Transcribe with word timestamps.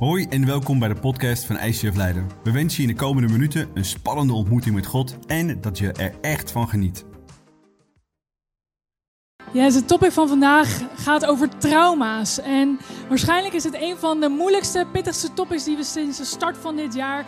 Hoi 0.00 0.26
en 0.28 0.46
welkom 0.46 0.78
bij 0.78 0.88
de 0.88 0.94
podcast 0.94 1.44
van 1.44 1.58
ICF 1.58 1.96
Leiden. 1.96 2.28
We 2.42 2.52
wensen 2.52 2.82
je 2.82 2.88
in 2.88 2.94
de 2.94 3.00
komende 3.00 3.32
minuten 3.32 3.70
een 3.74 3.84
spannende 3.84 4.32
ontmoeting 4.32 4.74
met 4.74 4.86
God 4.86 5.16
en 5.26 5.60
dat 5.60 5.78
je 5.78 5.92
er 5.92 6.14
echt 6.20 6.50
van 6.50 6.68
geniet. 6.68 7.04
Ja, 9.52 9.64
het 9.64 9.88
topic 9.88 10.12
van 10.12 10.28
vandaag 10.28 10.80
gaat 10.94 11.26
over 11.26 11.58
trauma's. 11.58 12.40
En 12.40 12.78
waarschijnlijk 13.08 13.54
is 13.54 13.64
het 13.64 13.74
een 13.74 13.96
van 13.96 14.20
de 14.20 14.28
moeilijkste, 14.28 14.86
pittigste 14.92 15.32
topics 15.32 15.64
die 15.64 15.76
we 15.76 15.84
sinds 15.84 16.18
de 16.18 16.24
start 16.24 16.56
van 16.58 16.76
dit 16.76 16.94
jaar 16.94 17.26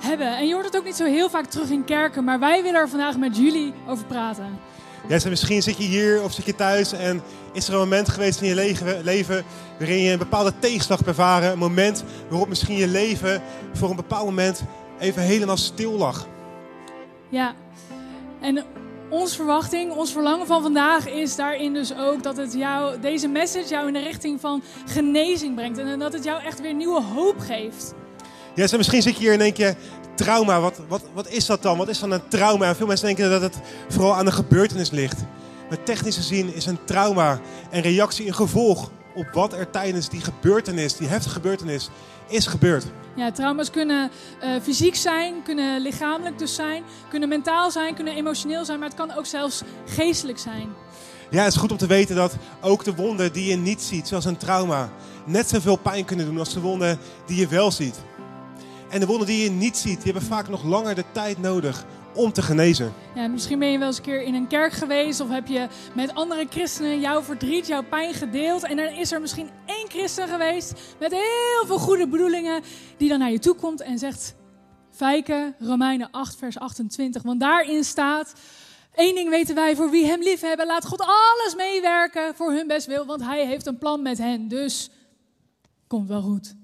hebben. 0.00 0.36
En 0.36 0.46
je 0.46 0.52
hoort 0.52 0.66
het 0.66 0.76
ook 0.76 0.84
niet 0.84 0.96
zo 0.96 1.04
heel 1.04 1.30
vaak 1.30 1.46
terug 1.46 1.70
in 1.70 1.84
kerken, 1.84 2.24
maar 2.24 2.38
wij 2.38 2.62
willen 2.62 2.80
er 2.80 2.88
vandaag 2.88 3.16
met 3.18 3.36
jullie 3.36 3.72
over 3.86 4.04
praten. 4.04 4.58
Ja, 5.02 5.14
dus 5.14 5.24
misschien 5.24 5.62
zit 5.62 5.76
je 5.76 5.82
hier 5.82 6.22
of 6.22 6.32
zit 6.32 6.44
je 6.44 6.54
thuis 6.54 6.92
en 6.92 7.22
is 7.52 7.68
er 7.68 7.74
een 7.74 7.80
moment 7.80 8.08
geweest 8.08 8.40
in 8.40 8.48
je 8.48 8.54
leven, 8.54 9.04
leven 9.04 9.44
waarin 9.78 9.98
je 9.98 10.12
een 10.12 10.18
bepaalde 10.18 10.52
tegenslag 10.58 11.00
ervaren. 11.02 11.52
Een 11.52 11.58
moment 11.58 12.04
waarop 12.28 12.48
misschien 12.48 12.76
je 12.76 12.88
leven 12.88 13.42
voor 13.72 13.90
een 13.90 13.96
bepaald 13.96 14.24
moment 14.24 14.62
even 14.98 15.22
helemaal 15.22 15.56
stil 15.56 15.92
lag. 15.92 16.26
Ja, 17.28 17.54
en 18.40 18.64
onze 19.08 19.34
verwachting, 19.34 19.92
ons 19.92 20.12
verlangen 20.12 20.46
van 20.46 20.62
vandaag 20.62 21.08
is 21.08 21.36
daarin 21.36 21.72
dus 21.72 21.96
ook 21.96 22.22
dat 22.22 22.36
het 22.36 22.52
jou, 22.52 23.00
deze 23.00 23.28
message 23.28 23.68
jou 23.68 23.86
in 23.86 23.92
de 23.92 24.02
richting 24.02 24.40
van 24.40 24.62
genezing 24.86 25.54
brengt. 25.54 25.78
En 25.78 25.98
dat 25.98 26.12
het 26.12 26.24
jou 26.24 26.42
echt 26.42 26.60
weer 26.60 26.74
nieuwe 26.74 27.02
hoop 27.02 27.38
geeft. 27.38 27.94
Ja, 28.54 28.62
dus 28.62 28.76
misschien 28.76 29.02
zit 29.02 29.14
je 29.14 29.20
hier 29.20 29.32
en 29.32 29.38
denk 29.38 29.56
je, 29.56 29.74
trauma, 30.24 30.60
wat, 30.60 30.80
wat, 30.88 31.02
wat 31.14 31.28
is 31.28 31.46
dat 31.46 31.62
dan? 31.62 31.78
Wat 31.78 31.88
is 31.88 31.98
dan 31.98 32.10
een 32.10 32.28
trauma? 32.28 32.66
En 32.66 32.76
veel 32.76 32.86
mensen 32.86 33.06
denken 33.06 33.30
dat 33.30 33.42
het 33.42 33.58
vooral 33.88 34.14
aan 34.14 34.26
een 34.26 34.32
gebeurtenis 34.32 34.90
ligt. 34.90 35.18
Maar 35.68 35.82
technisch 35.82 36.16
gezien 36.16 36.54
is 36.54 36.66
een 36.66 36.84
trauma 36.84 37.40
een 37.70 37.80
reactie, 37.80 38.26
een 38.26 38.34
gevolg 38.34 38.90
op 39.14 39.26
wat 39.32 39.52
er 39.52 39.70
tijdens 39.70 40.08
die 40.08 40.20
gebeurtenis, 40.20 40.96
die 40.96 41.08
heftige 41.08 41.34
gebeurtenis, 41.34 41.90
is 42.28 42.46
gebeurd. 42.46 42.84
Ja, 43.14 43.32
trauma's 43.32 43.70
kunnen 43.70 44.10
uh, 44.42 44.48
fysiek 44.62 44.96
zijn, 44.96 45.42
kunnen 45.42 45.80
lichamelijk 45.80 46.38
dus 46.38 46.54
zijn, 46.54 46.82
kunnen 47.08 47.28
mentaal 47.28 47.70
zijn, 47.70 47.94
kunnen 47.94 48.14
emotioneel 48.14 48.64
zijn, 48.64 48.78
maar 48.78 48.88
het 48.88 48.96
kan 48.96 49.16
ook 49.16 49.26
zelfs 49.26 49.62
geestelijk 49.86 50.38
zijn. 50.38 50.68
Ja, 51.30 51.42
het 51.42 51.52
is 51.52 51.60
goed 51.60 51.72
om 51.72 51.76
te 51.76 51.86
weten 51.86 52.16
dat 52.16 52.36
ook 52.60 52.84
de 52.84 52.94
wonden 52.94 53.32
die 53.32 53.50
je 53.50 53.56
niet 53.56 53.82
ziet, 53.82 54.08
zoals 54.08 54.24
een 54.24 54.36
trauma, 54.36 54.90
net 55.24 55.48
zoveel 55.48 55.76
pijn 55.76 56.04
kunnen 56.04 56.26
doen 56.26 56.38
als 56.38 56.54
de 56.54 56.60
wonden 56.60 56.98
die 57.26 57.36
je 57.36 57.48
wel 57.48 57.70
ziet. 57.70 57.94
En 58.90 59.00
de 59.00 59.06
wonden 59.06 59.26
die 59.26 59.42
je 59.42 59.50
niet 59.50 59.76
ziet, 59.76 60.02
die 60.02 60.12
hebben 60.12 60.22
vaak 60.22 60.48
nog 60.48 60.64
langer 60.64 60.94
de 60.94 61.04
tijd 61.12 61.38
nodig 61.38 61.84
om 62.14 62.32
te 62.32 62.42
genezen. 62.42 62.92
Ja, 63.14 63.26
misschien 63.26 63.58
ben 63.58 63.68
je 63.68 63.78
wel 63.78 63.86
eens 63.86 63.96
een 63.96 64.02
keer 64.02 64.22
in 64.22 64.34
een 64.34 64.46
kerk 64.46 64.72
geweest 64.72 65.20
of 65.20 65.28
heb 65.28 65.46
je 65.46 65.66
met 65.94 66.14
andere 66.14 66.46
christenen 66.50 67.00
jouw 67.00 67.22
verdriet, 67.22 67.66
jouw 67.66 67.82
pijn 67.82 68.14
gedeeld. 68.14 68.64
En 68.64 68.76
dan 68.76 68.86
is 68.86 69.12
er 69.12 69.20
misschien 69.20 69.50
één 69.66 69.88
christen 69.88 70.28
geweest 70.28 70.72
met 70.98 71.10
heel 71.10 71.66
veel 71.66 71.78
goede 71.78 72.08
bedoelingen 72.08 72.62
die 72.96 73.08
dan 73.08 73.18
naar 73.18 73.30
je 73.30 73.38
toe 73.38 73.54
komt 73.54 73.80
en 73.80 73.98
zegt, 73.98 74.34
Fijke, 74.90 75.54
Romeinen 75.58 76.10
8 76.10 76.36
vers 76.36 76.58
28, 76.58 77.22
want 77.22 77.40
daarin 77.40 77.84
staat... 77.84 78.32
Eén 78.94 79.14
ding 79.14 79.28
weten 79.28 79.54
wij, 79.54 79.76
voor 79.76 79.90
wie 79.90 80.06
hem 80.06 80.22
lief 80.22 80.40
hebben, 80.40 80.66
laat 80.66 80.86
God 80.86 81.00
alles 81.00 81.54
meewerken 81.56 82.34
voor 82.34 82.52
hun 82.52 82.66
best 82.66 82.86
wil, 82.86 83.06
want 83.06 83.22
hij 83.22 83.46
heeft 83.46 83.66
een 83.66 83.78
plan 83.78 84.02
met 84.02 84.18
hen. 84.18 84.48
Dus 84.48 84.90
komt 85.86 86.08
wel 86.08 86.22
goed. 86.22 86.54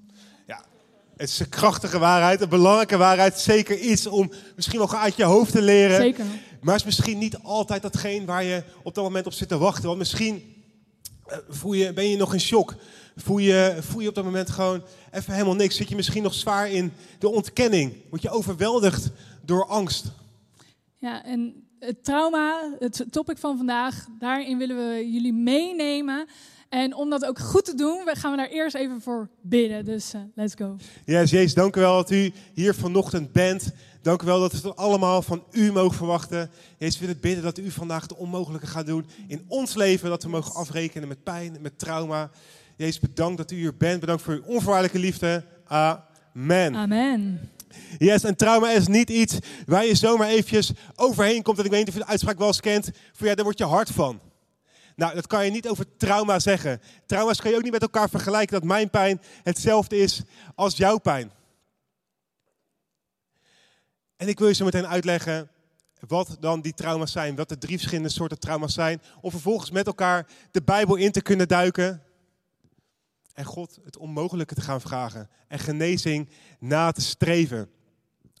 Het 1.17 1.29
is 1.29 1.39
een 1.39 1.49
krachtige 1.49 1.99
waarheid, 1.99 2.41
een 2.41 2.49
belangrijke 2.49 2.97
waarheid. 2.97 3.39
Zeker 3.39 3.79
iets 3.79 4.07
om 4.07 4.31
misschien 4.55 4.79
wel 4.79 4.95
uit 4.95 5.15
je 5.15 5.23
hoofd 5.23 5.51
te 5.51 5.61
leren. 5.61 5.95
Zeker. 5.95 6.25
Maar 6.61 6.73
het 6.73 6.81
is 6.81 6.85
misschien 6.85 7.17
niet 7.17 7.37
altijd 7.43 7.81
datgene 7.81 8.25
waar 8.25 8.43
je 8.43 8.63
op 8.83 8.95
dat 8.95 9.03
moment 9.03 9.25
op 9.25 9.33
zit 9.33 9.47
te 9.47 9.57
wachten. 9.57 9.85
Want 9.85 9.97
misschien 9.97 10.55
eh, 11.25 11.37
voel 11.49 11.73
je, 11.73 11.93
ben 11.93 12.09
je 12.09 12.17
nog 12.17 12.33
in 12.33 12.39
shock. 12.39 12.75
Voel 13.15 13.37
je, 13.37 13.77
voel 13.79 14.01
je 14.01 14.07
op 14.07 14.15
dat 14.15 14.23
moment 14.23 14.49
gewoon 14.49 14.83
even 15.11 15.33
helemaal 15.33 15.55
niks. 15.55 15.75
Zit 15.75 15.89
je 15.89 15.95
misschien 15.95 16.23
nog 16.23 16.33
zwaar 16.33 16.69
in 16.69 16.93
de 17.19 17.29
ontkenning. 17.29 17.93
Word 18.09 18.21
je 18.21 18.29
overweldigd 18.29 19.09
door 19.45 19.65
angst. 19.65 20.05
Ja, 20.97 21.23
en 21.25 21.67
het 21.79 22.03
trauma, 22.03 22.75
het 22.79 23.05
topic 23.11 23.37
van 23.37 23.57
vandaag, 23.57 24.05
daarin 24.19 24.57
willen 24.57 24.77
we 24.77 25.11
jullie 25.11 25.33
meenemen 25.33 26.27
en 26.69 26.95
om 26.95 27.09
dat 27.09 27.25
ook 27.25 27.39
goed 27.39 27.65
te 27.65 27.75
doen, 27.75 28.01
gaan 28.05 28.31
we 28.31 28.37
daar 28.37 28.49
eerst 28.49 28.75
even 28.75 29.01
voor 29.01 29.29
bidden. 29.41 29.85
Dus 29.85 30.13
uh, 30.13 30.21
let's 30.35 30.53
go. 30.55 30.75
Ja, 31.05 31.19
yes, 31.19 31.31
Jezus, 31.31 31.53
dank 31.53 31.75
u 31.75 31.79
wel 31.79 31.95
dat 31.95 32.11
u 32.11 32.31
hier 32.53 32.73
vanochtend 32.73 33.31
bent. 33.31 33.71
Dank 34.01 34.21
u 34.21 34.25
wel 34.25 34.39
dat 34.39 34.51
we 34.51 34.67
het 34.67 34.75
allemaal 34.75 35.21
van 35.21 35.43
u 35.51 35.71
mogen 35.71 35.97
verwachten. 35.97 36.49
Jezus, 36.77 36.99
we 36.99 37.05
willen 37.05 37.21
bidden 37.21 37.43
dat 37.43 37.57
u 37.57 37.71
vandaag 37.71 38.01
het 38.01 38.15
onmogelijke 38.15 38.67
gaat 38.67 38.85
doen 38.85 39.05
in 39.27 39.45
ons 39.47 39.75
leven. 39.75 40.09
Dat 40.09 40.23
we 40.23 40.29
mogen 40.29 40.53
afrekenen 40.53 41.07
met 41.07 41.23
pijn, 41.23 41.57
met 41.61 41.79
trauma. 41.79 42.29
Jezus, 42.75 42.99
bedankt 42.99 43.37
dat 43.37 43.51
u 43.51 43.55
hier 43.55 43.77
bent. 43.77 43.99
Bedankt 43.99 44.21
voor 44.21 44.33
uw 44.33 44.43
onvoorwaardelijke 44.43 44.99
liefde. 44.99 45.43
Amen. 45.65 46.75
Amen. 46.75 47.49
Yes, 47.97 48.23
en 48.23 48.35
trauma 48.35 48.71
is 48.71 48.87
niet 48.87 49.09
iets 49.09 49.37
waar 49.65 49.85
je 49.85 49.95
zomaar 49.95 50.27
eventjes 50.27 50.71
overheen 50.95 51.43
komt. 51.43 51.57
En 51.57 51.65
ik 51.65 51.71
weet 51.71 51.79
niet 51.79 51.89
of 51.89 51.93
je 51.93 51.99
de 51.99 52.09
uitspraak 52.09 52.37
wel 52.37 52.47
eens 52.47 52.59
kent. 52.59 52.89
Voor 53.13 53.27
ja, 53.27 53.35
daar 53.35 53.45
word 53.45 53.57
je 53.57 53.65
hard 53.65 53.89
van. 53.89 54.19
Nou, 54.97 55.15
dat 55.15 55.27
kan 55.27 55.45
je 55.45 55.51
niet 55.51 55.67
over 55.67 55.97
trauma 55.97 56.39
zeggen. 56.39 56.81
Trauma's 57.05 57.41
kan 57.41 57.51
je 57.51 57.57
ook 57.57 57.63
niet 57.63 57.71
met 57.71 57.81
elkaar 57.81 58.09
vergelijken 58.09 58.59
dat 58.59 58.69
mijn 58.69 58.89
pijn 58.89 59.21
hetzelfde 59.43 59.97
is 59.97 60.21
als 60.55 60.77
jouw 60.77 60.97
pijn. 60.97 61.31
En 64.15 64.27
ik 64.27 64.39
wil 64.39 64.47
je 64.47 64.53
zo 64.53 64.65
meteen 64.65 64.87
uitleggen 64.87 65.49
wat 66.07 66.37
dan 66.39 66.61
die 66.61 66.73
trauma's 66.73 67.11
zijn, 67.11 67.35
wat 67.35 67.49
de 67.49 67.57
drie 67.57 67.77
verschillende 67.77 68.09
soorten 68.09 68.39
trauma's 68.39 68.73
zijn, 68.73 69.01
om 69.21 69.31
vervolgens 69.31 69.71
met 69.71 69.87
elkaar 69.87 70.27
de 70.51 70.61
Bijbel 70.61 70.95
in 70.95 71.11
te 71.11 71.21
kunnen 71.21 71.47
duiken 71.47 72.03
en 73.33 73.45
God 73.45 73.79
het 73.83 73.97
onmogelijke 73.97 74.55
te 74.55 74.61
gaan 74.61 74.81
vragen 74.81 75.29
en 75.47 75.59
genezing 75.59 76.29
na 76.59 76.91
te 76.91 77.01
streven. 77.01 77.69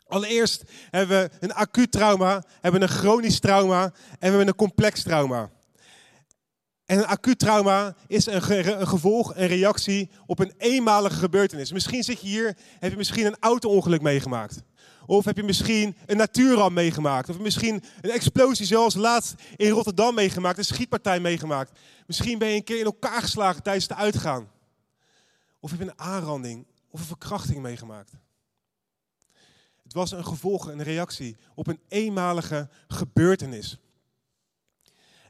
Allereerst 0.07 0.63
hebben 0.89 1.17
we 1.17 1.29
een 1.39 1.53
acuut 1.53 1.91
trauma, 1.91 2.43
hebben 2.61 2.81
we 2.81 2.87
een 2.87 2.93
chronisch 2.93 3.39
trauma 3.39 3.83
en 3.83 3.91
we 4.19 4.27
hebben 4.27 4.47
een 4.47 4.55
complex 4.55 5.03
trauma. 5.03 5.51
En 6.87 6.97
een 6.97 7.05
acuut 7.05 7.39
trauma 7.39 7.95
is 8.07 8.25
een, 8.25 8.41
gevolg, 8.87 9.35
een 9.35 9.47
reactie 9.47 10.09
op 10.25 10.39
een 10.39 10.53
eenmalige 10.57 11.15
gebeurtenis. 11.15 11.71
Misschien 11.71 12.03
zit 12.03 12.21
je 12.21 12.27
hier, 12.27 12.57
heb 12.79 12.91
je 12.91 12.97
misschien 12.97 13.25
een 13.25 13.37
auto-ongeluk 13.39 14.01
meegemaakt. 14.01 14.61
Of 15.05 15.25
heb 15.25 15.37
je 15.37 15.43
misschien 15.43 15.95
een 16.05 16.17
natuurramp 16.17 16.73
meegemaakt. 16.73 17.29
Of 17.29 17.39
misschien 17.39 17.83
een 18.01 18.09
explosie 18.09 18.65
zoals 18.65 18.95
laatst 18.95 19.33
in 19.55 19.69
Rotterdam 19.69 20.15
meegemaakt. 20.15 20.57
Een 20.57 20.65
schietpartij 20.65 21.19
meegemaakt. 21.19 21.79
Misschien 22.05 22.37
ben 22.37 22.47
je 22.47 22.55
een 22.55 22.63
keer 22.63 22.79
in 22.79 22.85
elkaar 22.85 23.21
geslagen 23.21 23.63
tijdens 23.63 23.87
de 23.87 23.95
uitgaan. 23.95 24.51
Of 25.59 25.69
heb 25.69 25.79
je 25.79 25.85
een 25.85 25.99
aanranding 25.99 26.65
of 26.89 26.99
een 26.99 27.05
verkrachting 27.05 27.61
meegemaakt. 27.61 28.11
Het 29.83 29.93
was 29.93 30.11
een 30.11 30.25
gevolg, 30.25 30.67
een 30.67 30.83
reactie 30.83 31.37
op 31.55 31.67
een 31.67 31.79
eenmalige 31.87 32.69
gebeurtenis. 32.87 33.79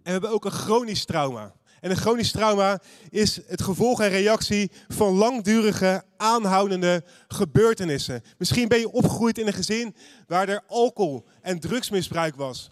En 0.07 0.13
we 0.13 0.19
hebben 0.19 0.38
ook 0.38 0.45
een 0.45 0.59
chronisch 0.59 1.06
trauma. 1.06 1.53
En 1.79 1.91
een 1.91 1.97
chronisch 1.97 2.31
trauma 2.31 2.81
is 3.09 3.40
het 3.47 3.62
gevolg 3.62 4.01
en 4.01 4.09
reactie 4.09 4.72
van 4.88 5.13
langdurige, 5.13 6.03
aanhoudende 6.18 7.03
gebeurtenissen. 7.28 8.23
Misschien 8.38 8.68
ben 8.68 8.79
je 8.79 8.91
opgegroeid 8.91 9.38
in 9.38 9.47
een 9.47 9.53
gezin 9.53 9.95
waar 10.28 10.50
er 10.50 10.63
alcohol 10.68 11.25
en 11.41 11.59
drugsmisbruik 11.59 12.35
was. 12.35 12.72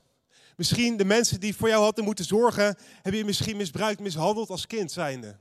Misschien 0.56 0.98
de 0.98 1.06
mensen 1.06 1.40
die 1.40 1.56
voor 1.56 1.70
jou 1.70 1.84
hadden 1.84 2.04
moeten 2.04 2.26
zorgen, 2.26 2.78
hebben 2.94 3.18
je 3.18 3.26
misschien 3.26 3.58
misbruikt, 3.58 4.00
mishandeld 4.00 4.50
als 4.50 4.68
kind 4.68 4.92
zijnde. 4.92 5.38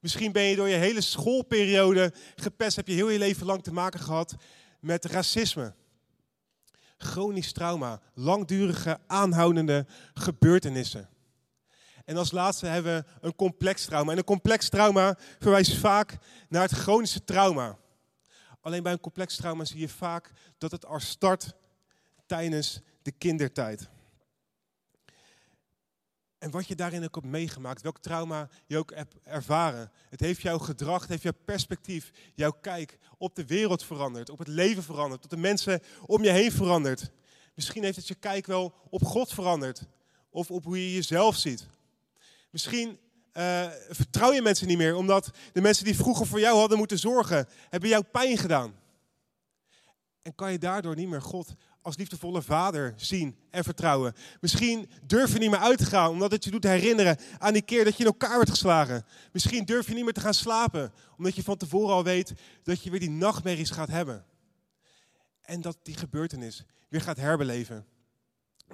Misschien 0.00 0.32
ben 0.32 0.42
je 0.42 0.56
door 0.56 0.68
je 0.68 0.76
hele 0.76 1.00
schoolperiode 1.00 2.12
gepest, 2.36 2.76
heb 2.76 2.88
je 2.88 2.94
heel 2.94 3.10
je 3.10 3.18
leven 3.18 3.46
lang 3.46 3.62
te 3.62 3.72
maken 3.72 4.00
gehad 4.00 4.34
met 4.80 5.04
racisme. 5.04 5.74
Chronisch 6.96 7.52
trauma, 7.52 8.00
langdurige, 8.14 8.98
aanhoudende 9.06 9.86
gebeurtenissen. 10.14 11.08
En 12.08 12.16
als 12.16 12.30
laatste 12.30 12.66
hebben 12.66 13.04
we 13.20 13.26
een 13.26 13.34
complex 13.34 13.84
trauma. 13.84 14.12
En 14.12 14.18
een 14.18 14.24
complex 14.24 14.68
trauma 14.68 15.18
verwijst 15.38 15.74
vaak 15.74 16.18
naar 16.48 16.62
het 16.62 16.70
chronische 16.70 17.24
trauma. 17.24 17.78
Alleen 18.60 18.82
bij 18.82 18.92
een 18.92 19.00
complex 19.00 19.36
trauma 19.36 19.64
zie 19.64 19.80
je 19.80 19.88
vaak 19.88 20.32
dat 20.58 20.70
het 20.70 20.86
al 20.86 21.00
start 21.00 21.52
tijdens 22.26 22.80
de 23.02 23.10
kindertijd. 23.10 23.88
En 26.38 26.50
wat 26.50 26.66
je 26.66 26.74
daarin 26.74 27.04
ook 27.04 27.14
hebt 27.14 27.26
meegemaakt, 27.26 27.82
welk 27.82 27.98
trauma 27.98 28.48
je 28.66 28.78
ook 28.78 28.94
hebt 28.94 29.14
ervaren. 29.22 29.92
Het 30.08 30.20
heeft 30.20 30.42
jouw 30.42 30.58
gedrag, 30.58 31.00
het 31.00 31.10
heeft 31.10 31.22
jouw 31.22 31.38
perspectief, 31.44 32.10
jouw 32.34 32.52
kijk 32.60 32.98
op 33.18 33.34
de 33.34 33.46
wereld 33.46 33.84
veranderd, 33.84 34.30
op 34.30 34.38
het 34.38 34.48
leven 34.48 34.82
veranderd, 34.82 35.24
op 35.24 35.30
de 35.30 35.36
mensen 35.36 35.82
om 36.06 36.22
je 36.22 36.30
heen 36.30 36.52
veranderd. 36.52 37.10
Misschien 37.54 37.82
heeft 37.82 37.96
het 37.96 38.08
je 38.08 38.14
kijk 38.14 38.46
wel 38.46 38.74
op 38.90 39.04
God 39.04 39.32
veranderd, 39.32 39.82
of 40.30 40.50
op 40.50 40.64
hoe 40.64 40.78
je 40.78 40.94
jezelf 40.94 41.36
ziet. 41.36 41.68
Misschien 42.50 42.98
uh, 43.32 43.66
vertrouw 43.88 44.32
je 44.32 44.42
mensen 44.42 44.66
niet 44.66 44.78
meer, 44.78 44.94
omdat 44.94 45.30
de 45.52 45.60
mensen 45.60 45.84
die 45.84 45.96
vroeger 45.96 46.26
voor 46.26 46.40
jou 46.40 46.58
hadden 46.58 46.78
moeten 46.78 46.98
zorgen, 46.98 47.48
hebben 47.68 47.88
jou 47.88 48.02
pijn 48.02 48.38
gedaan. 48.38 48.74
En 50.22 50.34
kan 50.34 50.52
je 50.52 50.58
daardoor 50.58 50.96
niet 50.96 51.08
meer 51.08 51.22
God 51.22 51.54
als 51.82 51.96
liefdevolle 51.96 52.42
vader 52.42 52.94
zien 52.96 53.38
en 53.50 53.64
vertrouwen. 53.64 54.14
Misschien 54.40 54.90
durf 55.02 55.32
je 55.32 55.38
niet 55.38 55.50
meer 55.50 55.58
uit 55.58 55.78
te 55.78 55.84
gaan, 55.84 56.10
omdat 56.10 56.30
het 56.30 56.44
je 56.44 56.50
doet 56.50 56.64
herinneren 56.64 57.18
aan 57.38 57.52
die 57.52 57.62
keer 57.62 57.84
dat 57.84 57.92
je 57.96 58.04
in 58.04 58.10
elkaar 58.10 58.36
werd 58.36 58.50
geslagen. 58.50 59.06
Misschien 59.32 59.64
durf 59.64 59.88
je 59.88 59.94
niet 59.94 60.04
meer 60.04 60.12
te 60.12 60.20
gaan 60.20 60.34
slapen, 60.34 60.92
omdat 61.16 61.34
je 61.34 61.42
van 61.42 61.56
tevoren 61.56 61.94
al 61.94 62.04
weet 62.04 62.32
dat 62.62 62.82
je 62.82 62.90
weer 62.90 63.00
die 63.00 63.10
nachtmerries 63.10 63.70
gaat 63.70 63.88
hebben. 63.88 64.24
En 65.40 65.60
dat 65.60 65.78
die 65.82 65.96
gebeurtenis 65.96 66.64
weer 66.88 67.00
gaat 67.00 67.16
herbeleven. 67.16 67.86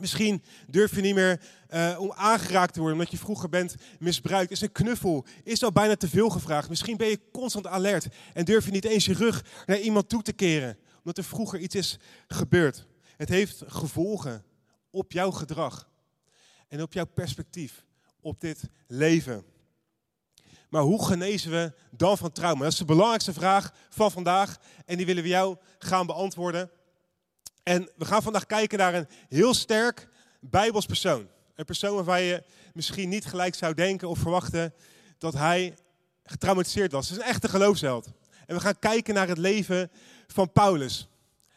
Misschien 0.00 0.42
durf 0.66 0.94
je 0.94 1.00
niet 1.00 1.14
meer 1.14 1.40
uh, 1.70 1.96
om 1.98 2.12
aangeraakt 2.12 2.72
te 2.72 2.80
worden 2.80 2.98
omdat 2.98 3.12
je 3.12 3.18
vroeger 3.18 3.48
bent 3.48 3.74
misbruikt. 3.98 4.50
Is 4.50 4.60
een 4.60 4.72
knuffel, 4.72 5.26
is 5.42 5.62
al 5.62 5.72
bijna 5.72 5.96
te 5.96 6.08
veel 6.08 6.28
gevraagd. 6.28 6.68
Misschien 6.68 6.96
ben 6.96 7.08
je 7.08 7.20
constant 7.32 7.66
alert 7.66 8.06
en 8.32 8.44
durf 8.44 8.64
je 8.64 8.70
niet 8.70 8.84
eens 8.84 9.04
je 9.04 9.14
rug 9.14 9.44
naar 9.66 9.78
iemand 9.78 10.08
toe 10.08 10.22
te 10.22 10.32
keren 10.32 10.78
omdat 11.04 11.18
er 11.18 11.30
vroeger 11.30 11.58
iets 11.58 11.74
is 11.74 11.98
gebeurd. 12.26 12.86
Het 13.16 13.28
heeft 13.28 13.62
gevolgen 13.66 14.44
op 14.90 15.12
jouw 15.12 15.30
gedrag 15.30 15.88
en 16.68 16.82
op 16.82 16.92
jouw 16.92 17.04
perspectief 17.04 17.84
op 18.20 18.40
dit 18.40 18.62
leven. 18.86 19.44
Maar 20.68 20.82
hoe 20.82 21.04
genezen 21.04 21.50
we 21.50 21.72
dan 21.90 22.18
van 22.18 22.32
trauma? 22.32 22.62
Dat 22.62 22.72
is 22.72 22.78
de 22.78 22.84
belangrijkste 22.84 23.32
vraag 23.32 23.74
van 23.90 24.10
vandaag 24.10 24.58
en 24.84 24.96
die 24.96 25.06
willen 25.06 25.22
we 25.22 25.28
jou 25.28 25.56
gaan 25.78 26.06
beantwoorden. 26.06 26.70
En 27.64 27.90
we 27.96 28.04
gaan 28.04 28.22
vandaag 28.22 28.46
kijken 28.46 28.78
naar 28.78 28.94
een 28.94 29.08
heel 29.28 29.54
sterk 29.54 30.08
Bijbels 30.40 30.86
persoon. 30.86 31.28
Een 31.54 31.64
persoon 31.64 31.94
waarvan 31.94 32.22
je 32.22 32.42
misschien 32.72 33.08
niet 33.08 33.24
gelijk 33.24 33.54
zou 33.54 33.74
denken 33.74 34.08
of 34.08 34.18
verwachten 34.18 34.74
dat 35.18 35.34
hij 35.34 35.74
getraumatiseerd 36.24 36.92
was. 36.92 37.08
Het 37.08 37.18
is 37.18 37.24
een 37.24 37.30
echte 37.30 37.48
geloofsheld. 37.48 38.08
En 38.46 38.54
we 38.54 38.60
gaan 38.60 38.78
kijken 38.78 39.14
naar 39.14 39.28
het 39.28 39.38
leven 39.38 39.90
van 40.26 40.52
Paulus. 40.52 41.08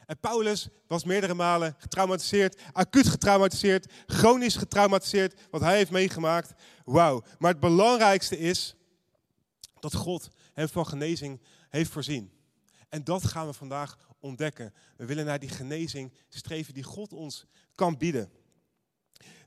En 0.06 0.20
Paulus 0.20 0.68
was 0.88 1.04
meerdere 1.04 1.34
malen 1.34 1.76
getraumatiseerd, 1.78 2.62
acuut 2.72 3.08
getraumatiseerd, 3.08 3.92
chronisch 4.06 4.56
getraumatiseerd, 4.56 5.40
wat 5.52 5.62
hij 5.62 5.76
heeft 5.76 5.92
meegemaakt. 5.92 6.54
Wauw. 6.86 7.24
Maar 7.40 7.52
het 7.52 7.60
belangrijkste 7.60 8.40
is 8.40 8.76
dat 9.80 9.94
God 9.96 10.30
hem 10.54 10.70
van 10.70 10.88
genezing 10.88 11.42
heeft 11.70 11.92
voorzien. 11.92 12.32
En 12.90 13.04
dat 13.04 13.26
gaan 13.26 13.48
we 13.48 13.54
vandaag 13.54 13.98
ontdekken. 14.28 14.74
We 14.98 15.06
willen 15.06 15.26
naar 15.26 15.40
die 15.40 15.50
genezing 15.50 16.14
streven 16.30 16.74
die 16.74 16.84
God 16.84 17.14
ons 17.14 17.46
kan 17.76 17.98
bieden. 17.98 18.30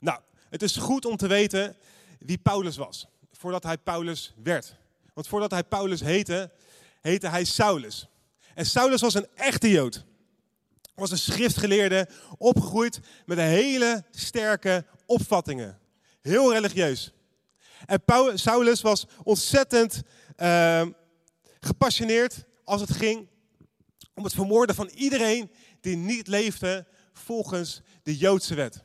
Nou, 0.01 0.21
het 0.51 0.63
is 0.63 0.77
goed 0.77 1.05
om 1.05 1.17
te 1.17 1.27
weten 1.27 1.77
wie 2.19 2.39
Paulus 2.39 2.77
was, 2.77 3.07
voordat 3.33 3.63
hij 3.63 3.79
Paulus 3.79 4.35
werd. 4.43 4.77
Want 5.15 5.29
voordat 5.29 5.51
hij 5.51 5.65
Paulus 5.65 6.01
heette, 6.01 6.51
heette 7.01 7.29
hij 7.29 7.45
Saulus. 7.45 8.09
En 8.55 8.67
Saulus 8.67 9.01
was 9.01 9.15
een 9.15 9.29
echte 9.35 9.71
Jood. 9.71 10.05
Was 10.95 11.11
een 11.11 11.19
schriftgeleerde, 11.19 12.09
opgegroeid 12.39 13.01
met 13.27 13.39
hele 13.39 14.05
sterke 14.11 14.85
opvattingen. 15.07 15.79
Heel 16.21 16.53
religieus. 16.53 17.13
En 17.87 18.03
Saulus 18.35 18.81
was 18.81 19.07
ontzettend 19.23 20.03
uh, 20.37 20.87
gepassioneerd 21.61 22.45
als 22.65 22.81
het 22.81 22.91
ging 22.91 23.29
om 24.21 24.27
het 24.27 24.35
vermoorden 24.35 24.75
van 24.75 24.89
iedereen 24.89 25.51
die 25.81 25.97
niet 25.97 26.27
leefde 26.27 26.87
volgens 27.13 27.81
de 28.03 28.17
Joodse 28.17 28.55
wet. 28.55 28.85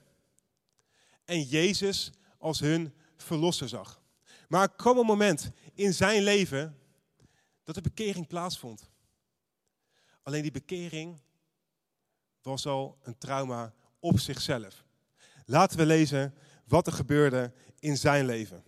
En 1.25 1.41
Jezus 1.41 2.11
als 2.37 2.59
hun 2.59 2.93
verlosser 3.17 3.69
zag. 3.69 4.01
Maar 4.47 4.61
er 4.61 4.75
kwam 4.75 4.97
een 4.97 5.05
moment 5.05 5.51
in 5.73 5.93
zijn 5.93 6.23
leven 6.23 6.77
dat 7.63 7.75
de 7.75 7.81
bekering 7.81 8.27
plaatsvond. 8.27 8.89
Alleen 10.23 10.41
die 10.41 10.51
bekering 10.51 11.21
was 12.41 12.65
al 12.65 12.97
een 13.03 13.17
trauma 13.17 13.73
op 13.99 14.19
zichzelf. 14.19 14.85
Laten 15.45 15.77
we 15.77 15.85
lezen 15.85 16.35
wat 16.65 16.87
er 16.87 16.93
gebeurde 16.93 17.53
in 17.79 17.97
zijn 17.97 18.25
leven. 18.25 18.63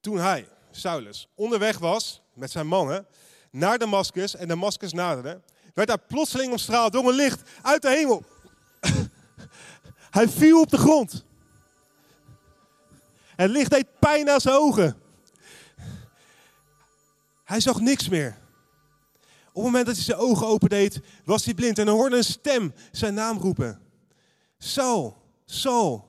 Toen 0.00 0.18
hij, 0.18 0.48
Saulus, 0.70 1.28
onderweg 1.34 1.78
was 1.78 2.22
met 2.34 2.50
zijn 2.50 2.66
mannen 2.66 3.06
naar 3.56 3.78
Damascus 3.78 4.36
en 4.36 4.48
Damascus 4.48 4.92
naderde, 4.92 5.40
werd 5.74 5.88
hij 5.88 5.98
plotseling 5.98 6.50
omstraald 6.50 6.92
door 6.92 7.08
een 7.08 7.14
licht 7.14 7.42
uit 7.62 7.82
de 7.82 7.88
hemel. 7.88 8.24
hij 10.16 10.28
viel 10.28 10.60
op 10.60 10.70
de 10.70 10.78
grond. 10.78 11.24
Het 13.36 13.50
licht 13.50 13.70
deed 13.70 13.98
pijn 13.98 14.30
aan 14.30 14.40
zijn 14.40 14.54
ogen. 14.54 14.96
Hij 17.44 17.60
zag 17.60 17.80
niks 17.80 18.08
meer. 18.08 18.38
Op 19.48 19.62
het 19.62 19.64
moment 19.64 19.86
dat 19.86 19.94
hij 19.94 20.04
zijn 20.04 20.18
ogen 20.18 20.46
opendeed, 20.46 21.00
was 21.24 21.44
hij 21.44 21.54
blind 21.54 21.78
en 21.78 21.86
hij 21.86 21.94
hoorde 21.94 22.16
een 22.16 22.24
stem 22.24 22.74
zijn 22.92 23.14
naam 23.14 23.38
roepen. 23.38 23.80
Saul, 24.58 25.22
Saul, 25.44 26.08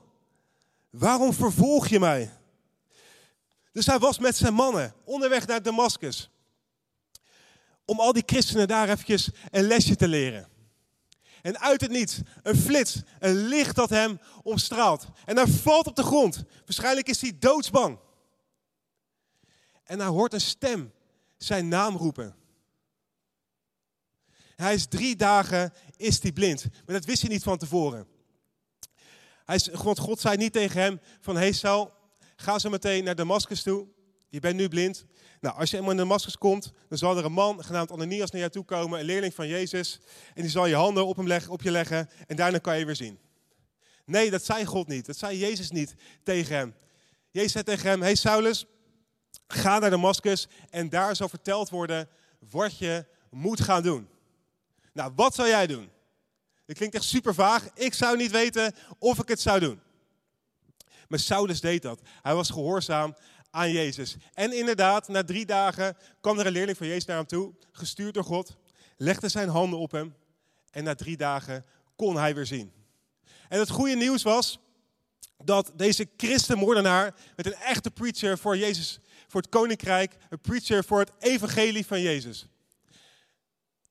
waarom 0.90 1.32
vervolg 1.32 1.86
je 1.86 2.00
mij? 2.00 2.32
Dus 3.72 3.86
hij 3.86 3.98
was 3.98 4.18
met 4.18 4.36
zijn 4.36 4.54
mannen 4.54 4.94
onderweg 5.04 5.46
naar 5.46 5.62
Damascus. 5.62 6.30
Om 7.88 8.00
al 8.00 8.12
die 8.12 8.22
christenen 8.26 8.68
daar 8.68 8.88
eventjes 8.88 9.30
een 9.50 9.66
lesje 9.66 9.96
te 9.96 10.08
leren. 10.08 10.48
En 11.42 11.58
uit 11.58 11.80
het 11.80 11.90
niets, 11.90 12.20
een 12.42 12.56
flits, 12.56 13.00
een 13.18 13.46
licht 13.46 13.76
dat 13.76 13.90
hem 13.90 14.20
omstraalt. 14.42 15.06
En 15.24 15.36
hij 15.36 15.46
valt 15.46 15.86
op 15.86 15.96
de 15.96 16.02
grond. 16.02 16.44
Waarschijnlijk 16.64 17.08
is 17.08 17.20
hij 17.20 17.38
doodsbang. 17.38 17.98
En 19.84 19.98
hij 19.98 20.08
hoort 20.08 20.32
een 20.32 20.40
stem 20.40 20.92
zijn 21.36 21.68
naam 21.68 21.96
roepen. 21.96 22.36
Hij 24.56 24.74
is 24.74 24.86
drie 24.86 25.16
dagen 25.16 25.72
is 25.96 26.22
hij 26.22 26.32
blind. 26.32 26.64
Maar 26.86 26.94
dat 26.94 27.04
wist 27.04 27.22
hij 27.22 27.30
niet 27.30 27.42
van 27.42 27.58
tevoren. 27.58 28.06
Hij 29.44 29.56
is, 29.56 29.68
want 29.68 29.98
God 29.98 30.20
zei 30.20 30.36
niet 30.36 30.52
tegen 30.52 30.80
hem 30.80 31.00
van, 31.20 31.36
hey 31.36 31.52
Saul, 31.52 31.92
ga 32.36 32.58
zo 32.58 32.70
meteen 32.70 33.04
naar 33.04 33.14
Damascus 33.14 33.62
toe. 33.62 33.86
Je 34.28 34.40
bent 34.40 34.56
nu 34.56 34.68
blind. 34.68 35.04
Nou, 35.40 35.58
als 35.58 35.70
je 35.70 35.76
eenmaal 35.76 35.90
in 35.90 35.96
Damascus 35.96 36.38
komt, 36.38 36.72
dan 36.88 36.98
zal 36.98 37.18
er 37.18 37.24
een 37.24 37.32
man 37.32 37.64
genaamd 37.64 37.90
Ananias 37.90 38.30
naar 38.30 38.40
jou 38.40 38.52
toe 38.52 38.64
komen, 38.64 38.98
een 38.98 39.04
leerling 39.04 39.34
van 39.34 39.48
Jezus. 39.48 39.98
En 40.34 40.42
die 40.42 40.50
zal 40.50 40.66
je 40.66 40.74
handen 40.74 41.06
op, 41.06 41.16
hem 41.16 41.26
leggen, 41.26 41.52
op 41.52 41.62
je 41.62 41.70
leggen 41.70 42.10
en 42.26 42.36
daarna 42.36 42.58
kan 42.58 42.78
je 42.78 42.84
weer 42.84 42.96
zien. 42.96 43.18
Nee, 44.04 44.30
dat 44.30 44.44
zei 44.44 44.64
God 44.64 44.88
niet. 44.88 45.06
Dat 45.06 45.16
zei 45.16 45.38
Jezus 45.38 45.70
niet 45.70 45.94
tegen 46.22 46.56
hem. 46.56 46.74
Jezus 47.30 47.52
zei 47.52 47.64
tegen 47.64 47.88
hem, 47.88 48.02
hey 48.02 48.14
Saulus, 48.14 48.66
ga 49.46 49.78
naar 49.78 49.90
Damascus 49.90 50.48
en 50.70 50.88
daar 50.88 51.16
zal 51.16 51.28
verteld 51.28 51.68
worden 51.68 52.08
wat 52.50 52.78
je 52.78 53.04
moet 53.30 53.60
gaan 53.60 53.82
doen. 53.82 54.08
Nou, 54.92 55.12
wat 55.14 55.34
zou 55.34 55.48
jij 55.48 55.66
doen? 55.66 55.90
Dat 56.66 56.76
klinkt 56.76 56.94
echt 56.94 57.04
super 57.04 57.34
vaag. 57.34 57.68
Ik 57.74 57.94
zou 57.94 58.16
niet 58.16 58.30
weten 58.30 58.74
of 58.98 59.18
ik 59.18 59.28
het 59.28 59.40
zou 59.40 59.60
doen. 59.60 59.80
Maar 61.08 61.18
Saulus 61.18 61.60
deed 61.60 61.82
dat. 61.82 62.00
Hij 62.22 62.34
was 62.34 62.50
gehoorzaam 62.50 63.16
aan 63.50 63.72
Jezus. 63.72 64.16
En 64.34 64.52
inderdaad, 64.52 65.08
na 65.08 65.24
drie 65.24 65.46
dagen 65.46 65.96
kwam 66.20 66.38
er 66.38 66.46
een 66.46 66.52
leerling 66.52 66.76
van 66.76 66.86
Jezus 66.86 67.04
naar 67.04 67.16
hem 67.16 67.26
toe, 67.26 67.54
gestuurd 67.72 68.14
door 68.14 68.24
God, 68.24 68.56
legde 68.96 69.28
zijn 69.28 69.48
handen 69.48 69.78
op 69.78 69.90
hem 69.90 70.14
en 70.70 70.84
na 70.84 70.94
drie 70.94 71.16
dagen 71.16 71.64
kon 71.96 72.16
hij 72.16 72.34
weer 72.34 72.46
zien. 72.46 72.72
En 73.48 73.58
het 73.58 73.70
goede 73.70 73.96
nieuws 73.96 74.22
was 74.22 74.58
dat 75.44 75.72
deze 75.74 76.08
christenmoordenaar 76.16 77.14
met 77.36 77.46
een 77.46 77.54
echte 77.54 77.90
preacher 77.90 78.38
voor 78.38 78.56
Jezus, 78.56 78.98
voor 79.28 79.40
het 79.40 79.50
koninkrijk, 79.50 80.16
een 80.30 80.40
preacher 80.40 80.84
voor 80.84 80.98
het 80.98 81.12
evangelie 81.18 81.86
van 81.86 82.00
Jezus. 82.00 82.46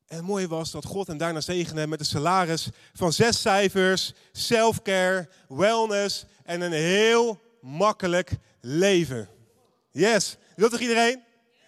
En 0.07 0.17
het 0.17 0.25
mooie 0.25 0.47
was 0.47 0.71
dat 0.71 0.85
God 0.85 1.07
hem 1.07 1.17
daarna 1.17 1.41
zegende 1.41 1.87
met 1.87 1.99
een 1.99 2.05
salaris 2.05 2.69
van 2.93 3.13
zes 3.13 3.41
cijfers, 3.41 4.13
self-care, 4.31 5.29
wellness 5.47 6.25
en 6.43 6.61
een 6.61 6.71
heel 6.71 7.41
makkelijk 7.61 8.31
leven. 8.61 9.29
Yes, 9.97 10.37
wil 10.55 10.69
toch 10.69 10.79
iedereen? 10.79 11.23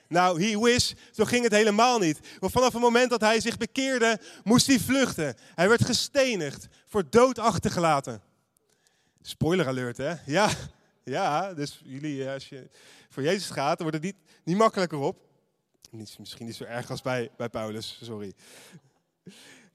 Nou, 0.08 0.44
he 0.44 0.60
wish, 0.60 0.94
zo 1.12 1.24
ging 1.24 1.44
het 1.44 1.54
helemaal 1.54 2.00
niet. 2.00 2.20
Want 2.40 2.52
vanaf 2.52 2.74
het 2.74 2.82
moment 2.82 3.10
dat 3.10 3.22
hij 3.22 3.40
zich 3.40 3.58
bekeerde, 3.58 4.20
moest 4.44 4.68
hij 4.68 4.80
vluchten. 4.80 5.36
Hij 5.56 5.70
werd 5.70 5.86
gestenigd, 5.86 6.68
voor 6.88 7.10
dood 7.10 7.40
achtergelaten. 7.40 8.22
Spoiler 9.22 9.68
alert, 9.68 9.98
hè? 9.98 10.14
Ja, 10.26 10.50
ja 11.04 11.54
dus 11.54 11.82
jullie, 11.84 12.26
eh, 12.26 12.34
als 12.34 12.50
je 12.50 12.70
voor 13.10 13.24
Jezus 13.24 13.50
gaat, 13.50 13.80
wordt 13.80 13.96
het 13.96 14.06
niet, 14.06 14.16
niet 14.44 14.58
makkelijker 14.58 14.98
op. 14.98 15.18
Misschien 15.92 16.46
niet 16.46 16.56
zo 16.56 16.64
erg 16.64 16.90
als 16.90 17.02
bij, 17.02 17.30
bij 17.38 17.50
Paulus, 17.50 18.00
sorry. 18.04 18.34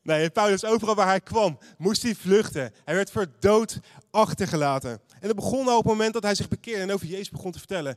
Nee, 0.02 0.30
Paulus, 0.30 0.64
overal 0.64 0.94
waar 0.94 1.06
hij 1.06 1.20
kwam, 1.20 1.58
moest 1.78 2.02
hij 2.02 2.14
vluchten. 2.14 2.72
Hij 2.84 2.94
werd 2.94 3.10
voor 3.10 3.26
dood 3.38 3.80
achtergelaten. 4.10 5.00
En 5.20 5.26
dat 5.26 5.36
begon 5.36 5.68
al 5.68 5.78
op 5.78 5.84
het 5.84 5.92
moment 5.92 6.14
dat 6.14 6.22
hij 6.22 6.34
zich 6.34 6.48
bekeerde 6.48 6.82
en 6.82 6.92
over 6.92 7.06
Jezus 7.06 7.30
begon 7.30 7.52
te 7.52 7.58
vertellen. 7.58 7.96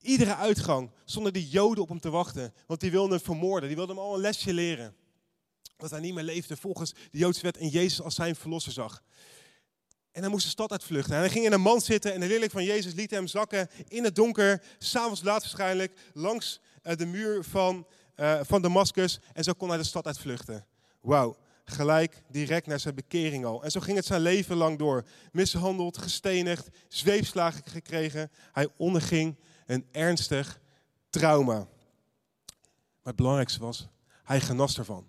Iedere 0.00 0.36
uitgang 0.36 0.90
stonden 1.04 1.32
die 1.32 1.48
Joden 1.48 1.82
op 1.82 1.88
hem 1.88 2.00
te 2.00 2.10
wachten, 2.10 2.54
want 2.66 2.80
die 2.80 2.90
wilden 2.90 3.10
hem 3.10 3.20
vermoorden. 3.20 3.68
Die 3.68 3.76
wilden 3.76 3.96
hem 3.96 4.04
al 4.04 4.14
een 4.14 4.20
lesje 4.20 4.52
leren. 4.52 4.94
Dat 5.76 5.90
hij 5.90 6.00
niet 6.00 6.14
meer 6.14 6.24
leefde 6.24 6.56
volgens 6.56 6.92
de 7.10 7.18
Joodse 7.18 7.42
wet 7.42 7.56
en 7.56 7.68
Jezus 7.68 8.02
als 8.02 8.14
zijn 8.14 8.36
verlosser 8.36 8.72
zag. 8.72 9.02
En 10.12 10.20
hij 10.22 10.30
moest 10.30 10.44
de 10.44 10.50
stad 10.50 10.70
uitvluchten. 10.70 11.14
En 11.14 11.20
hij 11.20 11.30
ging 11.30 11.44
in 11.44 11.52
een 11.52 11.60
mand 11.60 11.82
zitten 11.82 12.12
en 12.12 12.20
de 12.20 12.26
leerling 12.26 12.52
van 12.52 12.64
Jezus 12.64 12.94
liet 12.94 13.10
hem 13.10 13.26
zakken 13.26 13.68
in 13.88 14.04
het 14.04 14.14
donker, 14.14 14.62
s'avonds 14.78 15.22
laat 15.22 15.40
waarschijnlijk, 15.40 15.92
langs 16.12 16.60
eh, 16.82 16.96
de 16.96 17.06
muur 17.06 17.44
van, 17.44 17.86
uh, 18.16 18.40
van 18.42 18.62
Damascus. 18.62 19.18
En 19.32 19.44
zo 19.44 19.52
kon 19.52 19.68
hij 19.68 19.78
de 19.78 19.84
stad 19.84 20.06
uitvluchten. 20.06 20.66
Wauw, 21.00 21.36
gelijk 21.64 22.22
direct 22.28 22.66
naar 22.66 22.80
zijn 22.80 22.94
bekering 22.94 23.44
al. 23.44 23.64
En 23.64 23.70
zo 23.70 23.80
ging 23.80 23.96
het 23.96 24.06
zijn 24.06 24.20
leven 24.20 24.56
lang 24.56 24.78
door. 24.78 25.04
Mishandeld, 25.32 25.98
gestenigd, 25.98 26.68
zweepslagen 26.88 27.62
gekregen. 27.64 28.30
Hij 28.52 28.68
onderging 28.76 29.36
een 29.70 29.86
ernstig 29.92 30.60
trauma. 31.10 31.54
Maar 31.54 31.66
het 33.02 33.16
belangrijkste 33.16 33.60
was, 33.60 33.86
hij 34.24 34.40
genas 34.40 34.78
ervan. 34.78 35.08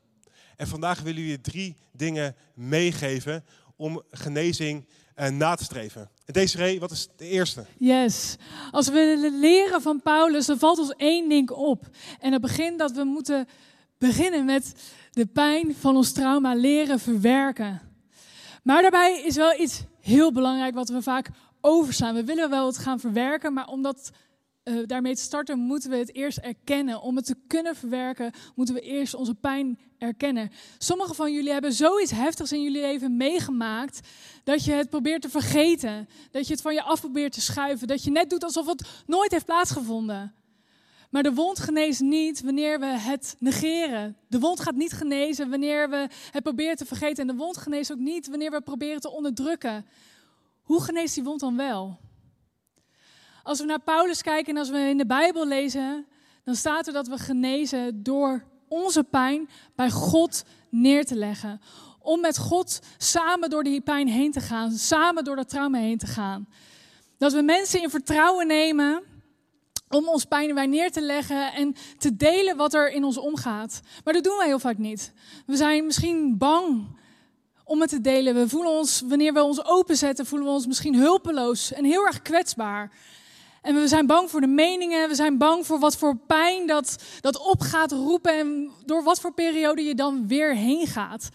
En 0.58 0.68
vandaag 0.68 1.02
willen 1.02 1.22
we 1.22 1.28
je 1.28 1.42
drie 1.42 1.76
dingen 1.92 2.36
meegeven 2.54 3.46
om 3.76 4.02
genezing 4.12 4.88
uh, 5.16 5.28
na 5.30 5.56
te 5.56 5.64
streven. 5.64 6.10
En 6.26 6.34
Desiree, 6.34 6.80
wat 6.80 6.92
is 6.92 7.08
de 7.16 7.28
eerste? 7.28 7.66
Yes. 7.78 8.36
Als 8.72 8.88
we 8.88 9.30
leren 9.40 9.82
van 9.82 10.02
Paulus, 10.02 10.46
dan 10.46 10.60
valt 10.60 10.80
ons 10.80 10.94
één 10.98 11.30
ding 11.30 11.50
op. 11.50 11.90
En 12.20 12.32
dat 12.32 12.42
begint 12.42 12.80
dat 12.80 12.92
we 12.92 13.04
moeten 13.04 13.48
beginnen 13.98 14.46
met 14.46 14.74
de 15.12 15.26
pijn 15.26 15.76
van 15.76 15.96
ons 15.96 16.12
trauma 16.12 16.56
leren 16.56 17.00
verwerken. 17.00 17.82
Maar 18.64 18.82
daarbij 18.82 19.22
is 19.26 19.36
wel 19.36 19.60
iets 19.60 19.84
heel 20.00 20.32
belangrijk 20.32 20.74
wat 20.74 20.90
we 20.90 21.02
vaak 21.02 21.30
overslaan. 21.62 22.16
We 22.16 22.24
willen 22.24 22.50
wel 22.50 22.66
het 22.66 22.78
gaan 22.78 23.00
verwerken, 23.00 23.54
maar 23.54 23.68
omdat 23.68 24.12
uh, 24.64 24.80
daarmee 24.86 25.16
te 25.16 25.22
starten, 25.22 25.60
moeten 25.60 25.90
we 25.90 25.96
het 25.96 26.16
eerst 26.16 26.38
erkennen. 26.38 27.02
Om 27.02 27.16
het 27.16 27.26
te 27.26 27.36
kunnen 27.48 27.76
verwerken, 27.76 28.32
moeten 28.56 28.76
we 28.76 28.82
eerst 28.82 29.14
onze 29.14 29.36
pijn 29.36 29.80
erkennen. 29.98 30.52
Sommigen 30.78 31.16
van 31.16 31.34
jullie 31.34 31.52
hebben 31.52 31.74
zoiets 31.74 32.12
heftigs 32.12 32.52
in 32.52 32.62
jullie 32.62 32.82
leven 32.82 33.18
meegemaakt 33.18 34.08
dat 34.44 34.66
je 34.66 34.72
het 34.72 34.90
probeert 34.90 35.22
te 35.22 35.30
vergeten. 35.30 36.08
Dat 36.32 36.48
je 36.48 36.54
het 36.54 36.62
van 36.62 36.74
je 36.74 36.84
af 36.84 37.00
probeert 37.00 37.34
te 37.34 37.42
schuiven. 37.42 37.88
Dat 37.88 38.04
je 38.04 38.12
net 38.12 38.30
doet 38.30 38.44
alsof 38.44 38.66
het 38.66 39.04
nooit 39.06 39.32
heeft 39.32 39.46
plaatsgevonden. 39.46 40.34
Maar 41.10 41.24
de 41.24 41.34
wond 41.34 41.60
geneest 41.60 42.02
niet 42.02 42.42
wanneer 42.42 42.80
we 42.80 42.86
het 42.86 43.36
negeren. 43.40 44.18
De 44.28 44.40
wond 44.40 44.60
gaat 44.60 44.76
niet 44.76 44.94
genezen 44.94 45.50
wanneer 45.50 45.90
we 45.90 46.08
het 46.32 46.44
proberen 46.44 46.76
te 46.76 46.86
vergeten. 46.86 47.22
En 47.22 47.36
de 47.36 47.44
wond 47.44 47.58
geneest 47.58 47.92
ook 47.92 47.98
niet 47.98 48.28
wanneer 48.28 48.52
we 48.52 48.62
proberen 48.62 49.02
te 49.02 49.12
onderdrukken. 49.12 49.86
Hoe 50.62 50.82
geneest 50.82 51.16
die 51.16 51.24
wond 51.24 51.40
dan 51.40 51.58
wel? 51.58 52.00
Als 53.44 53.60
we 53.60 53.66
naar 53.66 53.80
Paulus 53.80 54.22
kijken 54.22 54.54
en 54.54 54.60
als 54.60 54.70
we 54.70 54.78
in 54.78 54.98
de 54.98 55.06
Bijbel 55.06 55.48
lezen, 55.48 56.06
dan 56.44 56.56
staat 56.56 56.88
er 56.88 56.94
dat 56.94 57.08
we 57.08 57.18
genezen 57.18 58.04
door 58.04 58.44
onze 58.68 59.04
pijn 59.04 59.50
bij 59.76 59.90
God 59.90 60.44
neer 60.70 61.06
te 61.06 61.16
leggen. 61.16 61.62
Om 62.00 62.22
met 62.22 62.38
God 62.38 62.80
samen 62.98 63.50
door 63.50 63.64
die 63.64 63.82
pijn 63.82 64.08
heen 64.08 64.32
te 64.32 64.40
gaan, 64.40 64.72
samen 64.72 65.24
door 65.24 65.36
dat 65.36 65.50
trauma 65.50 65.78
heen 65.78 65.98
te 65.98 66.08
gaan. 66.08 66.48
Dat 67.18 67.34
we 67.34 67.42
mensen 67.42 67.82
in 67.82 67.90
vertrouwen 67.90 68.48
nemen 68.48 69.04
om 69.90 70.08
ons 70.08 70.26
pijn 70.26 70.56
bij 70.56 70.66
neer 70.66 70.92
te 70.92 71.02
leggen 71.02 71.54
en 71.54 71.76
te 71.98 72.16
delen 72.16 72.58
wat 72.58 72.74
er 72.74 72.92
in 72.92 73.04
ons 73.04 73.18
omgaat. 73.18 73.82
Maar 74.04 74.14
dat 74.14 74.24
doen 74.24 74.38
wij 74.38 74.48
heel 74.48 74.60
vaak 74.60 74.78
niet. 74.78 75.14
We 75.46 75.56
zijn 75.56 75.86
misschien 75.86 76.38
bang 76.38 76.86
om 77.64 77.82
het 77.82 77.90
te 77.90 78.02
delen. 78.02 78.36
We 78.36 78.50
voelen 78.50 78.72
ons, 78.72 79.02
wanneer 79.06 79.34
we 79.34 79.44
ons 79.44 79.66
openzetten, 79.66 80.26
voelen 80.26 80.48
we 80.48 80.54
ons 80.54 80.68
misschien 80.68 80.96
hulpeloos 80.96 81.74
en 81.74 81.86
heel 81.86 82.06
erg 82.06 82.22
kwetsbaar. 82.22 82.92
En 83.62 83.76
we 83.76 83.88
zijn 83.88 84.08
bang 84.08 84.30
voor 84.30 84.42
de 84.42 84.48
meningen, 84.48 85.10
we 85.10 85.16
zijn 85.16 85.38
bang 85.38 85.66
voor 85.66 85.80
wat 85.80 85.98
voor 85.98 86.18
pijn 86.18 86.68
dat, 86.68 87.04
dat 87.22 87.38
op 87.38 87.62
gaat 87.62 87.92
roepen 87.92 88.38
en 88.38 88.72
door 88.86 89.04
wat 89.04 89.20
voor 89.20 89.34
periode 89.34 89.84
je 89.84 89.96
dan 89.96 90.28
weer 90.28 90.56
heen 90.56 90.88
gaat. 90.88 91.30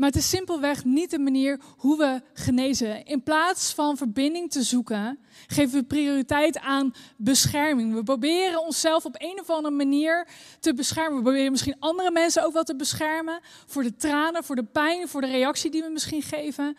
Maar 0.00 0.08
het 0.08 0.18
is 0.18 0.28
simpelweg 0.28 0.84
niet 0.84 1.10
de 1.10 1.18
manier 1.18 1.60
hoe 1.76 1.98
we 1.98 2.22
genezen. 2.32 3.04
In 3.04 3.22
plaats 3.22 3.72
van 3.72 3.96
verbinding 3.96 4.50
te 4.50 4.62
zoeken, 4.62 5.18
geven 5.46 5.78
we 5.78 5.84
prioriteit 5.84 6.58
aan 6.58 6.94
bescherming. 7.16 7.94
We 7.94 8.02
proberen 8.02 8.62
onszelf 8.62 9.04
op 9.04 9.14
een 9.18 9.40
of 9.40 9.50
andere 9.50 9.74
manier 9.74 10.28
te 10.60 10.74
beschermen. 10.74 11.16
We 11.16 11.22
proberen 11.22 11.50
misschien 11.50 11.76
andere 11.78 12.10
mensen 12.10 12.44
ook 12.44 12.52
wel 12.52 12.62
te 12.62 12.76
beschermen. 12.76 13.40
Voor 13.66 13.82
de 13.82 13.96
tranen, 13.96 14.44
voor 14.44 14.56
de 14.56 14.64
pijn, 14.64 15.08
voor 15.08 15.20
de 15.20 15.26
reactie 15.26 15.70
die 15.70 15.82
we 15.82 15.88
misschien 15.88 16.22
geven. 16.22 16.76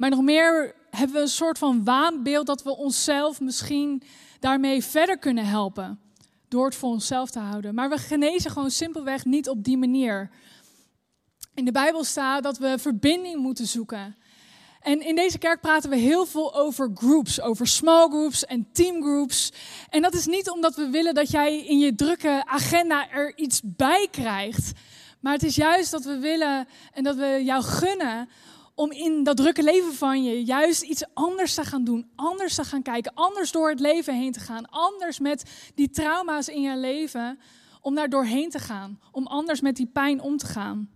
Maar 0.00 0.10
nog 0.10 0.22
meer 0.22 0.74
hebben 0.90 1.16
we 1.16 1.22
een 1.22 1.28
soort 1.28 1.58
van 1.58 1.84
waanbeeld 1.84 2.46
dat 2.46 2.62
we 2.62 2.76
onszelf 2.76 3.40
misschien 3.40 4.02
daarmee 4.38 4.84
verder 4.84 5.18
kunnen 5.18 5.46
helpen. 5.46 6.00
Door 6.48 6.64
het 6.64 6.74
voor 6.74 6.90
onszelf 6.90 7.30
te 7.30 7.38
houden. 7.38 7.74
Maar 7.74 7.88
we 7.88 7.98
genezen 7.98 8.50
gewoon 8.50 8.70
simpelweg 8.70 9.24
niet 9.24 9.48
op 9.48 9.64
die 9.64 9.76
manier. 9.76 10.30
In 11.54 11.64
de 11.64 11.72
Bijbel 11.72 12.04
staat 12.04 12.42
dat 12.42 12.58
we 12.58 12.78
verbinding 12.78 13.36
moeten 13.36 13.66
zoeken. 13.66 14.16
En 14.80 15.00
in 15.06 15.14
deze 15.14 15.38
kerk 15.38 15.60
praten 15.60 15.90
we 15.90 15.96
heel 15.96 16.26
veel 16.26 16.54
over 16.54 16.90
groups, 16.94 17.40
over 17.40 17.66
small 17.66 18.08
groups 18.08 18.44
en 18.44 18.68
teamgroups. 18.72 19.52
En 19.88 20.02
dat 20.02 20.14
is 20.14 20.26
niet 20.26 20.50
omdat 20.50 20.74
we 20.74 20.88
willen 20.90 21.14
dat 21.14 21.30
jij 21.30 21.64
in 21.64 21.78
je 21.78 21.94
drukke 21.94 22.42
agenda 22.46 23.10
er 23.10 23.36
iets 23.36 23.60
bij 23.64 24.08
krijgt. 24.10 24.72
Maar 25.20 25.32
het 25.32 25.42
is 25.42 25.56
juist 25.56 25.90
dat 25.90 26.04
we 26.04 26.18
willen 26.18 26.68
en 26.92 27.04
dat 27.04 27.16
we 27.16 27.40
jou 27.44 27.62
gunnen 27.62 28.28
om 28.80 28.92
in 28.92 29.22
dat 29.24 29.36
drukke 29.36 29.62
leven 29.62 29.94
van 29.94 30.24
je 30.24 30.44
juist 30.44 30.82
iets 30.82 31.04
anders 31.14 31.54
te 31.54 31.64
gaan 31.64 31.84
doen, 31.84 32.10
anders 32.16 32.54
te 32.54 32.64
gaan 32.64 32.82
kijken, 32.82 33.14
anders 33.14 33.52
door 33.52 33.70
het 33.70 33.80
leven 33.80 34.14
heen 34.14 34.32
te 34.32 34.40
gaan, 34.40 34.70
anders 34.70 35.18
met 35.18 35.70
die 35.74 35.90
trauma's 35.90 36.48
in 36.48 36.62
je 36.62 36.76
leven, 36.76 37.38
om 37.80 37.94
daar 37.94 38.08
doorheen 38.08 38.50
te 38.50 38.58
gaan, 38.58 39.00
om 39.12 39.26
anders 39.26 39.60
met 39.60 39.76
die 39.76 39.86
pijn 39.86 40.20
om 40.20 40.36
te 40.36 40.46
gaan. 40.46 40.90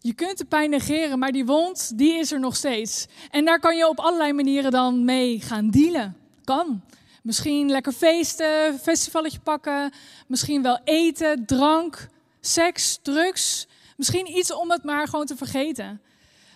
Je 0.00 0.14
kunt 0.14 0.38
de 0.38 0.44
pijn 0.44 0.70
negeren, 0.70 1.18
maar 1.18 1.32
die 1.32 1.46
wond, 1.46 1.98
die 1.98 2.14
is 2.14 2.32
er 2.32 2.40
nog 2.40 2.56
steeds. 2.56 3.06
En 3.30 3.44
daar 3.44 3.60
kan 3.60 3.76
je 3.76 3.88
op 3.88 3.98
allerlei 3.98 4.32
manieren 4.32 4.70
dan 4.70 5.04
mee 5.04 5.40
gaan 5.40 5.70
dealen. 5.70 6.16
Kan. 6.44 6.82
Misschien 7.24 7.70
lekker 7.70 7.92
feesten, 7.92 8.78
festivalletje 8.78 9.40
pakken. 9.40 9.92
Misschien 10.26 10.62
wel 10.62 10.78
eten, 10.84 11.46
drank, 11.46 12.08
seks, 12.40 12.98
drugs. 13.02 13.66
Misschien 13.96 14.36
iets 14.36 14.52
om 14.52 14.70
het 14.70 14.84
maar 14.84 15.08
gewoon 15.08 15.26
te 15.26 15.36
vergeten. 15.36 16.00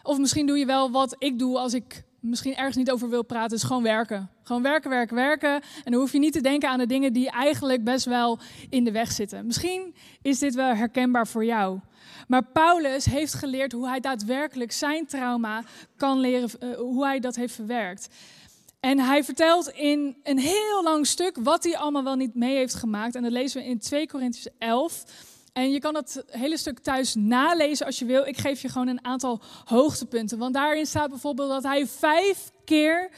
Of 0.02 0.18
misschien 0.18 0.46
doe 0.46 0.58
je 0.58 0.66
wel 0.66 0.90
wat 0.90 1.16
ik 1.18 1.38
doe 1.38 1.58
als 1.58 1.74
ik 1.74 2.04
misschien 2.20 2.56
ergens 2.56 2.76
niet 2.76 2.90
over 2.90 3.08
wil 3.08 3.22
praten. 3.22 3.56
is 3.56 3.62
gewoon 3.62 3.82
werken. 3.82 4.30
Gewoon 4.42 4.62
werken, 4.62 4.90
werken, 4.90 5.16
werken. 5.16 5.52
En 5.84 5.92
dan 5.92 6.00
hoef 6.00 6.12
je 6.12 6.18
niet 6.18 6.32
te 6.32 6.40
denken 6.40 6.68
aan 6.68 6.78
de 6.78 6.86
dingen 6.86 7.12
die 7.12 7.30
eigenlijk 7.30 7.84
best 7.84 8.04
wel 8.04 8.38
in 8.68 8.84
de 8.84 8.92
weg 8.92 9.12
zitten. 9.12 9.46
Misschien 9.46 9.94
is 10.22 10.38
dit 10.38 10.54
wel 10.54 10.74
herkenbaar 10.74 11.26
voor 11.26 11.44
jou. 11.44 11.80
Maar 12.26 12.44
Paulus 12.44 13.04
heeft 13.04 13.34
geleerd 13.34 13.72
hoe 13.72 13.88
hij 13.88 14.00
daadwerkelijk 14.00 14.72
zijn 14.72 15.06
trauma 15.06 15.62
kan 15.96 16.20
leren, 16.20 16.50
uh, 16.60 16.76
hoe 16.76 17.04
hij 17.04 17.20
dat 17.20 17.36
heeft 17.36 17.54
verwerkt. 17.54 18.08
En 18.80 18.98
hij 18.98 19.24
vertelt 19.24 19.68
in 19.68 20.16
een 20.22 20.38
heel 20.38 20.82
lang 20.82 21.06
stuk 21.06 21.36
wat 21.42 21.64
hij 21.64 21.76
allemaal 21.76 22.04
wel 22.04 22.14
niet 22.14 22.34
mee 22.34 22.56
heeft 22.56 22.74
gemaakt. 22.74 23.14
En 23.14 23.22
dat 23.22 23.32
lezen 23.32 23.62
we 23.62 23.68
in 23.68 23.78
2 23.78 24.06
Corinthians 24.06 24.48
11. 24.58 25.04
En 25.52 25.70
je 25.70 25.78
kan 25.78 25.94
het 25.94 26.24
hele 26.26 26.56
stuk 26.56 26.78
thuis 26.78 27.14
nalezen 27.14 27.86
als 27.86 27.98
je 27.98 28.04
wil. 28.04 28.26
Ik 28.26 28.38
geef 28.38 28.62
je 28.62 28.68
gewoon 28.68 28.88
een 28.88 29.04
aantal 29.04 29.40
hoogtepunten. 29.64 30.38
Want 30.38 30.54
daarin 30.54 30.86
staat 30.86 31.10
bijvoorbeeld 31.10 31.48
dat 31.48 31.62
hij 31.62 31.86
vijf 31.86 32.50
keer 32.64 33.10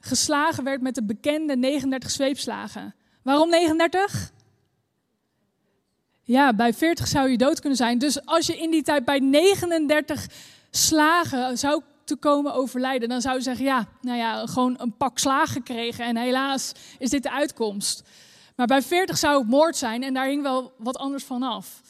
geslagen 0.00 0.64
werd 0.64 0.80
met 0.80 0.94
de 0.94 1.04
bekende 1.04 1.56
39 1.56 2.10
zweepslagen. 2.10 2.94
Waarom 3.22 3.50
39? 3.50 4.32
Ja, 6.22 6.54
bij 6.54 6.74
40 6.74 7.06
zou 7.06 7.30
je 7.30 7.36
dood 7.36 7.60
kunnen 7.60 7.78
zijn. 7.78 7.98
Dus 7.98 8.26
als 8.26 8.46
je 8.46 8.56
in 8.56 8.70
die 8.70 8.82
tijd 8.82 9.04
bij 9.04 9.18
39 9.18 10.26
slagen 10.70 11.58
zou 11.58 11.82
te 12.12 12.18
komen 12.18 12.54
overlijden, 12.54 13.08
dan 13.08 13.20
zou 13.20 13.36
je 13.36 13.42
zeggen, 13.42 13.64
ja, 13.64 13.86
nou 14.00 14.18
ja, 14.18 14.46
gewoon 14.46 14.74
een 14.78 14.96
pak 14.96 15.18
slaag 15.18 15.52
gekregen 15.52 16.04
en 16.04 16.16
helaas 16.16 16.72
is 16.98 17.10
dit 17.10 17.22
de 17.22 17.30
uitkomst. 17.30 18.02
Maar 18.56 18.66
bij 18.66 18.82
40 18.82 19.18
zou 19.18 19.38
het 19.38 19.48
moord 19.48 19.76
zijn 19.76 20.02
en 20.02 20.14
daar 20.14 20.26
hing 20.26 20.42
wel 20.42 20.72
wat 20.78 20.96
anders 20.96 21.24
van 21.24 21.42
af. 21.42 21.80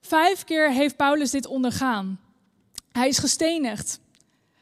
Vijf 0.00 0.44
keer 0.44 0.70
heeft 0.70 0.96
Paulus 0.96 1.30
dit 1.30 1.46
ondergaan. 1.46 2.20
Hij 2.92 3.08
is 3.08 3.18
gestenigd. 3.18 4.00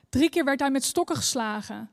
Drie 0.08 0.30
keer 0.30 0.44
werd 0.44 0.60
hij 0.60 0.70
met 0.70 0.84
stokken 0.84 1.16
geslagen. 1.16 1.90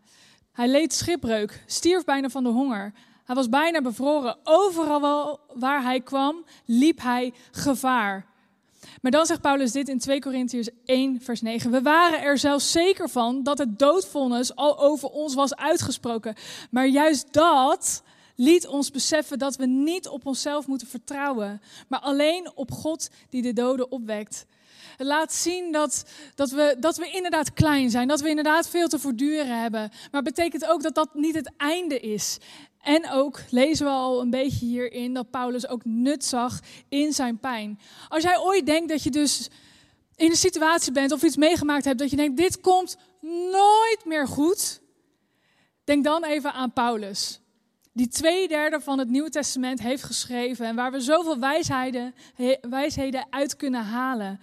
Hij 0.51 0.67
leed 0.67 0.93
schipbreuk, 0.93 1.63
stierf 1.65 2.03
bijna 2.03 2.29
van 2.29 2.43
de 2.43 2.49
honger. 2.49 2.93
Hij 3.23 3.35
was 3.35 3.49
bijna 3.49 3.81
bevroren. 3.81 4.37
Overal 4.43 5.39
waar 5.53 5.83
hij 5.83 6.01
kwam, 6.01 6.45
liep 6.65 7.01
hij 7.01 7.33
gevaar. 7.51 8.25
Maar 9.01 9.11
dan 9.11 9.25
zegt 9.25 9.41
Paulus 9.41 9.71
dit 9.71 9.89
in 9.89 9.99
2 9.99 10.19
Korintiërs 10.19 10.69
1, 10.85 11.21
vers 11.21 11.41
9. 11.41 11.71
We 11.71 11.81
waren 11.81 12.21
er 12.21 12.37
zelfs 12.37 12.71
zeker 12.71 13.09
van 13.09 13.43
dat 13.43 13.57
het 13.57 13.79
doodvonnis 13.79 14.55
al 14.55 14.79
over 14.79 15.09
ons 15.09 15.33
was 15.33 15.55
uitgesproken. 15.55 16.35
Maar 16.71 16.87
juist 16.87 17.33
dat 17.33 18.03
liet 18.35 18.67
ons 18.67 18.91
beseffen 18.91 19.39
dat 19.39 19.55
we 19.55 19.65
niet 19.65 20.07
op 20.07 20.25
onszelf 20.25 20.67
moeten 20.67 20.87
vertrouwen, 20.87 21.61
maar 21.87 21.99
alleen 21.99 22.51
op 22.55 22.71
God 22.71 23.09
die 23.29 23.41
de 23.41 23.53
doden 23.53 23.91
opwekt. 23.91 24.45
Het 24.97 25.07
laat 25.07 25.33
zien 25.33 25.71
dat, 25.71 26.05
dat, 26.35 26.51
we, 26.51 26.75
dat 26.79 26.97
we 26.97 27.11
inderdaad 27.11 27.53
klein 27.53 27.89
zijn, 27.89 28.07
dat 28.07 28.21
we 28.21 28.29
inderdaad 28.29 28.69
veel 28.69 28.87
te 28.87 28.99
voortduren 28.99 29.61
hebben. 29.61 29.91
Maar 30.11 30.21
betekent 30.21 30.65
ook 30.65 30.83
dat 30.83 30.95
dat 30.95 31.13
niet 31.13 31.35
het 31.35 31.51
einde 31.57 31.99
is. 31.99 32.37
En 32.83 33.09
ook 33.09 33.39
lezen 33.49 33.85
we 33.85 33.91
al 33.91 34.21
een 34.21 34.29
beetje 34.29 34.65
hierin 34.65 35.13
dat 35.13 35.29
Paulus 35.29 35.67
ook 35.67 35.85
nut 35.85 36.25
zag 36.25 36.59
in 36.89 37.13
zijn 37.13 37.39
pijn. 37.39 37.79
Als 38.09 38.23
jij 38.23 38.39
ooit 38.39 38.65
denkt 38.65 38.89
dat 38.89 39.03
je 39.03 39.11
dus 39.11 39.49
in 40.15 40.29
een 40.29 40.35
situatie 40.35 40.91
bent 40.91 41.11
of 41.11 41.23
iets 41.23 41.35
meegemaakt 41.35 41.85
hebt 41.85 41.99
dat 41.99 42.09
je 42.09 42.15
denkt, 42.15 42.37
dit 42.37 42.61
komt 42.61 42.97
nooit 43.51 44.01
meer 44.05 44.27
goed, 44.27 44.81
denk 45.83 46.03
dan 46.03 46.23
even 46.23 46.53
aan 46.53 46.73
Paulus. 46.73 47.41
die 47.93 48.07
twee 48.07 48.47
derde 48.47 48.81
van 48.81 48.99
het 48.99 49.09
Nieuwe 49.09 49.29
Testament 49.29 49.79
heeft 49.79 50.03
geschreven 50.03 50.65
en 50.65 50.75
waar 50.75 50.91
we 50.91 50.99
zoveel 50.99 51.39
wijsheden, 51.39 52.15
wijsheden 52.61 53.27
uit 53.29 53.55
kunnen 53.55 53.83
halen. 53.83 54.39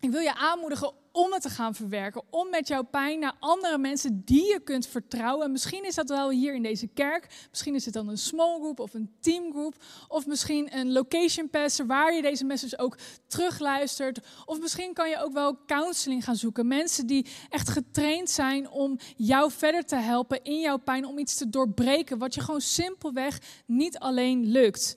Ik 0.00 0.10
wil 0.10 0.20
je 0.20 0.34
aanmoedigen 0.34 0.92
om 1.12 1.32
het 1.32 1.42
te 1.42 1.48
gaan 1.48 1.74
verwerken. 1.74 2.22
Om 2.30 2.50
met 2.50 2.68
jouw 2.68 2.82
pijn 2.82 3.18
naar 3.18 3.36
andere 3.38 3.78
mensen 3.78 4.22
die 4.24 4.46
je 4.46 4.60
kunt 4.64 4.86
vertrouwen. 4.86 5.52
Misschien 5.52 5.84
is 5.84 5.94
dat 5.94 6.08
wel 6.08 6.30
hier 6.30 6.54
in 6.54 6.62
deze 6.62 6.86
kerk. 6.86 7.46
Misschien 7.50 7.74
is 7.74 7.84
het 7.84 7.94
dan 7.94 8.08
een 8.08 8.18
small 8.18 8.58
group 8.58 8.80
of 8.80 8.94
een 8.94 9.10
teamgroep. 9.20 9.74
Of 10.08 10.26
misschien 10.26 10.76
een 10.76 10.92
location 10.92 11.50
pastor 11.50 11.86
waar 11.86 12.14
je 12.14 12.22
deze 12.22 12.44
message 12.44 12.78
ook 12.78 12.98
terugluistert. 13.26 14.20
Of 14.44 14.60
misschien 14.60 14.92
kan 14.92 15.08
je 15.08 15.18
ook 15.18 15.32
wel 15.32 15.58
counseling 15.66 16.24
gaan 16.24 16.36
zoeken. 16.36 16.66
Mensen 16.66 17.06
die 17.06 17.26
echt 17.48 17.68
getraind 17.68 18.30
zijn 18.30 18.70
om 18.70 18.98
jou 19.16 19.50
verder 19.50 19.84
te 19.84 19.96
helpen 19.96 20.42
in 20.42 20.60
jouw 20.60 20.78
pijn. 20.78 21.06
Om 21.06 21.18
iets 21.18 21.34
te 21.34 21.50
doorbreken 21.50 22.18
wat 22.18 22.34
je 22.34 22.40
gewoon 22.40 22.60
simpelweg 22.60 23.38
niet 23.66 23.98
alleen 23.98 24.46
lukt. 24.46 24.96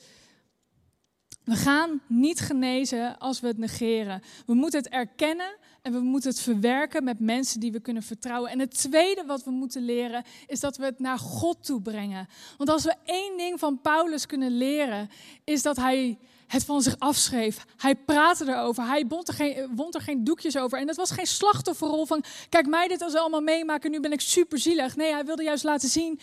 We 1.46 1.56
gaan 1.56 2.02
niet 2.08 2.40
genezen 2.40 3.18
als 3.18 3.40
we 3.40 3.48
het 3.48 3.58
negeren. 3.58 4.22
We 4.46 4.54
moeten 4.54 4.80
het 4.80 4.90
erkennen 4.90 5.58
en 5.86 5.92
we 5.92 6.00
moeten 6.00 6.30
het 6.30 6.40
verwerken 6.40 7.04
met 7.04 7.20
mensen 7.20 7.60
die 7.60 7.72
we 7.72 7.80
kunnen 7.80 8.04
vertrouwen. 8.04 8.52
En 8.52 8.60
het 8.60 8.78
tweede 8.78 9.24
wat 9.26 9.44
we 9.44 9.52
moeten 9.52 9.86
leren 9.86 10.24
is 10.48 10.60
dat 10.60 10.78
we 10.78 10.86
het 10.86 11.00
naar 11.00 11.20
God 11.20 11.66
toe 11.66 11.82
brengen. 11.82 12.28
Want 12.58 12.70
als 12.70 12.84
we 12.84 12.96
één 13.04 13.38
ding 13.38 13.60
van 13.60 13.82
Paulus 13.82 14.26
kunnen 14.26 14.58
leren, 14.58 15.10
is 15.44 15.62
dat 15.62 15.76
hij 15.76 16.18
het 16.48 16.64
van 16.64 16.82
zich 16.82 17.00
afschreef. 17.00 17.66
Hij 17.78 17.96
praatte 17.96 18.46
erover. 18.48 18.88
Hij 18.88 19.08
bond 19.08 19.28
er 19.28 19.34
geen, 19.34 19.76
wond 19.76 19.96
er 19.96 20.02
geen 20.02 20.24
doekjes 20.24 20.58
over. 20.58 20.80
En 20.80 20.88
het 20.88 20.98
was 20.98 21.12
geen 21.12 21.28
slachtofferrol 21.28 22.06
van, 22.06 22.24
kijk 22.50 22.68
mij 22.68 22.88
dit 22.88 23.02
als 23.02 23.16
allemaal 23.16 23.42
meemaken, 23.42 23.92
nu 23.92 24.00
ben 24.00 24.12
ik 24.12 24.22
super 24.22 24.60
zielig. 24.60 24.96
Nee, 24.96 25.12
hij 25.12 25.26
wilde 25.26 25.44
juist 25.44 25.64
laten 25.64 25.90
zien, 25.90 26.20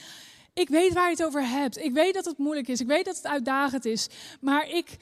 ik 0.53 0.69
weet 0.69 0.93
waar 0.93 1.05
je 1.05 1.17
het 1.17 1.25
over 1.25 1.49
hebt. 1.49 1.79
Ik 1.79 1.93
weet 1.93 2.15
dat 2.15 2.25
het 2.25 2.39
moeilijk 2.39 2.69
is. 2.69 2.81
Ik 2.81 2.87
weet 2.87 3.05
dat 3.05 3.17
het 3.17 3.27
uitdagend 3.27 3.85
is. 3.85 4.09
Maar 4.41 4.69
ik, 4.69 4.97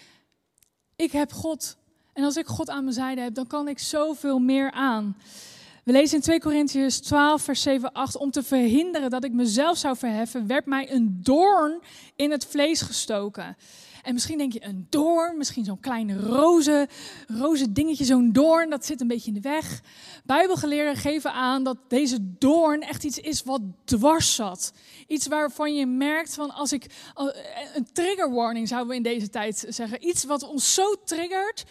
ik 0.97 1.13
heb 1.13 1.33
God. 1.33 1.79
En 2.21 2.27
als 2.27 2.37
ik 2.37 2.47
God 2.47 2.71
aan 2.71 2.83
mijn 2.83 2.95
zijde 2.95 3.21
heb, 3.21 3.35
dan 3.35 3.47
kan 3.47 3.69
ik 3.69 3.79
zoveel 3.79 4.39
meer 4.39 4.71
aan. 4.71 5.17
We 5.85 5.93
lezen 5.93 6.17
in 6.17 6.23
2 6.23 6.41
Corinthians 6.41 6.99
12, 6.99 7.43
vers 7.43 7.63
7, 7.63 7.93
8. 7.93 8.17
Om 8.17 8.31
te 8.31 8.43
verhinderen 8.43 9.11
dat 9.11 9.25
ik 9.25 9.33
mezelf 9.33 9.79
zou 9.79 9.97
verheffen, 9.97 10.47
werd 10.47 10.67
mij 10.67 10.93
een 10.93 11.19
doorn 11.23 11.81
in 12.17 12.31
het 12.31 12.47
vlees 12.47 12.81
gestoken. 12.81 13.57
En 14.03 14.13
misschien 14.13 14.39
denk 14.39 14.53
je 14.53 14.65
een 14.65 14.87
doorn, 14.91 15.37
misschien 15.37 15.65
zo'n 15.65 15.81
klein 15.81 16.21
roze, 16.21 16.89
roze 17.27 17.73
dingetje, 17.73 18.05
zo'n 18.05 18.33
doorn, 18.33 18.71
dat 18.71 18.87
zit 18.87 19.01
een 19.01 19.09
beetje 19.09 19.29
in 19.29 19.41
de 19.41 19.49
weg. 19.49 19.81
Bijbelgeleerden 20.25 20.97
geven 20.97 21.33
aan 21.33 21.65
dat 21.65 21.77
deze 21.89 22.19
doorn 22.39 22.81
echt 22.81 23.05
iets 23.05 23.19
is 23.19 23.43
wat 23.43 23.61
dwars 23.85 24.35
zat. 24.35 24.73
Iets 25.07 25.27
waarvan 25.27 25.75
je 25.75 25.87
merkt 25.87 26.35
van 26.35 26.51
als 26.51 26.73
ik, 26.73 26.87
een 27.75 27.89
trigger 27.93 28.31
warning 28.31 28.69
zouden 28.69 28.91
we 28.91 28.97
in 28.97 29.03
deze 29.03 29.29
tijd 29.29 29.65
zeggen. 29.69 30.07
Iets 30.07 30.25
wat 30.25 30.49
ons 30.49 30.75
zo 30.75 30.95
triggert, 31.05 31.65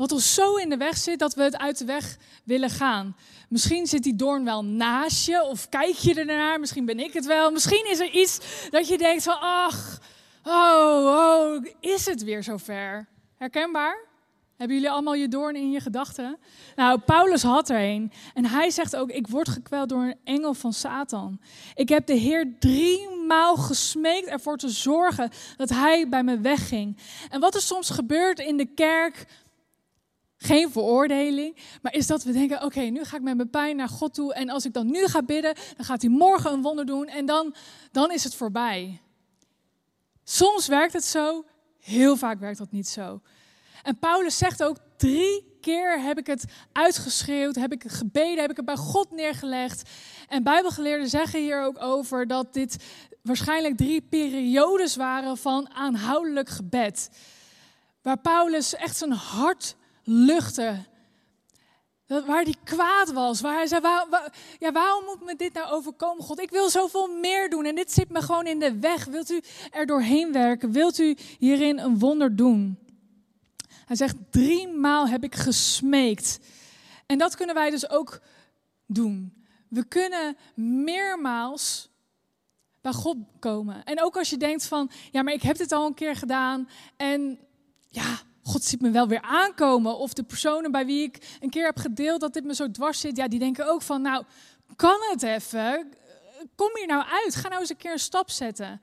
wat 0.00 0.12
ons 0.12 0.34
zo 0.34 0.54
in 0.54 0.68
de 0.68 0.76
weg 0.76 0.96
zit 0.96 1.18
dat 1.18 1.34
we 1.34 1.42
het 1.42 1.58
uit 1.58 1.78
de 1.78 1.84
weg 1.84 2.16
willen 2.44 2.70
gaan. 2.70 3.16
Misschien 3.48 3.86
zit 3.86 4.02
die 4.02 4.16
doorn 4.16 4.44
wel 4.44 4.64
naast 4.64 5.26
je 5.26 5.42
of 5.42 5.68
kijk 5.68 5.94
je 5.94 6.14
ernaar. 6.14 6.60
Misschien 6.60 6.84
ben 6.84 6.98
ik 6.98 7.12
het 7.12 7.26
wel. 7.26 7.50
Misschien 7.50 7.90
is 7.90 7.98
er 7.98 8.10
iets 8.10 8.38
dat 8.70 8.88
je 8.88 8.98
denkt 8.98 9.22
van 9.22 9.40
ach, 9.40 10.00
Oh, 10.44 11.04
oh, 11.06 11.64
is 11.80 12.06
het 12.06 12.22
weer 12.22 12.42
zover? 12.42 13.08
Herkenbaar? 13.36 14.08
Hebben 14.56 14.76
jullie 14.76 14.92
allemaal 14.92 15.14
je 15.14 15.28
doorn 15.28 15.56
in 15.56 15.70
je 15.70 15.80
gedachten? 15.80 16.38
Nou, 16.76 16.98
Paulus 16.98 17.42
had 17.42 17.68
er 17.68 17.80
een. 17.80 18.12
En 18.34 18.46
hij 18.46 18.70
zegt 18.70 18.96
ook, 18.96 19.10
ik 19.10 19.26
word 19.26 19.48
gekweld 19.48 19.88
door 19.88 20.02
een 20.02 20.18
engel 20.24 20.54
van 20.54 20.72
Satan. 20.72 21.40
Ik 21.74 21.88
heb 21.88 22.06
de 22.06 22.14
Heer 22.14 22.56
drie 22.58 23.08
maal 23.26 23.56
gesmeekt 23.56 24.26
ervoor 24.26 24.56
te 24.56 24.68
zorgen 24.68 25.30
dat 25.56 25.68
hij 25.68 26.08
bij 26.08 26.22
me 26.22 26.40
wegging. 26.40 26.96
En 27.28 27.40
wat 27.40 27.54
er 27.54 27.60
soms 27.60 27.90
gebeurt 27.90 28.38
in 28.38 28.56
de 28.56 28.66
kerk, 28.66 29.26
geen 30.42 30.70
veroordeling, 30.70 31.56
maar 31.82 31.94
is 31.94 32.06
dat 32.06 32.22
we 32.22 32.32
denken, 32.32 32.62
oké, 32.62 32.80
nu 32.80 33.04
ga 33.04 33.16
ik 33.16 33.22
met 33.22 33.36
mijn 33.36 33.50
pijn 33.50 33.76
naar 33.76 33.88
God 33.88 34.14
toe. 34.14 34.34
En 34.34 34.48
als 34.48 34.64
ik 34.64 34.72
dan 34.72 34.90
nu 34.90 35.06
ga 35.06 35.22
bidden, 35.22 35.54
dan 35.76 35.84
gaat 35.84 36.02
hij 36.02 36.10
morgen 36.10 36.52
een 36.52 36.62
wonder 36.62 36.86
doen 36.86 37.06
en 37.06 37.26
dan, 37.26 37.54
dan 37.92 38.12
is 38.12 38.24
het 38.24 38.34
voorbij. 38.34 39.00
Soms 40.24 40.66
werkt 40.66 40.92
het 40.92 41.04
zo, 41.04 41.44
heel 41.80 42.16
vaak 42.16 42.38
werkt 42.38 42.58
dat 42.58 42.70
niet 42.70 42.88
zo. 42.88 43.20
En 43.82 43.98
Paulus 43.98 44.38
zegt 44.38 44.62
ook, 44.62 44.76
drie 44.96 45.58
keer 45.60 46.00
heb 46.02 46.18
ik 46.18 46.26
het 46.26 46.44
uitgeschreeuwd, 46.72 47.54
heb 47.54 47.72
ik 47.72 47.84
gebeden, 47.86 48.40
heb 48.40 48.50
ik 48.50 48.56
het 48.56 48.64
bij 48.64 48.76
God 48.76 49.10
neergelegd. 49.10 49.90
En 50.28 50.42
bijbelgeleerden 50.42 51.08
zeggen 51.08 51.40
hier 51.40 51.62
ook 51.62 51.82
over 51.82 52.26
dat 52.26 52.52
dit 52.52 52.84
waarschijnlijk 53.22 53.76
drie 53.76 54.02
periodes 54.02 54.96
waren 54.96 55.36
van 55.36 55.70
aanhoudelijk 55.74 56.48
gebed. 56.48 57.10
Waar 58.02 58.18
Paulus 58.18 58.74
echt 58.74 58.96
zijn 58.96 59.12
hart 59.12 59.76
luchtte 60.04 60.88
Waar 62.10 62.42
hij 62.42 62.54
kwaad 62.64 63.12
was. 63.12 63.40
Waar 63.40 63.54
hij 63.54 63.66
zei, 63.66 63.82
ja, 64.58 64.72
waarom 64.72 65.04
moet 65.04 65.24
me 65.24 65.36
dit 65.36 65.52
nou 65.52 65.70
overkomen, 65.70 66.24
God? 66.24 66.40
Ik 66.40 66.50
wil 66.50 66.68
zoveel 66.70 67.08
meer 67.08 67.50
doen 67.50 67.64
en 67.64 67.74
dit 67.74 67.92
zit 67.92 68.10
me 68.10 68.22
gewoon 68.22 68.46
in 68.46 68.58
de 68.58 68.78
weg. 68.78 69.04
Wilt 69.04 69.30
u 69.30 69.42
er 69.70 69.86
doorheen 69.86 70.32
werken? 70.32 70.72
Wilt 70.72 70.98
u 70.98 71.16
hierin 71.38 71.78
een 71.78 71.98
wonder 71.98 72.36
doen? 72.36 72.78
Hij 73.86 73.96
zegt, 73.96 74.16
drie 74.30 74.68
maal 74.68 75.08
heb 75.08 75.24
ik 75.24 75.34
gesmeekt. 75.34 76.38
En 77.06 77.18
dat 77.18 77.36
kunnen 77.36 77.54
wij 77.54 77.70
dus 77.70 77.90
ook 77.90 78.20
doen. 78.86 79.44
We 79.68 79.84
kunnen 79.84 80.36
meermaals 80.54 81.90
bij 82.80 82.92
God 82.92 83.16
komen. 83.38 83.84
En 83.84 84.02
ook 84.02 84.16
als 84.16 84.30
je 84.30 84.36
denkt 84.36 84.66
van, 84.66 84.90
ja, 85.10 85.22
maar 85.22 85.32
ik 85.32 85.42
heb 85.42 85.56
dit 85.56 85.72
al 85.72 85.86
een 85.86 85.94
keer 85.94 86.16
gedaan. 86.16 86.68
En 86.96 87.38
ja, 87.88 88.18
God 88.50 88.64
ziet 88.64 88.80
me 88.80 88.90
wel 88.90 89.08
weer 89.08 89.22
aankomen. 89.22 89.98
Of 89.98 90.12
de 90.12 90.22
personen 90.22 90.70
bij 90.70 90.86
wie 90.86 91.02
ik 91.02 91.38
een 91.40 91.50
keer 91.50 91.64
heb 91.64 91.78
gedeeld 91.78 92.20
dat 92.20 92.32
dit 92.32 92.44
me 92.44 92.54
zo 92.54 92.70
dwars 92.70 93.00
zit, 93.00 93.16
ja, 93.16 93.28
die 93.28 93.38
denken 93.38 93.68
ook 93.68 93.82
van, 93.82 94.02
nou, 94.02 94.24
kan 94.76 94.98
het 95.10 95.22
even? 95.22 95.92
Kom 96.54 96.70
hier 96.74 96.86
nou 96.86 97.04
uit. 97.08 97.34
Ga 97.34 97.48
nou 97.48 97.60
eens 97.60 97.70
een 97.70 97.76
keer 97.76 97.92
een 97.92 97.98
stap 97.98 98.30
zetten. 98.30 98.80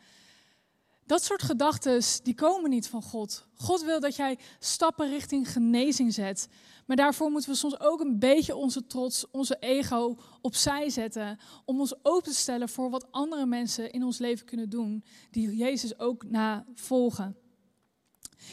Dat 1.06 1.23
soort 1.23 1.41
gedachten, 1.41 2.01
die 2.23 2.36
komen 2.36 2.69
niet 2.69 2.88
van 2.88 3.01
God. 3.01 3.47
God 3.56 3.84
wil 3.84 3.99
dat 3.99 4.15
jij 4.15 4.38
stappen 4.60 5.10
richting 5.10 5.51
genezing 5.51 6.13
zet. 6.13 6.47
Maar 6.86 6.95
daarvoor 6.95 7.32
moeten 7.32 7.49
we 7.49 7.56
soms 7.56 7.80
ook 7.80 7.99
een 7.99 8.19
beetje 8.19 8.56
onze 8.56 8.88
trots, 8.88 9.25
onze 9.32 9.58
ego 9.60 10.17
opzij 10.41 10.89
zetten. 10.89 11.39
Om 11.65 11.80
ons 11.80 11.95
open 12.03 12.32
te 12.32 12.38
stellen 12.38 12.69
voor 12.69 12.89
wat 12.89 13.12
andere 13.12 13.45
mensen 13.45 13.91
in 13.91 14.03
ons 14.03 14.17
leven 14.17 14.45
kunnen 14.45 14.69
doen. 14.69 15.03
Die 15.32 15.56
Jezus 15.56 15.99
ook 15.99 16.23
navolgen. 16.30 17.36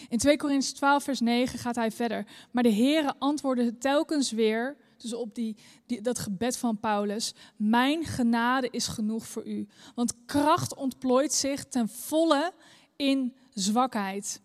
In 0.09 0.19
2 0.19 0.37
Corinthians 0.37 0.73
12, 0.73 1.05
vers 1.05 1.21
9 1.21 1.59
gaat 1.59 1.75
hij 1.75 1.91
verder. 1.91 2.27
Maar 2.51 2.63
de 2.63 2.73
Heere 2.73 3.15
antwoordde 3.19 3.79
telkens 3.79 4.31
weer, 4.31 4.77
dus 4.97 5.15
op 5.15 5.35
die, 5.35 5.57
die, 5.87 6.01
dat 6.01 6.19
gebed 6.19 6.57
van 6.57 6.81
Paulus: 6.81 7.35
Mijn 7.57 8.05
genade 8.05 8.69
is 8.71 8.87
genoeg 8.87 9.27
voor 9.27 9.47
u. 9.47 9.69
Want 9.95 10.25
kracht 10.25 10.75
ontplooit 10.75 11.33
zich 11.33 11.65
ten 11.65 11.89
volle 11.89 12.53
in 12.97 13.37
zwakheid. 13.53 14.43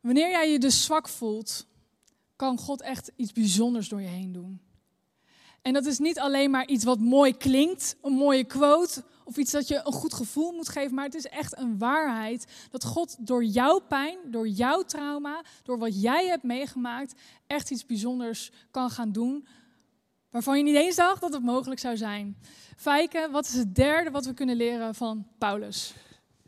Wanneer 0.00 0.30
jij 0.30 0.50
je 0.52 0.58
dus 0.58 0.84
zwak 0.84 1.08
voelt, 1.08 1.66
kan 2.36 2.58
God 2.58 2.82
echt 2.82 3.12
iets 3.16 3.32
bijzonders 3.32 3.88
door 3.88 4.00
je 4.00 4.08
heen 4.08 4.32
doen. 4.32 4.60
En 5.62 5.72
dat 5.72 5.86
is 5.86 5.98
niet 5.98 6.18
alleen 6.18 6.50
maar 6.50 6.66
iets 6.66 6.84
wat 6.84 6.98
mooi 6.98 7.36
klinkt, 7.36 7.96
een 8.02 8.12
mooie 8.12 8.44
quote 8.44 9.02
of 9.24 9.36
iets 9.36 9.50
dat 9.50 9.68
je 9.68 9.80
een 9.84 9.92
goed 9.92 10.14
gevoel 10.14 10.52
moet 10.52 10.68
geven, 10.68 10.94
maar 10.94 11.04
het 11.04 11.14
is 11.14 11.26
echt 11.26 11.58
een 11.58 11.78
waarheid 11.78 12.46
dat 12.70 12.84
God 12.84 13.16
door 13.18 13.44
jouw 13.44 13.78
pijn, 13.78 14.18
door 14.24 14.48
jouw 14.48 14.82
trauma, 14.82 15.44
door 15.62 15.78
wat 15.78 16.02
jij 16.02 16.26
hebt 16.26 16.42
meegemaakt, 16.42 17.14
echt 17.46 17.70
iets 17.70 17.86
bijzonders 17.86 18.50
kan 18.70 18.90
gaan 18.90 19.12
doen. 19.12 19.46
Waarvan 20.30 20.58
je 20.58 20.64
niet 20.64 20.76
eens 20.76 20.96
dacht 20.96 21.20
dat 21.20 21.32
het 21.32 21.42
mogelijk 21.42 21.80
zou 21.80 21.96
zijn. 21.96 22.36
Fijke, 22.76 23.28
wat 23.32 23.46
is 23.46 23.54
het 23.54 23.74
derde 23.74 24.10
wat 24.10 24.24
we 24.24 24.34
kunnen 24.34 24.56
leren 24.56 24.94
van 24.94 25.26
Paulus? 25.38 25.94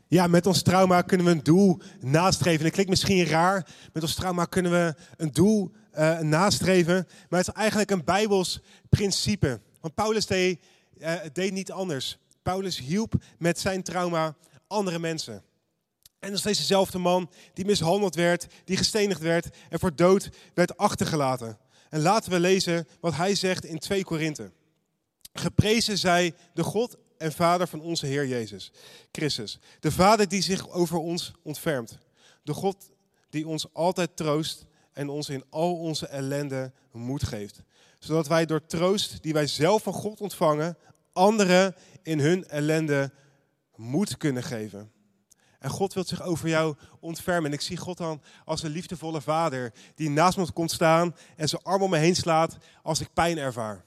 Ja, 0.07 0.27
met 0.27 0.45
ons 0.45 0.61
trauma 0.61 1.01
kunnen 1.01 1.25
we 1.25 1.31
een 1.31 1.43
doel 1.43 1.81
nastreven. 1.99 2.63
Dat 2.63 2.71
klinkt 2.71 2.89
misschien 2.89 3.25
raar. 3.25 3.67
Met 3.93 4.03
ons 4.03 4.15
trauma 4.15 4.45
kunnen 4.45 4.71
we 4.71 4.95
een 5.17 5.31
doel 5.31 5.71
uh, 5.97 6.19
nastreven. 6.19 7.07
Maar 7.29 7.39
het 7.39 7.47
is 7.47 7.53
eigenlijk 7.53 7.91
een 7.91 8.03
Bijbels 8.03 8.59
principe. 8.89 9.59
Want 9.79 9.93
Paulus 9.93 10.25
deed, 10.25 10.59
uh, 10.97 11.13
deed 11.33 11.51
niet 11.51 11.71
anders. 11.71 12.17
Paulus 12.41 12.79
hielp 12.79 13.13
met 13.37 13.59
zijn 13.59 13.83
trauma 13.83 14.35
andere 14.67 14.99
mensen. 14.99 15.33
En 16.19 16.27
dat 16.27 16.31
is 16.31 16.39
steeds 16.39 16.59
dezelfde 16.59 16.97
man 16.97 17.31
die 17.53 17.65
mishandeld 17.65 18.15
werd, 18.15 18.47
die 18.65 18.77
gestenigd 18.77 19.21
werd 19.21 19.49
en 19.69 19.79
voor 19.79 19.95
dood 19.95 20.29
werd 20.53 20.77
achtergelaten. 20.77 21.57
En 21.89 22.01
laten 22.01 22.31
we 22.31 22.39
lezen 22.39 22.87
wat 22.99 23.15
hij 23.15 23.35
zegt 23.35 23.65
in 23.65 23.79
2 23.79 24.03
Korinthe. 24.03 24.51
Geprezen 25.33 25.97
zij 25.97 26.33
de 26.53 26.63
God 26.63 26.97
en 27.17 27.31
Vader 27.31 27.67
van 27.67 27.81
onze 27.81 28.05
Heer 28.05 28.27
Jezus 28.27 28.71
Christus. 29.11 29.59
De 29.79 29.91
Vader 29.91 30.27
die 30.27 30.41
zich 30.41 30.69
over 30.69 30.97
ons 30.97 31.31
ontfermt. 31.43 31.97
De 32.43 32.53
God 32.53 32.91
die 33.29 33.47
ons 33.47 33.73
altijd 33.73 34.15
troost 34.15 34.65
en 34.93 35.09
ons 35.09 35.29
in 35.29 35.43
al 35.49 35.75
onze 35.75 36.07
ellende 36.07 36.71
moed 36.91 37.23
geeft. 37.23 37.61
Zodat 37.99 38.27
wij 38.27 38.45
door 38.45 38.65
troost 38.65 39.23
die 39.23 39.33
wij 39.33 39.47
zelf 39.47 39.83
van 39.83 39.93
God 39.93 40.21
ontvangen 40.21 40.77
anderen 41.13 41.75
in 42.03 42.19
hun 42.19 42.47
ellende 42.47 43.11
moed 43.75 44.17
kunnen 44.17 44.43
geven. 44.43 44.91
En 45.59 45.69
God 45.69 45.93
wil 45.93 46.03
zich 46.03 46.21
over 46.21 46.49
jou 46.49 46.75
ontfermen. 46.99 47.45
En 47.45 47.57
ik 47.57 47.61
zie 47.61 47.77
God 47.77 47.97
dan 47.97 48.21
als 48.45 48.63
een 48.63 48.71
liefdevolle 48.71 49.21
vader 49.21 49.73
die 49.95 50.09
naast 50.09 50.37
me 50.37 50.51
komt 50.51 50.71
staan 50.71 51.15
en 51.35 51.49
zijn 51.49 51.61
arm 51.61 51.81
om 51.81 51.89
me 51.89 51.97
heen 51.97 52.15
slaat 52.15 52.57
als 52.83 53.01
ik 53.01 53.13
pijn 53.13 53.37
ervaar. 53.37 53.85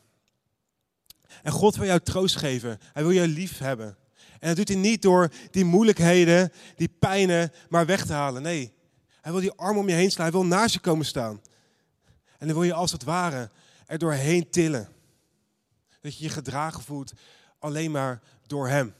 En 1.42 1.52
God 1.52 1.76
wil 1.76 1.86
jou 1.86 2.00
troost 2.00 2.36
geven. 2.36 2.78
Hij 2.92 3.02
wil 3.02 3.12
jou 3.12 3.28
lief 3.28 3.58
hebben. 3.58 3.96
En 4.40 4.48
dat 4.48 4.56
doet 4.56 4.68
hij 4.68 4.76
niet 4.76 5.02
door 5.02 5.28
die 5.50 5.64
moeilijkheden, 5.64 6.52
die 6.76 6.88
pijnen, 6.88 7.52
maar 7.68 7.86
weg 7.86 8.06
te 8.06 8.12
halen. 8.12 8.42
Nee, 8.42 8.72
hij 9.24 9.32
wil 9.32 9.40
die 9.40 9.52
arm 9.52 9.78
om 9.78 9.88
je 9.88 9.94
heen 9.94 10.10
slaan. 10.10 10.30
Hij 10.30 10.40
wil 10.40 10.46
naast 10.46 10.74
je 10.74 10.80
komen 10.80 11.06
staan. 11.06 11.40
En 12.38 12.46
dan 12.46 12.56
wil 12.56 12.62
je 12.62 12.72
als 12.74 12.92
het 12.92 13.02
ware 13.02 13.50
er 13.86 13.98
doorheen 13.98 14.50
tillen. 14.50 14.88
Dat 16.00 16.16
je 16.18 16.24
je 16.24 16.30
gedragen 16.30 16.82
voelt 16.82 17.12
alleen 17.58 17.90
maar 17.90 18.22
door 18.46 18.68
hem. 18.68 18.94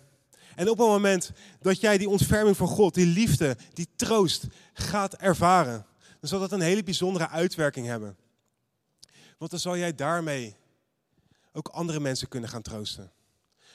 En 0.54 0.70
op 0.70 0.78
het 0.78 0.86
moment 0.86 1.30
dat 1.60 1.80
jij 1.80 1.98
die 1.98 2.08
ontferming 2.08 2.56
van 2.56 2.66
God, 2.66 2.94
die 2.94 3.06
liefde, 3.06 3.56
die 3.72 3.88
troost 3.96 4.46
gaat 4.72 5.14
ervaren, 5.14 5.86
dan 6.20 6.28
zal 6.28 6.40
dat 6.40 6.52
een 6.52 6.60
hele 6.60 6.82
bijzondere 6.82 7.28
uitwerking 7.28 7.86
hebben. 7.86 8.16
Want 9.38 9.50
dan 9.50 9.60
zal 9.60 9.76
jij 9.76 9.94
daarmee 9.94 10.56
ook 11.52 11.68
andere 11.68 12.00
mensen 12.00 12.28
kunnen 12.28 12.50
gaan 12.50 12.62
troosten. 12.62 13.12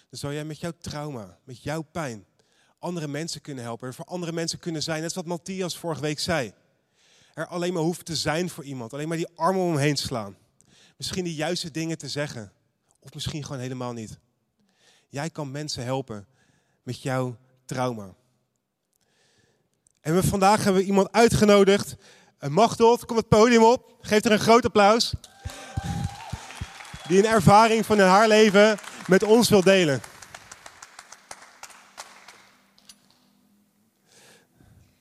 Dan 0.09 0.19
zal 0.19 0.33
jij 0.33 0.45
met 0.45 0.59
jouw 0.59 0.73
trauma, 0.81 1.37
met 1.43 1.63
jouw 1.63 1.81
pijn, 1.81 2.25
andere 2.79 3.07
mensen 3.07 3.41
kunnen 3.41 3.63
helpen. 3.63 3.87
Er 3.87 3.93
voor 3.93 4.05
andere 4.05 4.31
mensen 4.31 4.59
kunnen 4.59 4.83
zijn. 4.83 5.01
Net 5.01 5.13
wat 5.13 5.25
Matthias 5.25 5.77
vorige 5.77 6.01
week 6.01 6.19
zei. 6.19 6.53
Er 7.33 7.47
alleen 7.47 7.73
maar 7.73 7.83
hoeft 7.83 8.05
te 8.05 8.15
zijn 8.15 8.49
voor 8.49 8.63
iemand. 8.63 8.93
Alleen 8.93 9.07
maar 9.07 9.17
die 9.17 9.29
armen 9.35 9.61
om 9.61 9.69
hem 9.69 9.77
heen 9.77 9.97
slaan. 9.97 10.37
Misschien 10.97 11.23
de 11.23 11.35
juiste 11.35 11.71
dingen 11.71 11.97
te 11.97 12.09
zeggen. 12.09 12.51
Of 12.99 13.13
misschien 13.13 13.43
gewoon 13.43 13.61
helemaal 13.61 13.93
niet. 13.93 14.17
Jij 15.09 15.29
kan 15.29 15.51
mensen 15.51 15.83
helpen 15.83 16.27
met 16.83 17.01
jouw 17.01 17.37
trauma. 17.65 18.13
En 20.01 20.15
we, 20.15 20.23
vandaag 20.23 20.63
hebben 20.63 20.81
we 20.81 20.87
iemand 20.87 21.11
uitgenodigd. 21.11 21.95
Een 22.37 22.51
Machteld, 22.51 23.05
kom 23.05 23.17
het 23.17 23.27
podium 23.27 23.63
op. 23.63 23.95
Geef 24.01 24.23
er 24.23 24.31
een 24.31 24.39
groot 24.39 24.65
applaus. 24.65 25.13
Die 27.07 27.17
een 27.17 27.25
ervaring 27.25 27.85
van 27.85 27.99
haar 27.99 28.27
leven 28.27 28.77
met 29.07 29.23
ons 29.23 29.49
wil 29.49 29.61
delen. 29.61 30.01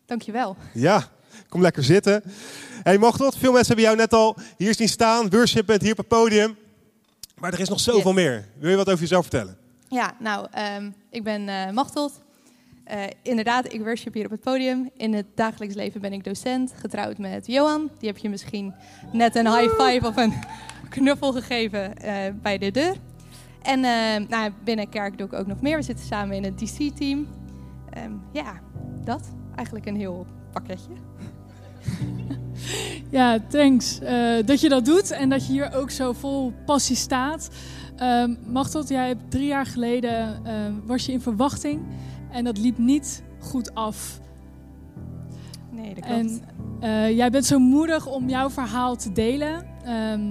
Dankjewel. 0.08 0.56
Ja, 0.72 1.04
kom 1.48 1.60
lekker 1.60 1.84
zitten. 1.84 2.22
Hey 2.82 2.98
Machteld, 2.98 3.36
veel 3.36 3.52
mensen 3.52 3.66
hebben 3.66 3.84
jou 3.84 3.96
net 3.96 4.12
al 4.12 4.36
hier 4.56 4.74
zien 4.74 4.88
staan. 4.88 5.30
Worship 5.30 5.66
bent 5.66 5.82
hier 5.82 5.90
op 5.90 5.96
het 5.96 6.08
podium. 6.08 6.56
Maar 7.38 7.52
er 7.52 7.60
is 7.60 7.68
nog 7.68 7.80
zoveel 7.80 8.14
Yes. 8.14 8.22
meer. 8.24 8.48
Wil 8.58 8.70
je 8.70 8.76
wat 8.76 8.88
over 8.88 9.00
jezelf 9.00 9.22
vertellen? 9.22 9.56
Ja, 9.88 10.14
nou, 10.18 10.46
ehm, 10.50 10.90
ik 11.10 11.22
ben. 11.24 11.48
Eh, 11.48 13.02
inderdaad, 13.22 13.72
ik 13.72 13.80
worship 13.80 14.14
hier 14.14 14.24
op 14.24 14.30
het 14.30 14.40
podium. 14.40 14.90
In 14.96 15.14
het 15.14 15.26
dagelijks 15.34 15.74
leven 15.74 16.00
ben 16.00 16.12
ik 16.12 16.24
docent, 16.24 16.72
getrouwd 16.76 17.18
met 17.18 17.46
Johan. 17.46 17.90
Die 17.98 18.08
heb 18.08 18.18
je 18.18 18.28
misschien 18.28 18.74
net 19.12 19.36
een 19.36 19.46
high 19.46 19.80
five 19.82 20.06
of 20.06 20.16
een 20.16 20.32
knuffel 20.88 21.32
gegeven 21.32 21.96
eh, 21.96 22.14
bij 22.42 22.58
de 22.58 22.70
deur. 22.70 22.94
En 23.62 23.84
eh, 23.84 24.28
nou, 24.28 24.52
binnen 24.64 24.88
kerk 24.88 25.18
doe 25.18 25.26
ik 25.26 25.32
ook 25.32 25.46
nog 25.46 25.60
meer. 25.60 25.76
We 25.76 25.82
zitten 25.82 26.06
samen 26.06 26.36
in 26.36 26.44
het 26.44 26.58
DC-team. 26.58 27.26
Ehm, 27.90 28.12
ja, 28.32 28.60
dat. 29.04 29.28
Eigenlijk 29.58 29.86
een 29.86 29.96
heel 29.96 30.26
pakketje. 30.52 30.90
Ja, 33.10 33.38
thanks 33.48 33.98
eh, 33.98 34.46
dat 34.46 34.60
je 34.60 34.68
dat 34.68 34.84
doet 34.84 35.10
en 35.10 35.28
dat 35.28 35.46
je 35.46 35.52
hier 35.52 35.74
ook 35.74 35.90
zo 35.90 36.12
vol 36.12 36.52
passie 36.66 36.96
staat. 36.96 37.50
Machteld, 38.46 38.88
jij 38.88 39.06
hebt 39.06 39.30
drie 39.30 39.46
jaar 39.46 39.66
geleden 39.66 40.44
ehm, 40.44 40.72
was 40.84 41.06
je 41.06 41.12
in 41.12 41.20
verwachting 41.20 41.80
en 42.30 42.44
dat 42.44 42.58
liep 42.58 42.78
niet 42.78 43.22
goed 43.38 43.74
af. 43.74 44.20
Nee, 45.70 45.94
dat 45.94 46.04
klopt. 46.04 46.20
En 46.20 46.40
eh, 46.80 47.16
jij 47.16 47.30
bent 47.30 47.44
zo 47.46 47.58
moedig 47.58 48.06
om 48.06 48.28
jouw 48.28 48.50
verhaal 48.50 48.96
te 48.96 49.12
delen. 49.12 49.66
ehm, 49.84 50.30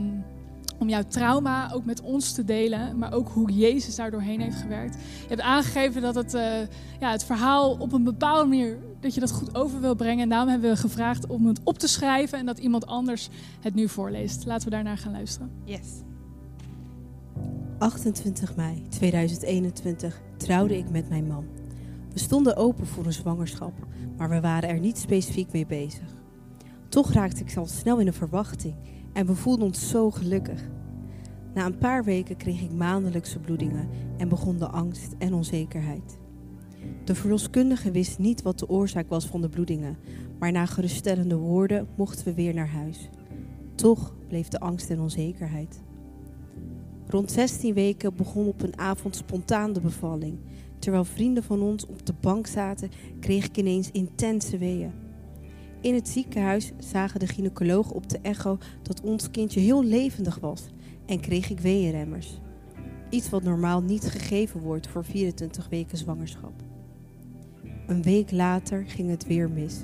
om 0.79 0.89
jouw 0.89 1.03
trauma 1.07 1.71
ook 1.73 1.85
met 1.85 2.01
ons 2.01 2.31
te 2.31 2.43
delen. 2.43 2.97
Maar 2.97 3.13
ook 3.13 3.29
hoe 3.29 3.51
Jezus 3.51 3.95
daar 3.95 4.11
doorheen 4.11 4.41
heeft 4.41 4.55
gewerkt. 4.57 4.95
Je 4.95 5.27
hebt 5.27 5.41
aangegeven 5.41 6.01
dat 6.01 6.15
het, 6.15 6.33
eh, 6.33 6.59
ja, 6.99 7.11
het 7.11 7.23
verhaal 7.23 7.71
op 7.79 7.93
een 7.93 8.03
bepaalde 8.03 8.49
manier... 8.49 8.77
dat 8.99 9.13
je 9.13 9.19
dat 9.19 9.31
goed 9.31 9.55
over 9.55 9.81
wil 9.81 9.95
brengen. 9.95 10.23
En 10.23 10.29
daarom 10.29 10.49
hebben 10.49 10.69
we 10.69 10.77
gevraagd 10.77 11.27
om 11.27 11.45
het 11.45 11.59
op 11.63 11.77
te 11.77 11.87
schrijven... 11.87 12.39
en 12.39 12.45
dat 12.45 12.57
iemand 12.57 12.85
anders 12.85 13.29
het 13.61 13.75
nu 13.75 13.89
voorleest. 13.89 14.45
Laten 14.45 14.69
we 14.69 14.75
daarnaar 14.75 14.97
gaan 14.97 15.11
luisteren. 15.11 15.51
Yes. 15.63 15.87
28 17.77 18.55
mei 18.55 18.83
2021 18.89 20.21
trouwde 20.37 20.77
ik 20.77 20.89
met 20.89 21.09
mijn 21.09 21.27
man. 21.27 21.45
We 22.13 22.19
stonden 22.19 22.55
open 22.55 22.87
voor 22.87 23.05
een 23.05 23.13
zwangerschap, 23.13 23.73
maar 24.17 24.29
we 24.29 24.41
waren 24.41 24.69
er 24.69 24.79
niet 24.79 24.97
specifiek 24.97 25.51
mee 25.51 25.65
bezig. 25.65 26.15
Toch 26.89 27.11
raakte 27.13 27.41
ik 27.41 27.57
al 27.57 27.65
snel 27.65 27.99
in 27.99 28.07
een 28.07 28.13
verwachting 28.13 28.75
en 29.17 29.25
we 29.25 29.35
voelden 29.35 29.65
ons 29.65 29.89
zo 29.89 30.11
gelukkig. 30.11 30.61
Na 31.53 31.65
een 31.65 31.77
paar 31.77 32.03
weken 32.03 32.37
kreeg 32.37 32.61
ik 32.61 32.71
maandelijkse 32.71 33.39
bloedingen 33.39 33.89
en 34.17 34.29
begon 34.29 34.57
de 34.57 34.67
angst 34.67 35.15
en 35.17 35.33
onzekerheid. 35.33 36.19
De 37.03 37.15
verloskundige 37.15 37.91
wist 37.91 38.19
niet 38.19 38.41
wat 38.41 38.59
de 38.59 38.69
oorzaak 38.69 39.09
was 39.09 39.27
van 39.27 39.41
de 39.41 39.49
bloedingen, 39.49 39.97
maar 40.39 40.51
na 40.51 40.65
geruststellende 40.65 41.35
woorden 41.35 41.87
mochten 41.95 42.25
we 42.25 42.33
weer 42.33 42.53
naar 42.53 42.69
huis. 42.69 43.09
Toch 43.75 44.13
bleef 44.27 44.47
de 44.47 44.59
angst 44.59 44.89
en 44.89 44.99
onzekerheid. 44.99 45.81
Rond 47.07 47.31
16 47.31 47.73
weken 47.73 48.15
begon 48.15 48.47
op 48.47 48.61
een 48.61 48.79
avond 48.79 49.15
spontaan 49.15 49.73
de 49.73 49.81
bevalling. 49.81 50.37
Terwijl 50.79 51.05
vrienden 51.05 51.43
van 51.43 51.61
ons 51.61 51.85
op 51.85 52.05
de 52.05 52.13
bank 52.21 52.47
zaten, 52.47 52.91
kreeg 53.19 53.45
ik 53.45 53.57
ineens 53.57 53.91
intense 53.91 54.57
weeën. 54.57 54.91
In 55.87 55.93
het 55.93 56.07
ziekenhuis 56.07 56.71
zagen 56.79 57.19
de 57.19 57.27
gynaecoloog 57.27 57.91
op 57.91 58.09
de 58.09 58.19
echo 58.21 58.57
dat 58.81 59.01
ons 59.01 59.31
kindje 59.31 59.59
heel 59.59 59.83
levendig 59.83 60.39
was 60.39 60.63
en 61.05 61.19
kreeg 61.19 61.49
ik 61.49 61.59
weeënremmers. 61.59 62.39
Iets 63.09 63.29
wat 63.29 63.43
normaal 63.43 63.81
niet 63.81 64.03
gegeven 64.05 64.59
wordt 64.59 64.87
voor 64.87 65.05
24 65.05 65.69
weken 65.69 65.97
zwangerschap. 65.97 66.53
Een 67.87 68.01
week 68.01 68.31
later 68.31 68.83
ging 68.87 69.09
het 69.09 69.27
weer 69.27 69.49
mis. 69.49 69.79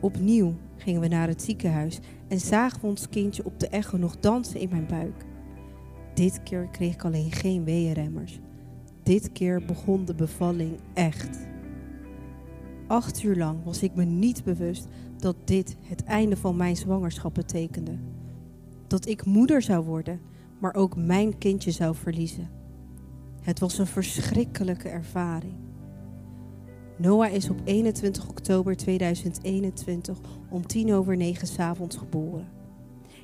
Opnieuw 0.00 0.54
gingen 0.76 1.00
we 1.00 1.08
naar 1.08 1.28
het 1.28 1.42
ziekenhuis 1.42 1.98
en 2.28 2.40
zagen 2.40 2.80
we 2.80 2.86
ons 2.86 3.08
kindje 3.08 3.44
op 3.44 3.60
de 3.60 3.68
echo 3.68 3.96
nog 3.96 4.16
dansen 4.20 4.60
in 4.60 4.68
mijn 4.68 4.86
buik. 4.86 5.24
Dit 6.14 6.42
keer 6.42 6.68
kreeg 6.72 6.94
ik 6.94 7.04
alleen 7.04 7.32
geen 7.32 7.64
weeënremmers. 7.64 8.40
Dit 9.02 9.32
keer 9.32 9.62
begon 9.64 10.04
de 10.04 10.14
bevalling 10.14 10.78
echt. 10.94 11.38
Acht 12.86 13.22
uur 13.22 13.36
lang 13.36 13.64
was 13.64 13.82
ik 13.82 13.94
me 13.94 14.04
niet 14.04 14.44
bewust 14.44 14.86
dat 15.18 15.36
dit 15.44 15.76
het 15.80 16.04
einde 16.04 16.36
van 16.36 16.56
mijn 16.56 16.76
zwangerschap 16.76 17.34
betekende. 17.34 17.98
Dat 18.86 19.06
ik 19.06 19.24
moeder 19.24 19.62
zou 19.62 19.84
worden, 19.84 20.20
maar 20.58 20.74
ook 20.74 20.96
mijn 20.96 21.38
kindje 21.38 21.70
zou 21.70 21.94
verliezen. 21.94 22.50
Het 23.40 23.58
was 23.58 23.78
een 23.78 23.86
verschrikkelijke 23.86 24.88
ervaring. 24.88 25.54
Noah 26.96 27.32
is 27.32 27.50
op 27.50 27.60
21 27.64 28.28
oktober 28.28 28.76
2021 28.76 30.18
om 30.48 30.66
tien 30.66 30.94
over 30.94 31.16
negen 31.16 31.46
's 31.46 31.58
avonds 31.58 31.96
geboren. 31.96 32.48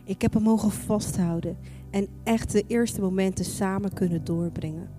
Ik 0.04 0.22
heb 0.22 0.32
hem 0.32 0.42
mogen 0.42 0.70
vasthouden 0.70 1.56
en 1.90 2.06
echt 2.24 2.52
de 2.52 2.64
eerste 2.66 3.00
momenten 3.00 3.44
samen 3.44 3.92
kunnen 3.92 4.24
doorbrengen. 4.24 4.90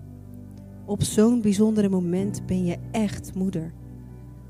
Op 0.84 1.02
zo'n 1.02 1.40
bijzondere 1.40 1.88
moment 1.88 2.46
ben 2.46 2.64
je 2.64 2.78
echt 2.90 3.34
moeder, 3.34 3.72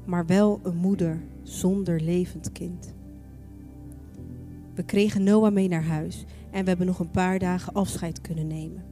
maar 0.05 0.27
wel 0.27 0.61
een 0.63 0.77
moeder 0.77 1.23
zonder 1.43 2.01
levend 2.01 2.53
kind. 2.53 2.95
We 4.75 4.83
kregen 4.83 5.23
Noah 5.25 5.53
mee 5.53 5.69
naar 5.69 5.85
huis 5.85 6.25
en 6.51 6.63
we 6.63 6.69
hebben 6.69 6.87
nog 6.87 6.99
een 6.99 7.11
paar 7.11 7.39
dagen 7.39 7.73
afscheid 7.73 8.21
kunnen 8.21 8.47
nemen. 8.47 8.85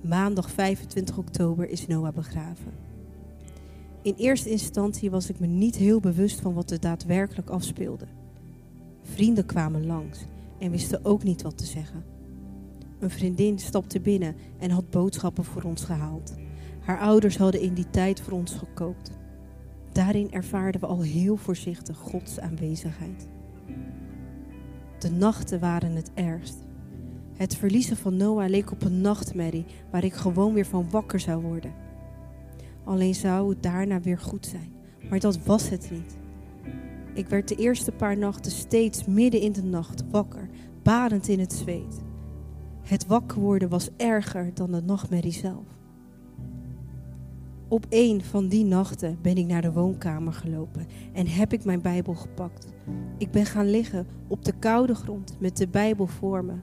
Maandag 0.00 0.50
25 0.50 1.18
oktober 1.18 1.68
is 1.68 1.86
Noah 1.86 2.14
begraven. 2.14 2.72
In 4.02 4.14
eerste 4.16 4.50
instantie 4.50 5.10
was 5.10 5.28
ik 5.28 5.40
me 5.40 5.46
niet 5.46 5.76
heel 5.76 6.00
bewust 6.00 6.40
van 6.40 6.54
wat 6.54 6.70
er 6.70 6.80
daadwerkelijk 6.80 7.50
afspeelde. 7.50 8.06
Vrienden 9.02 9.46
kwamen 9.46 9.86
langs 9.86 10.18
en 10.58 10.70
wisten 10.70 11.04
ook 11.04 11.22
niet 11.22 11.42
wat 11.42 11.58
te 11.58 11.64
zeggen. 11.64 12.04
Een 12.98 13.10
vriendin 13.10 13.58
stapte 13.58 14.00
binnen 14.00 14.34
en 14.58 14.70
had 14.70 14.90
boodschappen 14.90 15.44
voor 15.44 15.62
ons 15.62 15.84
gehaald. 15.84 16.34
Haar 16.80 17.00
ouders 17.00 17.36
hadden 17.36 17.60
in 17.60 17.74
die 17.74 17.90
tijd 17.90 18.20
voor 18.20 18.32
ons 18.32 18.54
gekookt. 18.54 19.10
Daarin 19.96 20.30
ervaarden 20.30 20.80
we 20.80 20.86
al 20.86 21.00
heel 21.00 21.36
voorzichtig 21.36 21.96
Gods 21.96 22.40
aanwezigheid. 22.40 23.28
De 24.98 25.10
nachten 25.10 25.60
waren 25.60 25.92
het 25.92 26.10
ergst. 26.14 26.56
Het 27.36 27.56
verliezen 27.56 27.96
van 27.96 28.16
Noah 28.16 28.48
leek 28.48 28.70
op 28.70 28.82
een 28.82 29.00
nachtmerrie 29.00 29.64
waar 29.90 30.04
ik 30.04 30.12
gewoon 30.12 30.52
weer 30.52 30.66
van 30.66 30.90
wakker 30.90 31.20
zou 31.20 31.42
worden. 31.42 31.74
Alleen 32.84 33.14
zou 33.14 33.48
het 33.48 33.62
daarna 33.62 34.00
weer 34.00 34.18
goed 34.18 34.46
zijn, 34.46 34.72
maar 35.10 35.20
dat 35.20 35.44
was 35.44 35.68
het 35.68 35.90
niet. 35.90 36.16
Ik 37.14 37.28
werd 37.28 37.48
de 37.48 37.56
eerste 37.56 37.92
paar 37.92 38.18
nachten 38.18 38.52
steeds 38.52 39.04
midden 39.04 39.40
in 39.40 39.52
de 39.52 39.64
nacht 39.64 40.04
wakker, 40.10 40.48
badend 40.82 41.28
in 41.28 41.40
het 41.40 41.52
zweet. 41.52 42.00
Het 42.82 43.06
wakker 43.06 43.40
worden 43.40 43.68
was 43.68 43.90
erger 43.96 44.54
dan 44.54 44.72
de 44.72 44.82
nachtmerrie 44.82 45.32
zelf. 45.32 45.76
Op 47.68 47.86
een 47.88 48.24
van 48.24 48.48
die 48.48 48.64
nachten 48.64 49.18
ben 49.22 49.36
ik 49.36 49.46
naar 49.46 49.62
de 49.62 49.72
woonkamer 49.72 50.32
gelopen 50.32 50.86
en 51.12 51.26
heb 51.26 51.52
ik 51.52 51.64
mijn 51.64 51.80
Bijbel 51.80 52.14
gepakt. 52.14 52.66
Ik 53.18 53.30
ben 53.30 53.46
gaan 53.46 53.70
liggen 53.70 54.06
op 54.28 54.44
de 54.44 54.52
koude 54.58 54.94
grond 54.94 55.36
met 55.40 55.56
de 55.56 55.68
Bijbel 55.68 56.06
voor 56.06 56.44
me. 56.44 56.54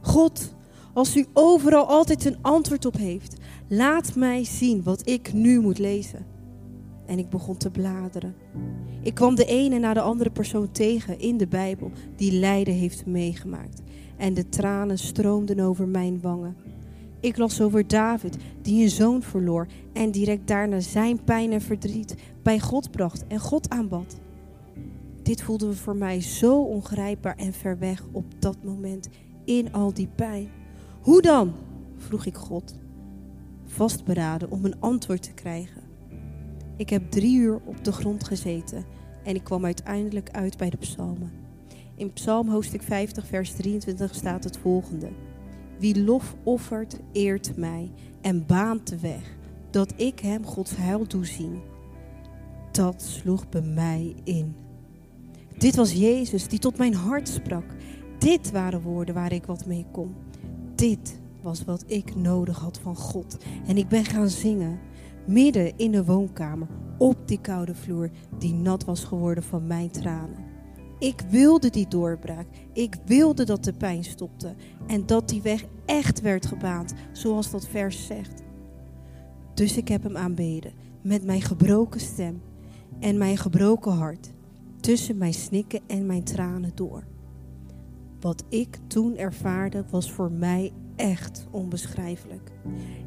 God, 0.00 0.54
als 0.94 1.16
u 1.16 1.26
overal 1.32 1.86
altijd 1.86 2.24
een 2.24 2.36
antwoord 2.42 2.84
op 2.84 2.96
heeft, 2.96 3.36
laat 3.68 4.14
mij 4.14 4.44
zien 4.44 4.82
wat 4.82 5.08
ik 5.08 5.32
nu 5.32 5.60
moet 5.60 5.78
lezen. 5.78 6.26
En 7.06 7.18
ik 7.18 7.28
begon 7.28 7.56
te 7.56 7.70
bladeren. 7.70 8.34
Ik 9.02 9.14
kwam 9.14 9.34
de 9.34 9.44
ene 9.44 9.78
na 9.78 9.94
de 9.94 10.00
andere 10.00 10.30
persoon 10.30 10.70
tegen 10.70 11.18
in 11.18 11.36
de 11.36 11.46
Bijbel 11.46 11.90
die 12.16 12.32
lijden 12.32 12.74
heeft 12.74 13.06
meegemaakt. 13.06 13.82
En 14.16 14.34
de 14.34 14.48
tranen 14.48 14.98
stroomden 14.98 15.60
over 15.60 15.88
mijn 15.88 16.20
wangen. 16.20 16.56
Ik 17.20 17.36
las 17.36 17.60
over 17.60 17.88
David, 17.88 18.36
die 18.62 18.82
een 18.82 18.90
zoon 18.90 19.22
verloor 19.22 19.66
en 19.92 20.10
direct 20.10 20.48
daarna 20.48 20.80
zijn 20.80 21.24
pijn 21.24 21.52
en 21.52 21.60
verdriet 21.60 22.14
bij 22.42 22.60
God 22.60 22.90
bracht 22.90 23.26
en 23.26 23.38
God 23.38 23.70
aanbad. 23.70 24.20
Dit 25.22 25.42
voelde 25.42 25.72
voor 25.72 25.96
mij 25.96 26.20
zo 26.20 26.62
ongrijpbaar 26.62 27.36
en 27.36 27.52
ver 27.52 27.78
weg 27.78 28.04
op 28.12 28.24
dat 28.38 28.64
moment 28.64 29.08
in 29.44 29.72
al 29.72 29.94
die 29.94 30.08
pijn. 30.14 30.48
Hoe 31.00 31.22
dan? 31.22 31.54
vroeg 31.96 32.26
ik 32.26 32.36
God, 32.36 32.74
vastberaden 33.64 34.50
om 34.50 34.64
een 34.64 34.80
antwoord 34.80 35.22
te 35.22 35.32
krijgen. 35.32 35.82
Ik 36.76 36.90
heb 36.90 37.10
drie 37.10 37.38
uur 37.38 37.60
op 37.64 37.84
de 37.84 37.92
grond 37.92 38.24
gezeten 38.24 38.84
en 39.24 39.34
ik 39.34 39.44
kwam 39.44 39.64
uiteindelijk 39.64 40.30
uit 40.30 40.56
bij 40.56 40.70
de 40.70 40.76
psalmen. 40.76 41.32
In 41.94 42.12
Psalm 42.12 42.48
hoofdstuk 42.48 42.82
50, 42.82 43.26
vers 43.26 43.52
23 43.52 44.14
staat 44.14 44.44
het 44.44 44.58
volgende. 44.58 45.08
Wie 45.78 46.04
lof 46.04 46.36
offert, 46.42 47.00
eert 47.12 47.56
mij 47.56 47.90
en 48.20 48.46
baant 48.46 48.88
de 48.88 48.98
weg, 48.98 49.36
dat 49.70 49.92
ik 49.96 50.20
hem 50.20 50.46
Gods 50.46 50.76
heil 50.76 51.06
doe 51.08 51.26
zien. 51.26 51.60
Dat 52.72 53.02
sloeg 53.02 53.48
bij 53.48 53.62
mij 53.62 54.14
in. 54.24 54.54
Dit 55.58 55.76
was 55.76 55.92
Jezus 55.92 56.48
die 56.48 56.58
tot 56.58 56.78
mijn 56.78 56.94
hart 56.94 57.28
sprak. 57.28 57.64
Dit 58.18 58.50
waren 58.50 58.80
woorden 58.80 59.14
waar 59.14 59.32
ik 59.32 59.46
wat 59.46 59.66
mee 59.66 59.86
kon. 59.92 60.14
Dit 60.74 61.20
was 61.42 61.64
wat 61.64 61.84
ik 61.86 62.14
nodig 62.14 62.58
had 62.58 62.78
van 62.78 62.96
God. 62.96 63.36
En 63.66 63.76
ik 63.76 63.88
ben 63.88 64.04
gaan 64.04 64.28
zingen, 64.28 64.78
midden 65.26 65.78
in 65.78 65.90
de 65.90 66.04
woonkamer, 66.04 66.68
op 66.98 67.28
die 67.28 67.40
koude 67.40 67.74
vloer 67.74 68.10
die 68.38 68.54
nat 68.54 68.84
was 68.84 69.04
geworden 69.04 69.44
van 69.44 69.66
mijn 69.66 69.90
tranen. 69.90 70.45
Ik 70.98 71.20
wilde 71.30 71.70
die 71.70 71.88
doorbraak. 71.88 72.46
Ik 72.72 72.94
wilde 73.04 73.44
dat 73.44 73.64
de 73.64 73.72
pijn 73.72 74.04
stopte 74.04 74.54
en 74.86 75.06
dat 75.06 75.28
die 75.28 75.42
weg 75.42 75.64
echt 75.84 76.20
werd 76.20 76.46
gebaand, 76.46 76.94
zoals 77.12 77.50
dat 77.50 77.66
vers 77.66 78.06
zegt. 78.06 78.42
Dus 79.54 79.76
ik 79.76 79.88
heb 79.88 80.02
hem 80.02 80.16
aanbeden 80.16 80.72
met 81.02 81.24
mijn 81.24 81.42
gebroken 81.42 82.00
stem 82.00 82.42
en 83.00 83.18
mijn 83.18 83.36
gebroken 83.36 83.92
hart, 83.92 84.32
tussen 84.80 85.18
mijn 85.18 85.34
snikken 85.34 85.80
en 85.86 86.06
mijn 86.06 86.24
tranen 86.24 86.72
door. 86.74 87.04
Wat 88.20 88.44
ik 88.48 88.78
toen 88.86 89.16
ervaarde 89.16 89.84
was 89.90 90.12
voor 90.12 90.32
mij 90.32 90.72
echt 90.96 91.46
onbeschrijfelijk. 91.50 92.52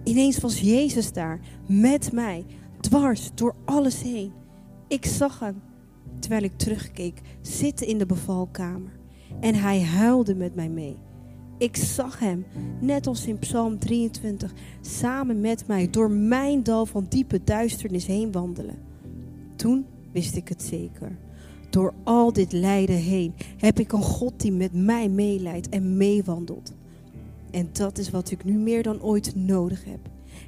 Ineens 0.04 0.40
was 0.40 0.60
Jezus 0.62 1.14
daar 1.14 1.40
met 1.68 2.12
mij, 2.12 2.46
dwars 2.80 3.32
door 3.34 3.56
alles 3.66 4.02
heen. 4.02 4.32
Ik 4.88 5.06
zag 5.06 5.40
hem 5.40 5.62
terwijl 6.20 6.44
ik 6.44 6.58
terugkeek, 6.58 7.22
zitten 7.42 7.88
in 7.88 7.98
de 7.98 8.06
bevalkamer. 8.06 8.92
En 9.40 9.56
hij 9.56 9.82
huilde 9.82 10.36
met 10.36 10.56
mij 10.56 10.70
mee. 10.70 10.98
Ik 11.58 11.76
zag 11.76 12.20
hem, 12.20 12.46
net 12.82 13.08
als 13.08 13.28
in 13.28 13.40
Psalm 13.40 13.80
23, 13.80 14.54
samen 14.82 15.42
met 15.42 15.68
mij 15.68 15.90
door 15.90 16.12
mijn 16.12 16.64
dal 16.64 16.86
van 16.86 17.06
diepe 17.10 17.44
duisternis 17.44 18.06
heen 18.06 18.32
wandelen. 18.32 18.78
Toen 19.56 19.86
wist 20.12 20.36
ik 20.36 20.48
het 20.48 20.64
zeker. 20.64 21.18
Door 21.70 21.94
al 22.04 22.34
dit 22.34 22.52
lijden 22.52 22.96
heen 22.96 23.34
heb 23.58 23.80
ik 23.80 23.92
een 23.92 24.02
God 24.02 24.42
die 24.42 24.52
met 24.52 24.74
mij 24.74 25.10
meeleidt 25.10 25.70
en 25.70 25.98
meewandelt. 25.98 26.74
En 27.52 27.70
dat 27.72 27.98
is 27.98 28.10
wat 28.10 28.32
ik 28.32 28.44
nu 28.44 28.54
meer 28.54 28.84
dan 28.84 29.02
ooit 29.02 29.36
nodig 29.36 29.86
heb. 29.86 30.00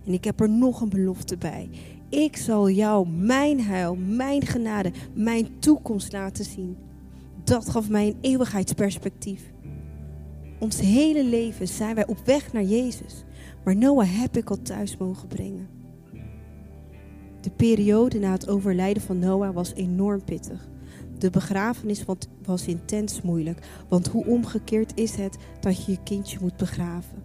En 0.06 0.14
ik 0.14 0.24
heb 0.24 0.40
er 0.40 0.50
nog 0.50 0.82
een 0.82 0.90
belofte 0.90 1.38
bij. 1.38 1.70
Ik 2.12 2.38
zal 2.38 2.70
jou 2.70 3.08
mijn 3.08 3.62
heil, 3.62 3.96
mijn 3.96 4.46
genade, 4.46 4.92
mijn 5.14 5.60
toekomst 5.60 6.12
laten 6.12 6.46
zien. 6.46 6.78
Dat 7.44 7.70
gaf 7.70 7.90
mij 7.90 8.08
een 8.08 8.18
eeuwigheidsperspectief. 8.22 9.52
Ons 10.60 10.80
hele 10.80 11.26
leven 11.26 11.68
zijn 11.68 11.96
wij 11.96 12.08
op 12.08 12.18
weg 12.26 12.54
naar 12.54 12.64
Jezus. 12.64 13.24
Maar 13.64 13.76
Noah 13.76 14.20
heb 14.20 14.38
ik 14.38 14.50
al 14.50 14.62
thuis 14.62 14.98
mogen 14.98 15.28
brengen. 15.28 15.68
De 17.42 17.52
periode 17.56 18.20
na 18.20 18.32
het 18.32 18.50
overlijden 18.50 19.04
van 19.04 19.20
Noah 19.20 19.54
was 19.54 19.74
enorm 19.74 20.24
pittig. 20.24 20.70
De 21.18 21.30
begrafenis 21.30 22.06
was 22.46 22.68
intens 22.68 23.22
moeilijk, 23.22 23.68
want 23.90 24.08
hoe 24.08 24.26
omgekeerd 24.26 24.92
is 24.96 25.16
het 25.16 25.38
dat 25.60 25.86
je 25.86 25.92
je 25.92 26.04
kindje 26.04 26.38
moet 26.42 26.58
begraven? 26.58 27.24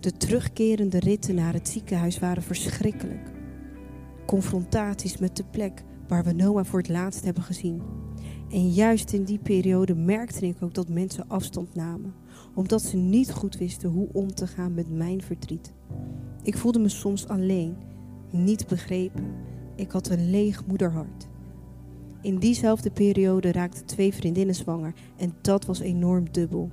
De 0.00 0.12
terugkerende 0.12 0.98
ritten 0.98 1.34
naar 1.34 1.52
het 1.52 1.68
ziekenhuis 1.68 2.18
waren 2.18 2.42
verschrikkelijk 2.42 3.31
confrontaties 4.24 5.18
met 5.18 5.36
de 5.36 5.44
plek 5.50 5.84
waar 6.08 6.24
we 6.24 6.32
Noah 6.32 6.64
voor 6.64 6.78
het 6.78 6.88
laatst 6.88 7.24
hebben 7.24 7.42
gezien. 7.42 7.82
En 8.50 8.70
juist 8.70 9.12
in 9.12 9.24
die 9.24 9.38
periode 9.38 9.94
merkte 9.94 10.46
ik 10.46 10.56
ook 10.60 10.74
dat 10.74 10.88
mensen 10.88 11.28
afstand 11.28 11.74
namen, 11.74 12.14
omdat 12.54 12.82
ze 12.82 12.96
niet 12.96 13.32
goed 13.32 13.56
wisten 13.56 13.90
hoe 13.90 14.08
om 14.12 14.34
te 14.34 14.46
gaan 14.46 14.74
met 14.74 14.90
mijn 14.90 15.22
verdriet. 15.22 15.72
Ik 16.42 16.56
voelde 16.56 16.78
me 16.78 16.88
soms 16.88 17.28
alleen, 17.28 17.76
niet 18.30 18.66
begrepen. 18.66 19.24
Ik 19.76 19.90
had 19.90 20.08
een 20.08 20.30
leeg 20.30 20.66
moederhart. 20.66 21.28
In 22.22 22.38
diezelfde 22.38 22.90
periode 22.90 23.52
raakten 23.52 23.86
twee 23.86 24.14
vriendinnen 24.14 24.54
zwanger 24.54 24.94
en 25.16 25.34
dat 25.40 25.64
was 25.64 25.80
enorm 25.80 26.32
dubbel. 26.32 26.70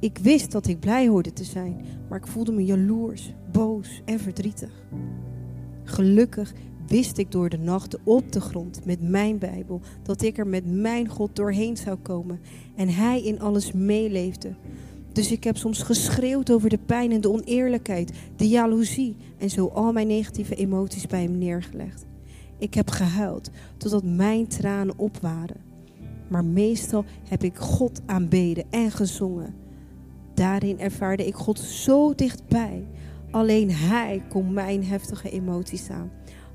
Ik 0.00 0.18
wist 0.18 0.52
dat 0.52 0.66
ik 0.66 0.80
blij 0.80 1.08
hoorde 1.08 1.32
te 1.32 1.44
zijn, 1.44 1.84
maar 2.08 2.18
ik 2.18 2.26
voelde 2.26 2.52
me 2.52 2.64
jaloers, 2.64 3.34
boos 3.52 4.02
en 4.04 4.18
verdrietig. 4.18 4.86
Gelukkig 5.84 6.52
wist 6.92 7.18
ik 7.18 7.30
door 7.30 7.48
de 7.48 7.58
nachten 7.58 8.00
op 8.04 8.32
de 8.32 8.40
grond 8.40 8.84
met 8.84 9.02
mijn 9.02 9.38
Bijbel 9.38 9.80
dat 10.02 10.22
ik 10.22 10.38
er 10.38 10.46
met 10.46 10.66
mijn 10.66 11.08
God 11.08 11.36
doorheen 11.36 11.76
zou 11.76 11.96
komen 11.96 12.40
en 12.76 12.88
Hij 12.88 13.22
in 13.22 13.40
alles 13.40 13.72
meeleefde. 13.72 14.54
Dus 15.12 15.32
ik 15.32 15.44
heb 15.44 15.56
soms 15.56 15.82
geschreeuwd 15.82 16.50
over 16.50 16.68
de 16.68 16.78
pijn 16.78 17.12
en 17.12 17.20
de 17.20 17.30
oneerlijkheid, 17.30 18.12
de 18.36 18.48
jaloezie 18.48 19.16
en 19.38 19.50
zo 19.50 19.66
al 19.66 19.92
mijn 19.92 20.06
negatieve 20.06 20.54
emoties 20.54 21.06
bij 21.06 21.22
hem 21.22 21.38
neergelegd. 21.38 22.06
Ik 22.58 22.74
heb 22.74 22.90
gehuild 22.90 23.50
totdat 23.76 24.04
mijn 24.04 24.46
tranen 24.46 24.98
op 24.98 25.18
waren. 25.20 25.60
Maar 26.28 26.44
meestal 26.44 27.04
heb 27.28 27.42
ik 27.42 27.56
God 27.56 28.00
aanbeden 28.06 28.64
en 28.70 28.90
gezongen. 28.90 29.54
Daarin 30.34 30.80
ervaarde 30.80 31.26
ik 31.26 31.34
God 31.34 31.58
zo 31.58 32.14
dichtbij. 32.14 32.86
Alleen 33.30 33.70
Hij 33.70 34.22
kon 34.28 34.52
mijn 34.52 34.84
heftige 34.84 35.30
emoties 35.30 35.90
aan. 35.90 36.10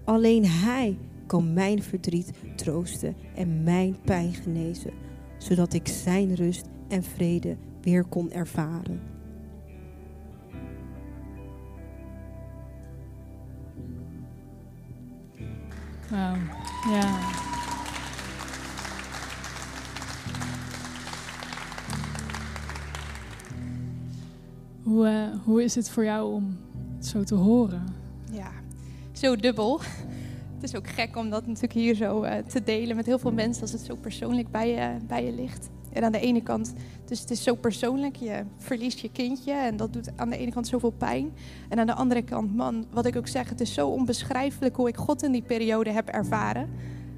Alleen 0.07 0.45
Hij 0.45 0.97
kan 1.25 1.53
mijn 1.53 1.83
verdriet 1.83 2.31
troosten 2.55 3.15
en 3.35 3.63
mijn 3.63 3.97
pijn 4.05 4.33
genezen, 4.33 4.91
zodat 5.37 5.73
ik 5.73 5.87
Zijn 5.87 6.35
rust 6.35 6.65
en 6.87 7.03
vrede 7.03 7.57
weer 7.81 8.03
kon 8.03 8.31
ervaren. 8.31 9.01
Wauw, 16.09 16.35
ja. 16.89 17.19
Hoe, 24.83 25.07
uh, 25.07 25.43
hoe 25.43 25.63
is 25.63 25.75
het 25.75 25.89
voor 25.89 26.03
jou 26.03 26.33
om 26.33 26.57
het 26.95 27.05
zo 27.05 27.23
te 27.23 27.35
horen? 27.35 28.06
Zo 29.17 29.35
dubbel. 29.35 29.79
Het 30.55 30.63
is 30.63 30.75
ook 30.75 30.87
gek 30.87 31.15
om 31.15 31.29
dat 31.29 31.47
natuurlijk 31.47 31.73
hier 31.73 31.95
zo 31.95 32.23
uh, 32.23 32.35
te 32.37 32.63
delen 32.63 32.95
met 32.95 33.05
heel 33.05 33.19
veel 33.19 33.31
mensen 33.31 33.61
als 33.61 33.71
het 33.71 33.81
zo 33.81 33.95
persoonlijk 33.95 34.51
bij 34.51 34.69
je, 34.69 34.97
bij 35.07 35.25
je 35.25 35.31
ligt. 35.31 35.69
En 35.93 36.03
aan 36.03 36.11
de 36.11 36.19
ene 36.19 36.43
kant, 36.43 36.73
dus 37.05 37.19
het 37.19 37.31
is 37.31 37.43
zo 37.43 37.55
persoonlijk, 37.55 38.15
je 38.15 38.43
verliest 38.57 38.99
je 38.99 39.11
kindje 39.11 39.51
en 39.51 39.77
dat 39.77 39.93
doet 39.93 40.09
aan 40.15 40.29
de 40.29 40.37
ene 40.37 40.51
kant 40.51 40.67
zoveel 40.67 40.91
pijn. 40.91 41.31
En 41.69 41.79
aan 41.79 41.85
de 41.85 41.93
andere 41.93 42.21
kant, 42.21 42.55
man, 42.55 42.85
wat 42.91 43.05
ik 43.05 43.15
ook 43.15 43.27
zeg, 43.27 43.49
het 43.49 43.61
is 43.61 43.73
zo 43.73 43.87
onbeschrijfelijk 43.87 44.75
hoe 44.75 44.87
ik 44.87 44.97
God 44.97 45.23
in 45.23 45.31
die 45.31 45.41
periode 45.41 45.91
heb 45.91 46.07
ervaren. 46.07 46.69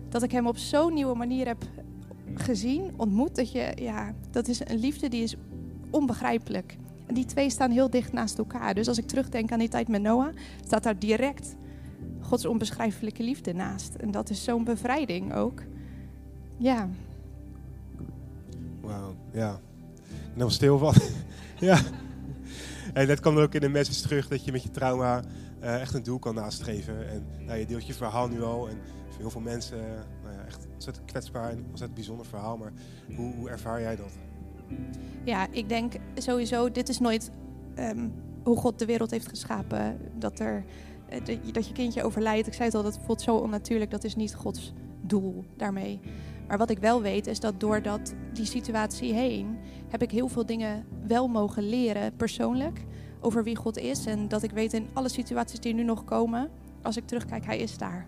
Dat 0.09 0.23
ik 0.23 0.31
hem 0.31 0.47
op 0.47 0.57
zo'n 0.57 0.93
nieuwe 0.93 1.15
manier 1.15 1.47
heb 1.47 1.63
gezien, 2.33 2.93
ontmoet. 2.95 3.35
Dat, 3.35 3.51
je, 3.51 3.71
ja, 3.75 4.13
dat 4.31 4.47
is 4.47 4.59
een 4.59 4.79
liefde 4.79 5.07
die 5.07 5.23
is 5.23 5.35
onbegrijpelijk. 5.89 6.77
En 7.05 7.13
die 7.13 7.25
twee 7.25 7.49
staan 7.49 7.71
heel 7.71 7.89
dicht 7.89 8.13
naast 8.13 8.37
elkaar. 8.37 8.73
Dus 8.73 8.87
als 8.87 8.97
ik 8.97 9.07
terugdenk 9.07 9.51
aan 9.51 9.59
die 9.59 9.69
tijd 9.69 9.87
met 9.87 10.01
Noah, 10.01 10.35
staat 10.65 10.83
daar 10.83 10.99
direct 10.99 11.55
Gods 12.29 12.45
onbeschrijfelijke 12.45 13.23
liefde 13.23 13.53
naast. 13.53 13.95
En 13.95 14.11
dat 14.11 14.29
is 14.29 14.43
zo'n 14.43 14.63
bevrijding 14.63 15.33
ook. 15.33 15.61
Ja. 16.57 16.89
Wauw, 18.81 19.15
ja. 19.31 19.59
Ik 20.35 20.49
stil 20.49 20.77
van. 20.77 20.93
ja. 21.69 21.79
En 22.93 23.07
dat 23.07 23.19
kwam 23.19 23.37
ook 23.37 23.53
in 23.53 23.61
de 23.61 23.69
message 23.69 24.01
terug 24.01 24.27
dat 24.27 24.45
je 24.45 24.51
met 24.51 24.63
je 24.63 24.71
trauma 24.71 25.23
eh, 25.59 25.81
echt 25.81 25.93
een 25.93 26.03
doel 26.03 26.19
kan 26.19 26.35
nastreven. 26.35 27.09
En 27.09 27.25
nou, 27.45 27.59
je 27.59 27.65
deelt 27.65 27.87
je 27.87 27.93
verhaal 27.93 28.27
nu 28.27 28.43
al. 28.43 28.69
En 28.69 28.77
voor 29.09 29.19
heel 29.19 29.29
veel 29.29 29.41
mensen 29.41 29.77
uh, 29.77 29.83
nou 30.23 30.35
ja, 30.35 30.45
echt 30.45 30.67
ontzettend 30.73 31.05
kwetsbaar 31.05 31.49
en 31.49 31.57
ontzettend 31.57 31.93
bijzonder 31.93 32.25
verhaal. 32.25 32.57
Maar 32.57 32.71
hoe, 33.15 33.33
hoe 33.35 33.49
ervaar 33.49 33.81
jij 33.81 33.95
dat? 33.95 34.11
Ja, 35.23 35.47
ik 35.51 35.69
denk 35.69 35.93
sowieso, 36.15 36.71
dit 36.71 36.89
is 36.89 36.99
nooit 36.99 37.31
um, 37.79 38.13
hoe 38.43 38.57
God 38.57 38.79
de 38.79 38.85
wereld 38.85 39.11
heeft 39.11 39.27
geschapen. 39.27 39.97
Dat, 40.17 40.39
er, 40.39 40.65
dat 41.51 41.67
je 41.67 41.73
kindje 41.73 42.03
overlijdt. 42.03 42.47
Ik 42.47 42.53
zei 42.53 42.65
het 42.65 42.75
al, 42.75 42.83
dat 42.83 42.99
voelt 43.05 43.21
zo 43.21 43.35
onnatuurlijk. 43.35 43.91
Dat 43.91 44.03
is 44.03 44.15
niet 44.15 44.35
Gods 44.35 44.73
doel 45.01 45.45
daarmee. 45.57 45.99
Maar 46.47 46.57
wat 46.57 46.69
ik 46.69 46.79
wel 46.79 47.01
weet 47.01 47.27
is 47.27 47.39
dat 47.39 47.59
door 47.59 47.81
dat, 47.81 48.13
die 48.33 48.45
situatie 48.45 49.13
heen 49.13 49.57
heb 49.87 50.01
ik 50.01 50.11
heel 50.11 50.27
veel 50.27 50.45
dingen 50.45 50.85
wel 51.07 51.27
mogen 51.27 51.69
leren 51.69 52.15
persoonlijk 52.15 52.85
over 53.21 53.43
wie 53.43 53.55
God 53.55 53.77
is. 53.77 54.05
En 54.05 54.27
dat 54.27 54.43
ik 54.43 54.51
weet 54.51 54.73
in 54.73 54.87
alle 54.93 55.09
situaties 55.09 55.59
die 55.59 55.73
nu 55.73 55.83
nog 55.83 56.03
komen, 56.03 56.49
als 56.81 56.97
ik 56.97 57.07
terugkijk, 57.07 57.45
Hij 57.45 57.57
is 57.57 57.77
daar. 57.77 58.07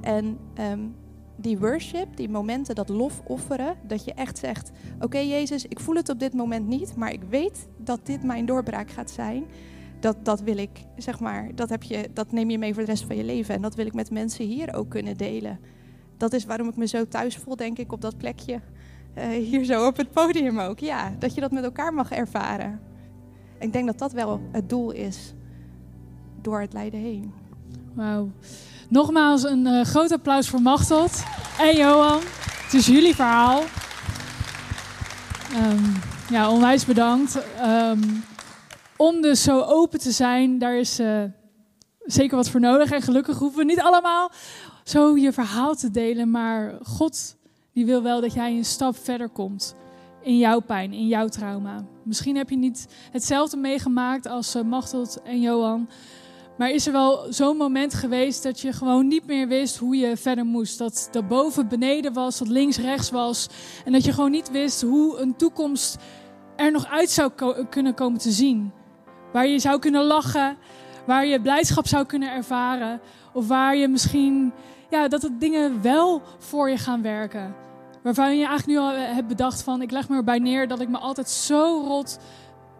En 0.00 0.38
um, 0.60 0.94
die 1.36 1.58
worship, 1.58 2.16
die 2.16 2.28
momenten, 2.28 2.74
dat 2.74 2.88
lof 2.88 3.22
offeren, 3.26 3.76
dat 3.86 4.04
je 4.04 4.12
echt 4.12 4.38
zegt: 4.38 4.70
Oké, 5.00 5.18
Jezus, 5.18 5.66
ik 5.66 5.80
voel 5.80 5.94
het 5.94 6.08
op 6.08 6.18
dit 6.18 6.34
moment 6.34 6.66
niet, 6.66 6.96
maar 6.96 7.12
ik 7.12 7.22
weet 7.28 7.68
dat 7.76 8.00
dit 8.02 8.22
mijn 8.22 8.46
doorbraak 8.46 8.90
gaat 8.90 9.10
zijn. 9.10 9.44
Dat, 10.06 10.24
dat 10.24 10.40
wil 10.40 10.56
ik, 10.56 10.70
zeg 10.96 11.20
maar, 11.20 11.48
dat, 11.54 11.68
heb 11.68 11.82
je, 11.82 12.10
dat 12.12 12.32
neem 12.32 12.50
je 12.50 12.58
mee 12.58 12.74
voor 12.74 12.84
de 12.84 12.90
rest 12.90 13.04
van 13.04 13.16
je 13.16 13.24
leven. 13.24 13.54
En 13.54 13.62
dat 13.62 13.74
wil 13.74 13.86
ik 13.86 13.94
met 13.94 14.10
mensen 14.10 14.44
hier 14.44 14.74
ook 14.74 14.88
kunnen 14.88 15.16
delen. 15.16 15.60
Dat 16.16 16.32
is 16.32 16.44
waarom 16.44 16.68
ik 16.68 16.76
me 16.76 16.86
zo 16.86 17.08
thuis 17.08 17.36
voel, 17.36 17.56
denk 17.56 17.78
ik, 17.78 17.92
op 17.92 18.00
dat 18.00 18.16
plekje. 18.16 18.60
Uh, 19.18 19.24
hier 19.24 19.64
zo 19.64 19.86
op 19.86 19.96
het 19.96 20.12
podium 20.12 20.58
ook. 20.58 20.78
Ja, 20.78 21.14
dat 21.18 21.34
je 21.34 21.40
dat 21.40 21.50
met 21.50 21.64
elkaar 21.64 21.94
mag 21.94 22.10
ervaren. 22.10 22.80
Ik 23.58 23.72
denk 23.72 23.86
dat 23.86 23.98
dat 23.98 24.12
wel 24.12 24.40
het 24.52 24.68
doel 24.68 24.90
is 24.90 25.34
door 26.40 26.60
het 26.60 26.72
lijden 26.72 27.00
heen. 27.00 27.32
Nogmaals 28.88 29.42
een 29.42 29.66
uh, 29.66 29.84
groot 29.84 30.12
applaus 30.12 30.48
voor 30.48 30.62
Machteld 30.62 31.22
en 31.58 31.76
Johan. 31.76 32.20
Het 32.64 32.74
is 32.74 32.86
jullie 32.86 33.14
verhaal. 33.14 33.62
Um, 35.54 35.92
ja, 36.30 36.50
onwijs 36.50 36.84
bedankt. 36.84 37.38
Um, 37.64 38.24
om 38.96 39.20
dus 39.20 39.42
zo 39.42 39.60
open 39.60 39.98
te 39.98 40.10
zijn, 40.10 40.58
daar 40.58 40.76
is 40.76 41.00
uh, 41.00 41.22
zeker 42.04 42.36
wat 42.36 42.48
voor 42.48 42.60
nodig. 42.60 42.90
En 42.90 43.02
gelukkig 43.02 43.38
hoeven 43.38 43.58
we 43.58 43.64
niet 43.64 43.80
allemaal 43.80 44.30
zo 44.84 45.16
je 45.16 45.32
verhaal 45.32 45.74
te 45.74 45.90
delen. 45.90 46.30
Maar 46.30 46.78
God 46.82 47.36
die 47.72 47.86
wil 47.86 48.02
wel 48.02 48.20
dat 48.20 48.32
jij 48.32 48.56
een 48.56 48.64
stap 48.64 48.96
verder 48.96 49.28
komt 49.28 49.74
in 50.22 50.38
jouw 50.38 50.60
pijn, 50.60 50.92
in 50.92 51.06
jouw 51.06 51.28
trauma. 51.28 51.84
Misschien 52.02 52.36
heb 52.36 52.50
je 52.50 52.56
niet 52.56 52.86
hetzelfde 53.12 53.56
meegemaakt 53.56 54.26
als 54.26 54.56
uh, 54.56 54.62
Machteld 54.62 55.22
en 55.22 55.40
Johan. 55.40 55.88
Maar 56.58 56.70
is 56.70 56.86
er 56.86 56.92
wel 56.92 57.26
zo'n 57.32 57.56
moment 57.56 57.94
geweest 57.94 58.42
dat 58.42 58.60
je 58.60 58.72
gewoon 58.72 59.08
niet 59.08 59.26
meer 59.26 59.48
wist 59.48 59.76
hoe 59.76 59.96
je 59.96 60.16
verder 60.16 60.44
moest? 60.44 60.78
Dat 60.78 61.08
dat 61.10 61.28
boven 61.28 61.68
beneden 61.68 62.12
was, 62.12 62.38
dat 62.38 62.48
links 62.48 62.78
rechts 62.78 63.10
was. 63.10 63.48
En 63.84 63.92
dat 63.92 64.04
je 64.04 64.12
gewoon 64.12 64.30
niet 64.30 64.50
wist 64.50 64.82
hoe 64.82 65.18
een 65.18 65.36
toekomst 65.36 65.96
er 66.56 66.72
nog 66.72 66.86
uit 66.86 67.10
zou 67.10 67.30
kunnen 67.70 67.94
komen 67.94 68.18
te 68.18 68.30
zien. 68.30 68.72
Waar 69.36 69.46
je 69.46 69.58
zou 69.58 69.78
kunnen 69.78 70.04
lachen, 70.04 70.56
waar 71.06 71.26
je 71.26 71.40
blijdschap 71.40 71.86
zou 71.86 72.06
kunnen 72.06 72.30
ervaren. 72.30 73.00
Of 73.32 73.48
waar 73.48 73.76
je 73.76 73.88
misschien, 73.88 74.52
ja, 74.90 75.08
dat 75.08 75.20
de 75.20 75.36
dingen 75.38 75.82
wel 75.82 76.22
voor 76.38 76.70
je 76.70 76.76
gaan 76.76 77.02
werken. 77.02 77.54
Waarvan 78.02 78.38
je 78.38 78.46
eigenlijk 78.46 78.66
nu 78.66 78.78
al 78.78 78.92
hebt 78.92 79.28
bedacht 79.28 79.62
van, 79.62 79.82
ik 79.82 79.90
leg 79.90 80.08
me 80.08 80.16
erbij 80.16 80.38
neer 80.38 80.68
dat 80.68 80.80
ik 80.80 80.88
me 80.88 80.98
altijd 80.98 81.28
zo 81.28 81.82
rot 81.86 82.18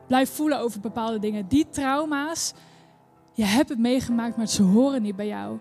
blijf 0.07 0.31
voelen 0.31 0.59
over 0.59 0.81
bepaalde 0.81 1.19
dingen. 1.19 1.49
Die 1.49 1.69
trauma's, 1.71 2.53
je 3.33 3.45
hebt 3.45 3.69
het 3.69 3.79
meegemaakt, 3.79 4.37
maar 4.37 4.49
ze 4.49 4.62
horen 4.62 5.03
niet 5.03 5.16
bij 5.16 5.27
jou. 5.27 5.59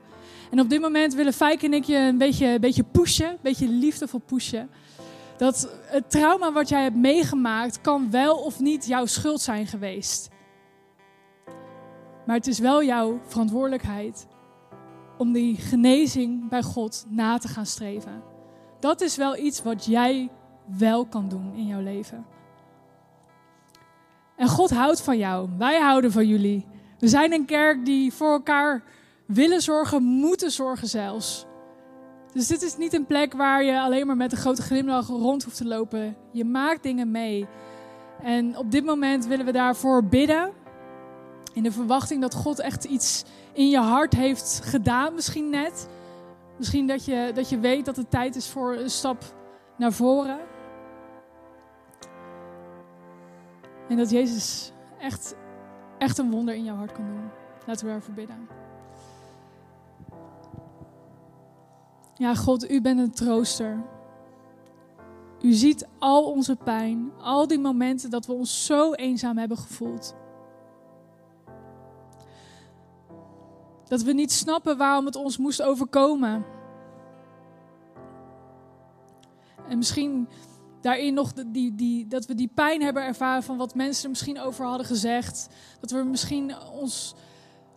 En 0.52 0.60
op 0.60 0.70
dit 0.70 0.82
moment 0.82 1.14
willen 1.14 1.34
Fijk 1.34 1.64
en 1.64 1.74
ik 1.74 1.84
je 1.84 1.98
een 1.98 2.18
beetje, 2.18 2.48
een 2.48 2.62
beetje 2.62 2.84
pushen, 2.84 3.30
een 3.30 3.38
beetje 3.42 3.68
liefdevol 3.68 4.20
pushen. 4.20 4.70
Dat 5.38 5.70
het 5.86 6.10
trauma 6.10 6.52
wat 6.52 6.70
jij 6.70 6.84
hebt 6.84 6.96
meegemaakt 6.96 7.82
kan 7.82 8.12
wel 8.12 8.38
of 8.38 8.60
niet 8.60 8.88
jouw 8.88 9.06
schuld 9.06 9.42
zijn 9.42 9.68
geweest. 9.68 10.34
Maar 12.26 12.36
het 12.36 12.48
is 12.48 12.60
wel 12.60 12.84
jouw 12.84 13.20
verantwoordelijkheid 13.26 14.28
om 15.18 15.32
die 15.32 15.56
genezing 15.56 16.50
bij 16.50 16.64
God 16.64 17.06
na 17.10 17.38
te 17.38 17.48
gaan 17.48 17.66
streven. 17.66 18.24
Dat 18.80 19.02
is 19.02 19.16
wel 19.16 19.38
iets 19.38 19.64
wat 19.64 19.86
jij 19.86 20.30
wel 20.78 21.06
kan 21.06 21.30
doen 21.30 21.54
in 21.56 21.68
jouw 21.68 21.82
leven. 21.82 22.26
En 24.36 24.48
God 24.48 24.70
houdt 24.70 25.02
van 25.02 25.18
jou. 25.18 25.50
Wij 25.58 25.80
houden 25.80 26.12
van 26.12 26.28
jullie. 26.28 26.66
We 27.00 27.08
zijn 27.08 27.34
een 27.34 27.46
kerk 27.46 27.86
die 27.86 28.14
voor 28.14 28.32
elkaar 28.32 28.84
willen 29.26 29.62
zorgen, 29.62 30.04
moeten 30.04 30.52
zorgen 30.52 30.88
zelfs. 30.88 31.46
Dus 32.34 32.48
dit 32.48 32.62
is 32.62 32.78
niet 32.78 32.94
een 32.94 33.06
plek 33.06 33.34
waar 33.34 33.64
je 33.64 33.80
alleen 33.80 34.08
maar 34.08 34.18
met 34.18 34.32
een 34.32 34.38
grote 34.38 34.62
glimlach 34.62 35.08
rond 35.08 35.44
hoeft 35.44 35.58
te 35.58 35.66
lopen. 35.66 36.16
Je 36.32 36.46
maakt 36.46 36.84
dingen 36.84 37.12
mee. 37.12 37.48
En 38.22 38.58
op 38.58 38.72
dit 38.72 38.86
moment 38.86 39.26
willen 39.26 39.46
we 39.46 39.52
daarvoor 39.52 40.04
bidden. 40.04 40.52
In 41.56 41.64
de 41.64 41.72
verwachting 41.72 42.22
dat 42.22 42.34
God 42.34 42.60
echt 42.60 42.84
iets 42.84 43.24
in 43.54 43.70
je 43.70 43.80
hart 43.80 44.14
heeft 44.14 44.62
gedaan, 44.64 45.14
misschien 45.14 45.50
net. 45.50 45.88
Misschien 46.58 46.88
dat 46.88 47.06
je, 47.06 47.32
dat 47.34 47.50
je 47.50 47.60
weet 47.60 47.86
dat 47.86 47.96
het 47.96 48.12
tijd 48.12 48.36
is 48.36 48.48
voor 48.48 48.76
een 48.76 48.90
stap 48.90 49.24
naar 49.78 49.92
voren. 49.92 50.40
En 53.90 53.98
dat 53.98 54.10
Jezus 54.10 54.72
echt, 55.00 55.36
echt 55.98 56.18
een 56.18 56.32
wonder 56.32 56.56
in 56.56 56.64
jouw 56.64 56.76
hart 56.76 56.92
kan 56.92 57.06
doen. 57.06 57.30
Laten 57.66 57.86
we 57.86 57.92
daarvoor 57.92 58.14
bidden. 58.14 58.48
Ja, 62.14 62.36
God, 62.36 62.72
u 62.72 62.82
bent 62.82 63.00
een 63.00 63.12
trooster. 63.12 63.84
U 65.42 65.52
ziet 65.54 65.88
al 66.00 66.32
onze 66.32 66.56
pijn, 66.56 67.12
al 67.22 67.48
die 67.48 67.60
momenten 67.60 68.10
dat 68.10 68.26
we 68.26 68.34
ons 68.34 68.66
zo 68.66 68.94
eenzaam 68.94 69.38
hebben 69.38 69.58
gevoeld. 69.58 70.16
Dat 73.88 74.02
we 74.02 74.14
niet 74.14 74.32
snappen 74.32 74.78
waarom 74.78 75.06
het 75.06 75.16
ons 75.16 75.38
moest 75.38 75.62
overkomen. 75.62 76.46
En 79.68 79.78
misschien 79.78 80.28
daarin 80.82 81.14
nog 81.14 81.34
die, 81.34 81.76
die, 81.76 82.08
dat 82.08 82.26
we 82.26 82.36
die 82.36 82.52
pijn 82.54 82.82
hebben 82.82 83.04
ervaren 83.04 83.44
van 83.44 83.58
wat 83.58 83.76
mensen 83.76 84.04
er 84.04 84.10
misschien 84.10 84.40
over 84.40 84.66
hadden 84.66 84.86
gezegd. 84.86 85.48
Dat 85.80 85.92
we 85.92 86.04
misschien 86.04 86.54
ons 86.72 87.16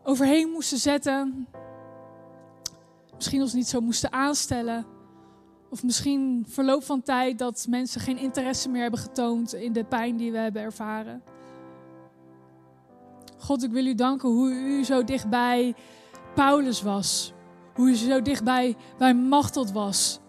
overheen 0.02 0.48
moesten 0.48 0.78
zetten. 0.78 1.48
Misschien 3.14 3.40
ons 3.40 3.52
niet 3.52 3.68
zo 3.68 3.80
moesten 3.80 4.12
aanstellen. 4.12 4.86
Of 5.70 5.82
misschien 5.82 6.44
verloop 6.48 6.84
van 6.84 7.02
tijd 7.02 7.38
dat 7.38 7.66
mensen 7.68 8.00
geen 8.00 8.18
interesse 8.18 8.68
meer 8.68 8.82
hebben 8.82 9.00
getoond 9.00 9.54
in 9.54 9.72
de 9.72 9.84
pijn 9.84 10.16
die 10.16 10.32
we 10.32 10.38
hebben 10.38 10.62
ervaren. 10.62 11.22
God, 13.38 13.62
ik 13.62 13.70
wil 13.70 13.86
u 13.86 13.94
danken 13.94 14.28
hoe 14.28 14.50
u 14.50 14.84
zo 14.84 15.04
dichtbij 15.04 15.74
Paulus 16.38 16.82
was. 16.82 17.32
Hoe 17.74 17.88
u 17.88 17.94
zo 17.94 18.22
dichtbij 18.22 18.76
bij 18.98 19.14
Machteld 19.14 19.72
was. 19.72 20.20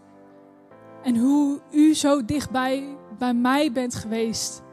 En 1.04 1.18
hoe 1.18 1.60
u 1.72 1.94
zo 1.94 2.26
dichtbij 2.26 2.98
bij 3.18 3.34
mij 3.34 3.72
bent 3.72 3.96
geweest. 3.96 4.64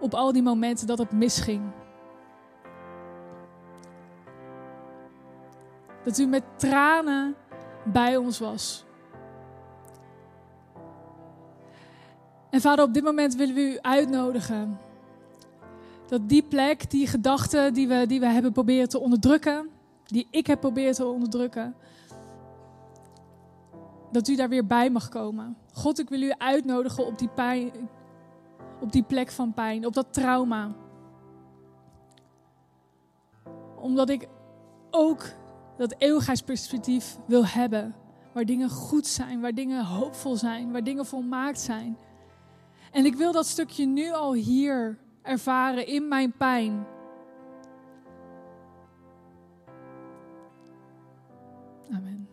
Op 0.00 0.14
al 0.14 0.32
die 0.32 0.42
momenten 0.42 0.86
dat 0.86 0.98
het 0.98 1.12
misging. 1.12 1.62
Dat 6.04 6.18
u 6.18 6.26
met 6.26 6.42
tranen 6.56 7.34
bij 7.84 8.16
ons 8.16 8.38
was. 8.38 8.84
En 12.50 12.60
vader, 12.60 12.84
op 12.84 12.94
dit 12.94 13.04
moment 13.04 13.34
willen 13.34 13.54
we 13.54 13.72
u 13.72 13.78
uitnodigen. 13.80 14.78
Dat 16.06 16.28
die 16.28 16.42
plek, 16.42 16.90
die 16.90 17.06
gedachten 17.06 17.74
die 17.74 17.88
we, 17.88 18.06
die 18.06 18.20
we 18.20 18.26
hebben 18.26 18.52
proberen 18.52 18.88
te 18.88 19.00
onderdrukken, 19.00 19.71
die 20.12 20.26
ik 20.30 20.46
heb 20.46 20.60
proberen 20.60 20.94
te 20.94 21.06
onderdrukken, 21.06 21.74
dat 24.10 24.28
u 24.28 24.36
daar 24.36 24.48
weer 24.48 24.66
bij 24.66 24.90
mag 24.90 25.08
komen. 25.08 25.56
God, 25.72 25.98
ik 25.98 26.08
wil 26.08 26.22
u 26.22 26.32
uitnodigen 26.38 27.06
op 27.06 27.18
die 27.18 27.28
pijn, 27.28 27.72
op 28.80 28.92
die 28.92 29.02
plek 29.02 29.30
van 29.30 29.52
pijn, 29.52 29.86
op 29.86 29.94
dat 29.94 30.12
trauma. 30.12 30.72
Omdat 33.76 34.10
ik 34.10 34.28
ook 34.90 35.24
dat 35.76 35.94
eeuwigheidsperspectief 35.98 37.18
wil 37.26 37.46
hebben. 37.46 37.94
Waar 38.32 38.44
dingen 38.44 38.70
goed 38.70 39.06
zijn, 39.06 39.40
waar 39.40 39.54
dingen 39.54 39.84
hoopvol 39.84 40.36
zijn, 40.36 40.72
waar 40.72 40.84
dingen 40.84 41.06
volmaakt 41.06 41.60
zijn. 41.60 41.98
En 42.90 43.04
ik 43.04 43.14
wil 43.14 43.32
dat 43.32 43.46
stukje 43.46 43.86
nu 43.86 44.10
al 44.10 44.32
hier 44.32 44.98
ervaren 45.22 45.86
in 45.86 46.08
mijn 46.08 46.32
pijn. 46.32 46.86
Amen. 51.92 52.28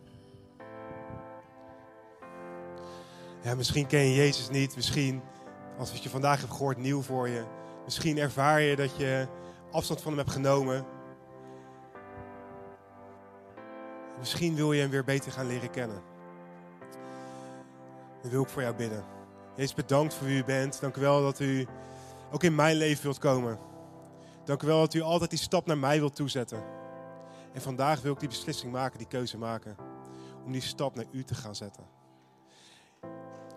Ja, 3.42 3.54
misschien 3.54 3.86
ken 3.86 4.00
je 4.00 4.14
Jezus 4.14 4.48
niet. 4.48 4.76
Misschien, 4.76 5.22
als 5.78 5.92
wat 5.92 6.02
je 6.02 6.08
vandaag 6.08 6.40
hebt 6.40 6.52
gehoord, 6.52 6.76
nieuw 6.76 7.02
voor 7.02 7.28
je. 7.28 7.44
Misschien 7.84 8.18
ervaar 8.18 8.60
je 8.60 8.76
dat 8.76 8.96
je 8.96 9.26
afstand 9.70 10.00
van 10.00 10.10
hem 10.10 10.20
hebt 10.20 10.32
genomen. 10.32 10.86
Misschien 14.18 14.54
wil 14.54 14.72
je 14.72 14.80
hem 14.80 14.90
weer 14.90 15.04
beter 15.04 15.32
gaan 15.32 15.46
leren 15.46 15.70
kennen. 15.70 16.02
Dan 18.22 18.30
wil 18.30 18.42
ik 18.42 18.48
voor 18.48 18.62
jou 18.62 18.74
bidden. 18.74 19.04
Jezus, 19.56 19.74
bedankt 19.74 20.14
voor 20.14 20.26
wie 20.26 20.38
u 20.38 20.44
bent. 20.44 20.80
Dank 20.80 20.96
u 20.96 21.00
wel 21.00 21.22
dat 21.22 21.40
u 21.40 21.66
ook 22.30 22.42
in 22.42 22.54
mijn 22.54 22.76
leven 22.76 23.02
wilt 23.02 23.18
komen. 23.18 23.58
Dank 24.44 24.62
u 24.62 24.66
wel 24.66 24.80
dat 24.80 24.94
u 24.94 25.00
altijd 25.00 25.30
die 25.30 25.38
stap 25.38 25.66
naar 25.66 25.78
mij 25.78 25.98
wilt 25.98 26.14
toezetten. 26.14 26.62
En 27.52 27.60
vandaag 27.60 28.00
wil 28.00 28.12
ik 28.12 28.18
die 28.18 28.28
beslissing 28.28 28.72
maken, 28.72 28.98
die 28.98 29.06
keuze 29.06 29.38
maken. 29.38 29.76
Om 30.44 30.52
die 30.52 30.60
stap 30.60 30.94
naar 30.94 31.04
u 31.12 31.24
te 31.24 31.34
gaan 31.34 31.54
zetten. 31.54 31.84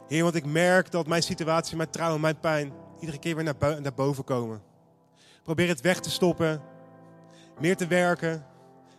Heer, 0.08 0.24
want 0.24 0.36
ik 0.36 0.46
merk 0.46 0.91
dat 0.91 1.08
mijn 1.08 1.24
situatie, 1.24 1.78
mijn 1.78 1.89
trauma, 1.89 2.18
mijn 2.18 2.39
pijn 2.39 2.74
iedere 3.00 3.20
keer 3.20 3.36
weer 3.36 3.44
naar, 3.44 3.82
naar 3.82 3.94
boven 3.94 4.24
komen. 4.24 4.62
Probeer 5.44 5.68
het 5.68 5.82
weg 5.82 6.00
te 6.00 6.10
stoppen. 6.10 6.62
Meer 7.60 7.78
te 7.78 7.88
werken. 7.88 8.46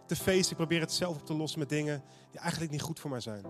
Te 0.07 0.17
feesten. 0.17 0.51
Ik 0.51 0.57
probeer 0.57 0.81
het 0.81 0.93
zelf 0.93 1.17
op 1.17 1.27
te 1.27 1.35
lossen 1.35 1.59
met 1.59 1.69
dingen 1.69 2.03
die 2.31 2.41
eigenlijk 2.41 2.73
niet 2.73 2.83
goed 2.83 3.01
voor 3.01 3.11
mij 3.11 3.21
zijn. 3.21 3.45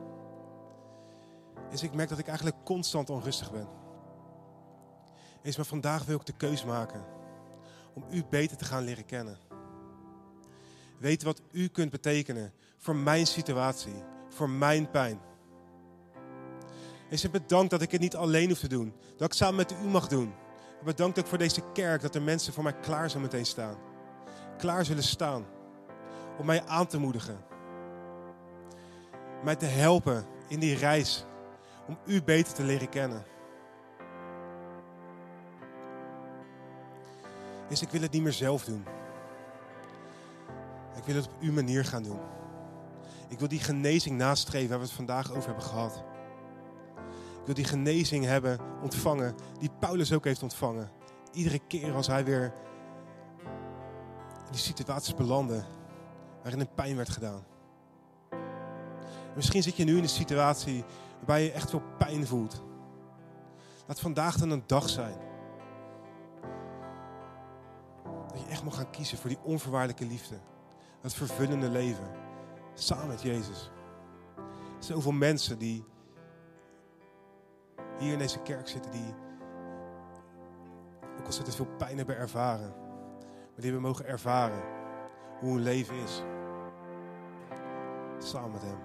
Dus 1.71 1.83
ik 1.83 1.95
merk 1.95 2.09
dat 2.09 2.19
ik 2.19 2.27
eigenlijk 2.27 2.57
constant 2.65 3.11
onrustig 3.11 3.53
ben. 3.53 3.69
Eens 5.43 5.57
maar 5.57 5.67
vandaag 5.67 6.05
wil 6.05 6.17
ik 6.17 6.27
de 6.27 6.37
keus 6.37 6.65
maken 6.65 7.05
om 7.95 8.05
u 8.11 8.25
beter 8.31 8.57
te 8.57 8.65
gaan 8.65 8.83
leren 8.83 9.05
kennen. 9.05 9.39
Weten 10.99 11.27
wat 11.27 11.41
u 11.51 11.69
kunt 11.69 11.91
betekenen 11.91 12.53
voor 12.79 12.97
mijn 12.97 13.27
situatie, 13.27 14.03
voor 14.29 14.51
mijn 14.51 14.91
pijn. 14.91 15.21
En 17.11 17.19
ze 17.19 17.31
bedankt 17.31 17.71
dat 17.71 17.83
ik 17.83 17.91
het 17.91 18.01
niet 18.01 18.17
alleen 18.17 18.49
hoef 18.49 18.59
te 18.59 18.69
doen. 18.69 18.95
Dat 19.17 19.29
ik 19.29 19.35
samen 19.35 19.57
met 19.57 19.75
u 19.83 19.87
mag 19.87 20.09
doen. 20.09 20.35
Bedankt 20.85 21.19
ook 21.19 21.27
voor 21.27 21.39
deze 21.39 21.63
kerk, 21.73 22.03
dat 22.03 22.15
er 22.15 22.23
mensen 22.23 22.53
voor 22.53 22.63
mij 22.63 22.77
klaar 22.81 23.11
zo 23.11 23.19
meteen 23.19 23.47
staan. 23.47 23.77
Klaar 24.59 24.85
zullen 24.85 25.03
staan. 25.03 25.47
Om 26.39 26.47
mij 26.47 26.65
aan 26.67 26.87
te 26.87 26.99
moedigen. 26.99 27.45
Mij 29.45 29.57
te 29.57 29.67
helpen 29.67 30.27
in 30.49 30.61
die 30.61 30.77
reis. 30.77 31.25
Om 31.87 31.99
u 32.07 32.23
beter 32.23 32.55
te 32.55 32.63
leren 32.63 32.89
kennen. 32.89 33.25
Dus 37.69 37.83
ik 37.83 37.91
wil 37.91 38.03
het 38.03 38.13
niet 38.13 38.23
meer 38.23 38.33
zelf 38.33 38.65
doen. 38.65 38.85
Ik 40.97 41.05
wil 41.05 41.15
het 41.15 41.27
op 41.27 41.41
uw 41.41 41.53
manier 41.53 41.85
gaan 41.85 42.03
doen. 42.03 42.19
Ik 43.29 43.39
wil 43.39 43.49
die 43.49 43.61
genezing 43.61 44.19
nastreven 44.19 44.69
waar 44.69 44.79
we 44.79 44.85
het 44.85 44.95
vandaag 44.95 45.31
over 45.31 45.47
hebben 45.47 45.65
gehad. 45.65 46.05
Ik 47.41 47.45
wil 47.45 47.55
die 47.55 47.65
genezing 47.65 48.25
hebben 48.25 48.59
ontvangen 48.83 49.35
die 49.59 49.71
Paulus 49.79 50.13
ook 50.13 50.25
heeft 50.25 50.43
ontvangen. 50.43 50.91
Iedere 51.33 51.59
keer 51.59 51.95
als 51.95 52.07
hij 52.07 52.25
weer 52.25 52.53
in 54.47 54.51
die 54.51 54.61
situaties 54.61 55.15
belandde 55.15 55.65
waarin 56.43 56.61
een 56.61 56.75
pijn 56.75 56.97
werd 56.97 57.09
gedaan. 57.09 57.45
misschien 59.35 59.63
zit 59.63 59.77
je 59.77 59.85
nu 59.85 59.97
in 59.97 60.03
een 60.03 60.09
situatie 60.09 60.85
waarbij 61.17 61.45
je 61.45 61.53
echt 61.53 61.71
veel 61.71 61.83
pijn 61.99 62.27
voelt. 62.27 62.63
Laat 63.87 64.01
vandaag 64.01 64.37
dan 64.37 64.51
een 64.51 64.65
dag 64.67 64.89
zijn. 64.89 65.17
Dat 68.33 68.41
je 68.41 68.47
echt 68.49 68.65
mag 68.65 68.75
gaan 68.75 68.91
kiezen 68.91 69.19
voor 69.19 69.29
die 69.29 69.43
onvoorwaardelijke 69.43 70.07
liefde. 70.07 70.37
Dat 71.05 71.15
vervullende 71.15 71.69
leven. 71.69 72.11
Samen 72.75 73.07
met 73.07 73.23
Jezus. 73.23 73.71
Zoveel 74.79 75.13
mensen 75.13 75.59
die 75.59 75.85
hier 77.99 78.13
in 78.13 78.19
deze 78.19 78.39
kerk 78.39 78.69
zitten 78.69 78.91
die 78.91 79.15
ook 81.19 81.25
ontzettend 81.25 81.57
veel 81.57 81.77
pijn 81.79 81.97
hebben 81.97 82.17
ervaren. 82.17 82.69
Maar 83.19 83.63
die 83.63 83.65
hebben 83.65 83.83
mogen 83.83 84.07
ervaren 84.07 84.63
hoe 85.39 85.53
hun 85.53 85.63
leven 85.63 85.95
is. 85.97 86.23
Samen 88.19 88.51
met 88.51 88.63
hem. 88.63 88.79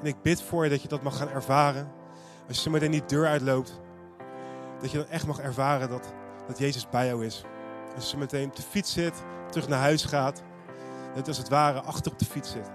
En 0.00 0.06
ik 0.06 0.22
bid 0.22 0.42
voor 0.42 0.64
je 0.64 0.70
dat 0.70 0.82
je 0.82 0.88
dat 0.88 1.02
mag 1.02 1.16
gaan 1.16 1.28
ervaren. 1.28 1.92
Als 2.48 2.56
je 2.56 2.62
zometeen 2.62 2.90
die 2.90 3.04
deur 3.04 3.26
uitloopt. 3.26 3.80
Dat 4.80 4.90
je 4.90 4.98
dan 4.98 5.08
echt 5.08 5.26
mag 5.26 5.38
ervaren 5.38 5.88
dat, 5.88 6.14
dat 6.46 6.58
Jezus 6.58 6.88
bij 6.88 7.06
jou 7.06 7.24
is. 7.24 7.44
Als 7.94 8.10
je 8.10 8.16
meteen 8.16 8.48
op 8.48 8.56
de 8.56 8.62
fiets 8.62 8.92
zit, 8.92 9.22
terug 9.50 9.68
naar 9.68 9.80
huis 9.80 10.04
gaat. 10.04 10.42
Dat 11.14 11.28
als 11.28 11.38
het 11.38 11.48
ware 11.48 11.80
achter 11.80 12.12
op 12.12 12.18
de 12.18 12.24
fiets 12.24 12.50
zit. 12.50 12.70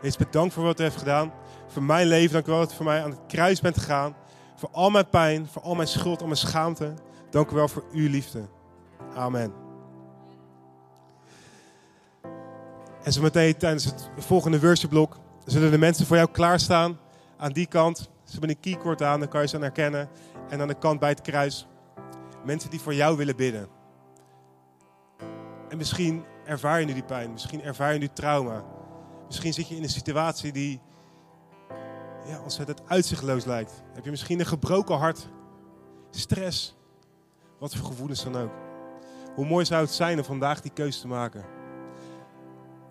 Jezus, 0.00 0.16
bedankt 0.16 0.54
voor 0.54 0.64
wat 0.64 0.80
u 0.80 0.82
heeft 0.82 0.96
gedaan. 0.96 1.32
Voor 1.66 1.82
mijn 1.82 2.06
leven, 2.06 2.32
dank 2.32 2.46
u 2.46 2.50
wel 2.50 2.60
dat 2.60 2.72
u 2.72 2.74
voor 2.74 2.84
mij 2.84 3.02
aan 3.02 3.10
het 3.10 3.20
kruis 3.26 3.60
bent 3.60 3.78
gegaan. 3.78 4.16
Voor 4.56 4.68
al 4.72 4.90
mijn 4.90 5.08
pijn, 5.08 5.46
voor 5.46 5.62
al 5.62 5.74
mijn 5.74 5.88
schuld, 5.88 6.20
al 6.20 6.26
mijn 6.26 6.38
schaamte. 6.38 6.94
Dank 7.30 7.50
u 7.50 7.54
wel 7.54 7.68
voor 7.68 7.84
uw 7.92 8.08
liefde. 8.08 8.48
Amen. 9.14 9.52
En 13.02 13.12
zo 13.12 13.22
meteen 13.22 13.56
tijdens 13.56 13.84
het 13.84 14.10
volgende 14.16 14.60
worshipblok 14.60 15.16
zullen 15.44 15.70
de 15.70 15.78
mensen 15.78 16.06
voor 16.06 16.16
jou 16.16 16.28
klaarstaan. 16.30 16.98
Aan 17.36 17.52
die 17.52 17.66
kant. 17.66 17.98
Ze 17.98 18.30
hebben 18.30 18.50
een 18.50 18.60
keycord 18.60 19.02
aan, 19.02 19.20
dan 19.20 19.28
kan 19.28 19.40
je 19.40 19.48
ze 19.48 19.58
herkennen. 19.58 20.08
En 20.48 20.60
aan 20.60 20.68
de 20.68 20.78
kant 20.78 21.00
bij 21.00 21.08
het 21.08 21.20
kruis. 21.20 21.66
Mensen 22.44 22.70
die 22.70 22.80
voor 22.80 22.94
jou 22.94 23.16
willen 23.16 23.36
bidden. 23.36 23.68
En 25.68 25.76
misschien 25.76 26.24
ervaar 26.48 26.80
je 26.80 26.86
nu 26.86 26.92
die 26.92 27.02
pijn. 27.02 27.32
Misschien 27.32 27.62
ervaar 27.62 27.92
je 27.92 27.98
nu 27.98 28.08
trauma. 28.08 28.64
Misschien 29.26 29.52
zit 29.52 29.68
je 29.68 29.76
in 29.76 29.82
een 29.82 29.88
situatie 29.88 30.52
die 30.52 30.80
ja, 32.26 32.40
ontzettend 32.42 32.82
uitzichtloos 32.86 33.44
lijkt. 33.44 33.82
Heb 33.92 34.04
je 34.04 34.10
misschien 34.10 34.40
een 34.40 34.46
gebroken 34.46 34.96
hart, 34.96 35.28
stress, 36.10 36.76
wat 37.58 37.74
voor 37.74 37.86
gevoelens 37.86 38.24
dan 38.24 38.36
ook. 38.36 38.50
Hoe 39.34 39.46
mooi 39.46 39.64
zou 39.64 39.82
het 39.82 39.92
zijn 39.92 40.18
om 40.18 40.24
vandaag 40.24 40.60
die 40.60 40.72
keuze 40.72 41.00
te 41.00 41.08
maken. 41.08 41.44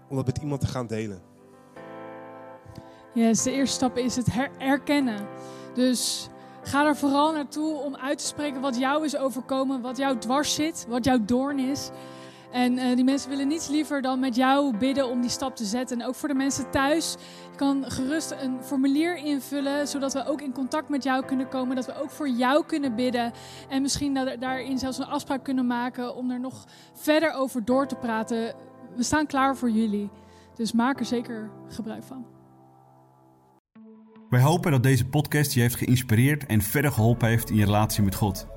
Om 0.09 0.15
dat 0.15 0.25
met 0.25 0.37
iemand 0.37 0.61
te 0.61 0.67
gaan 0.67 0.87
delen. 0.87 1.21
Yes, 3.13 3.43
de 3.43 3.51
eerste 3.51 3.75
stap 3.75 3.97
is 3.97 4.15
het 4.15 4.27
herkennen. 4.57 5.27
Dus 5.73 6.29
ga 6.61 6.85
er 6.85 6.95
vooral 6.95 7.31
naartoe 7.31 7.77
om 7.77 7.95
uit 7.95 8.17
te 8.17 8.25
spreken 8.25 8.61
wat 8.61 8.77
jou 8.77 9.05
is 9.05 9.17
overkomen, 9.17 9.81
wat 9.81 9.97
jou 9.97 10.17
dwars 10.17 10.53
zit, 10.53 10.85
wat 10.89 11.05
jouw 11.05 11.25
doorn 11.25 11.59
is. 11.59 11.89
En 12.51 12.77
uh, 12.77 12.95
die 12.95 13.03
mensen 13.03 13.29
willen 13.29 13.47
niets 13.47 13.67
liever 13.67 14.01
dan 14.01 14.19
met 14.19 14.35
jou 14.35 14.77
bidden 14.77 15.09
om 15.09 15.21
die 15.21 15.29
stap 15.29 15.55
te 15.55 15.65
zetten. 15.65 16.01
En 16.01 16.07
ook 16.07 16.15
voor 16.15 16.29
de 16.29 16.35
mensen 16.35 16.71
thuis, 16.71 17.15
je 17.51 17.57
kan 17.57 17.83
gerust 17.87 18.35
een 18.39 18.63
formulier 18.63 19.17
invullen, 19.17 19.87
zodat 19.87 20.13
we 20.13 20.25
ook 20.25 20.41
in 20.41 20.53
contact 20.53 20.89
met 20.89 21.03
jou 21.03 21.25
kunnen 21.25 21.49
komen. 21.49 21.75
Dat 21.75 21.85
we 21.85 22.01
ook 22.01 22.09
voor 22.09 22.29
jou 22.29 22.65
kunnen 22.65 22.95
bidden. 22.95 23.31
En 23.69 23.81
misschien 23.81 24.13
dat 24.13 24.35
daarin 24.39 24.77
zelfs 24.77 24.97
een 24.97 25.05
afspraak 25.05 25.43
kunnen 25.43 25.67
maken 25.67 26.15
om 26.15 26.31
er 26.31 26.39
nog 26.39 26.65
verder 26.93 27.33
over 27.33 27.65
door 27.65 27.87
te 27.87 27.95
praten. 27.95 28.55
We 28.95 29.03
staan 29.03 29.25
klaar 29.25 29.55
voor 29.55 29.69
jullie. 29.69 30.09
Dus 30.55 30.71
maak 30.71 30.99
er 30.99 31.05
zeker 31.05 31.51
gebruik 31.67 32.03
van. 32.03 32.25
Wij 34.29 34.41
hopen 34.41 34.71
dat 34.71 34.83
deze 34.83 35.05
podcast 35.05 35.53
je 35.53 35.59
heeft 35.59 35.75
geïnspireerd 35.75 36.45
en 36.45 36.61
verder 36.61 36.91
geholpen 36.91 37.27
heeft 37.27 37.49
in 37.49 37.55
je 37.55 37.65
relatie 37.65 38.03
met 38.03 38.15
God. 38.15 38.56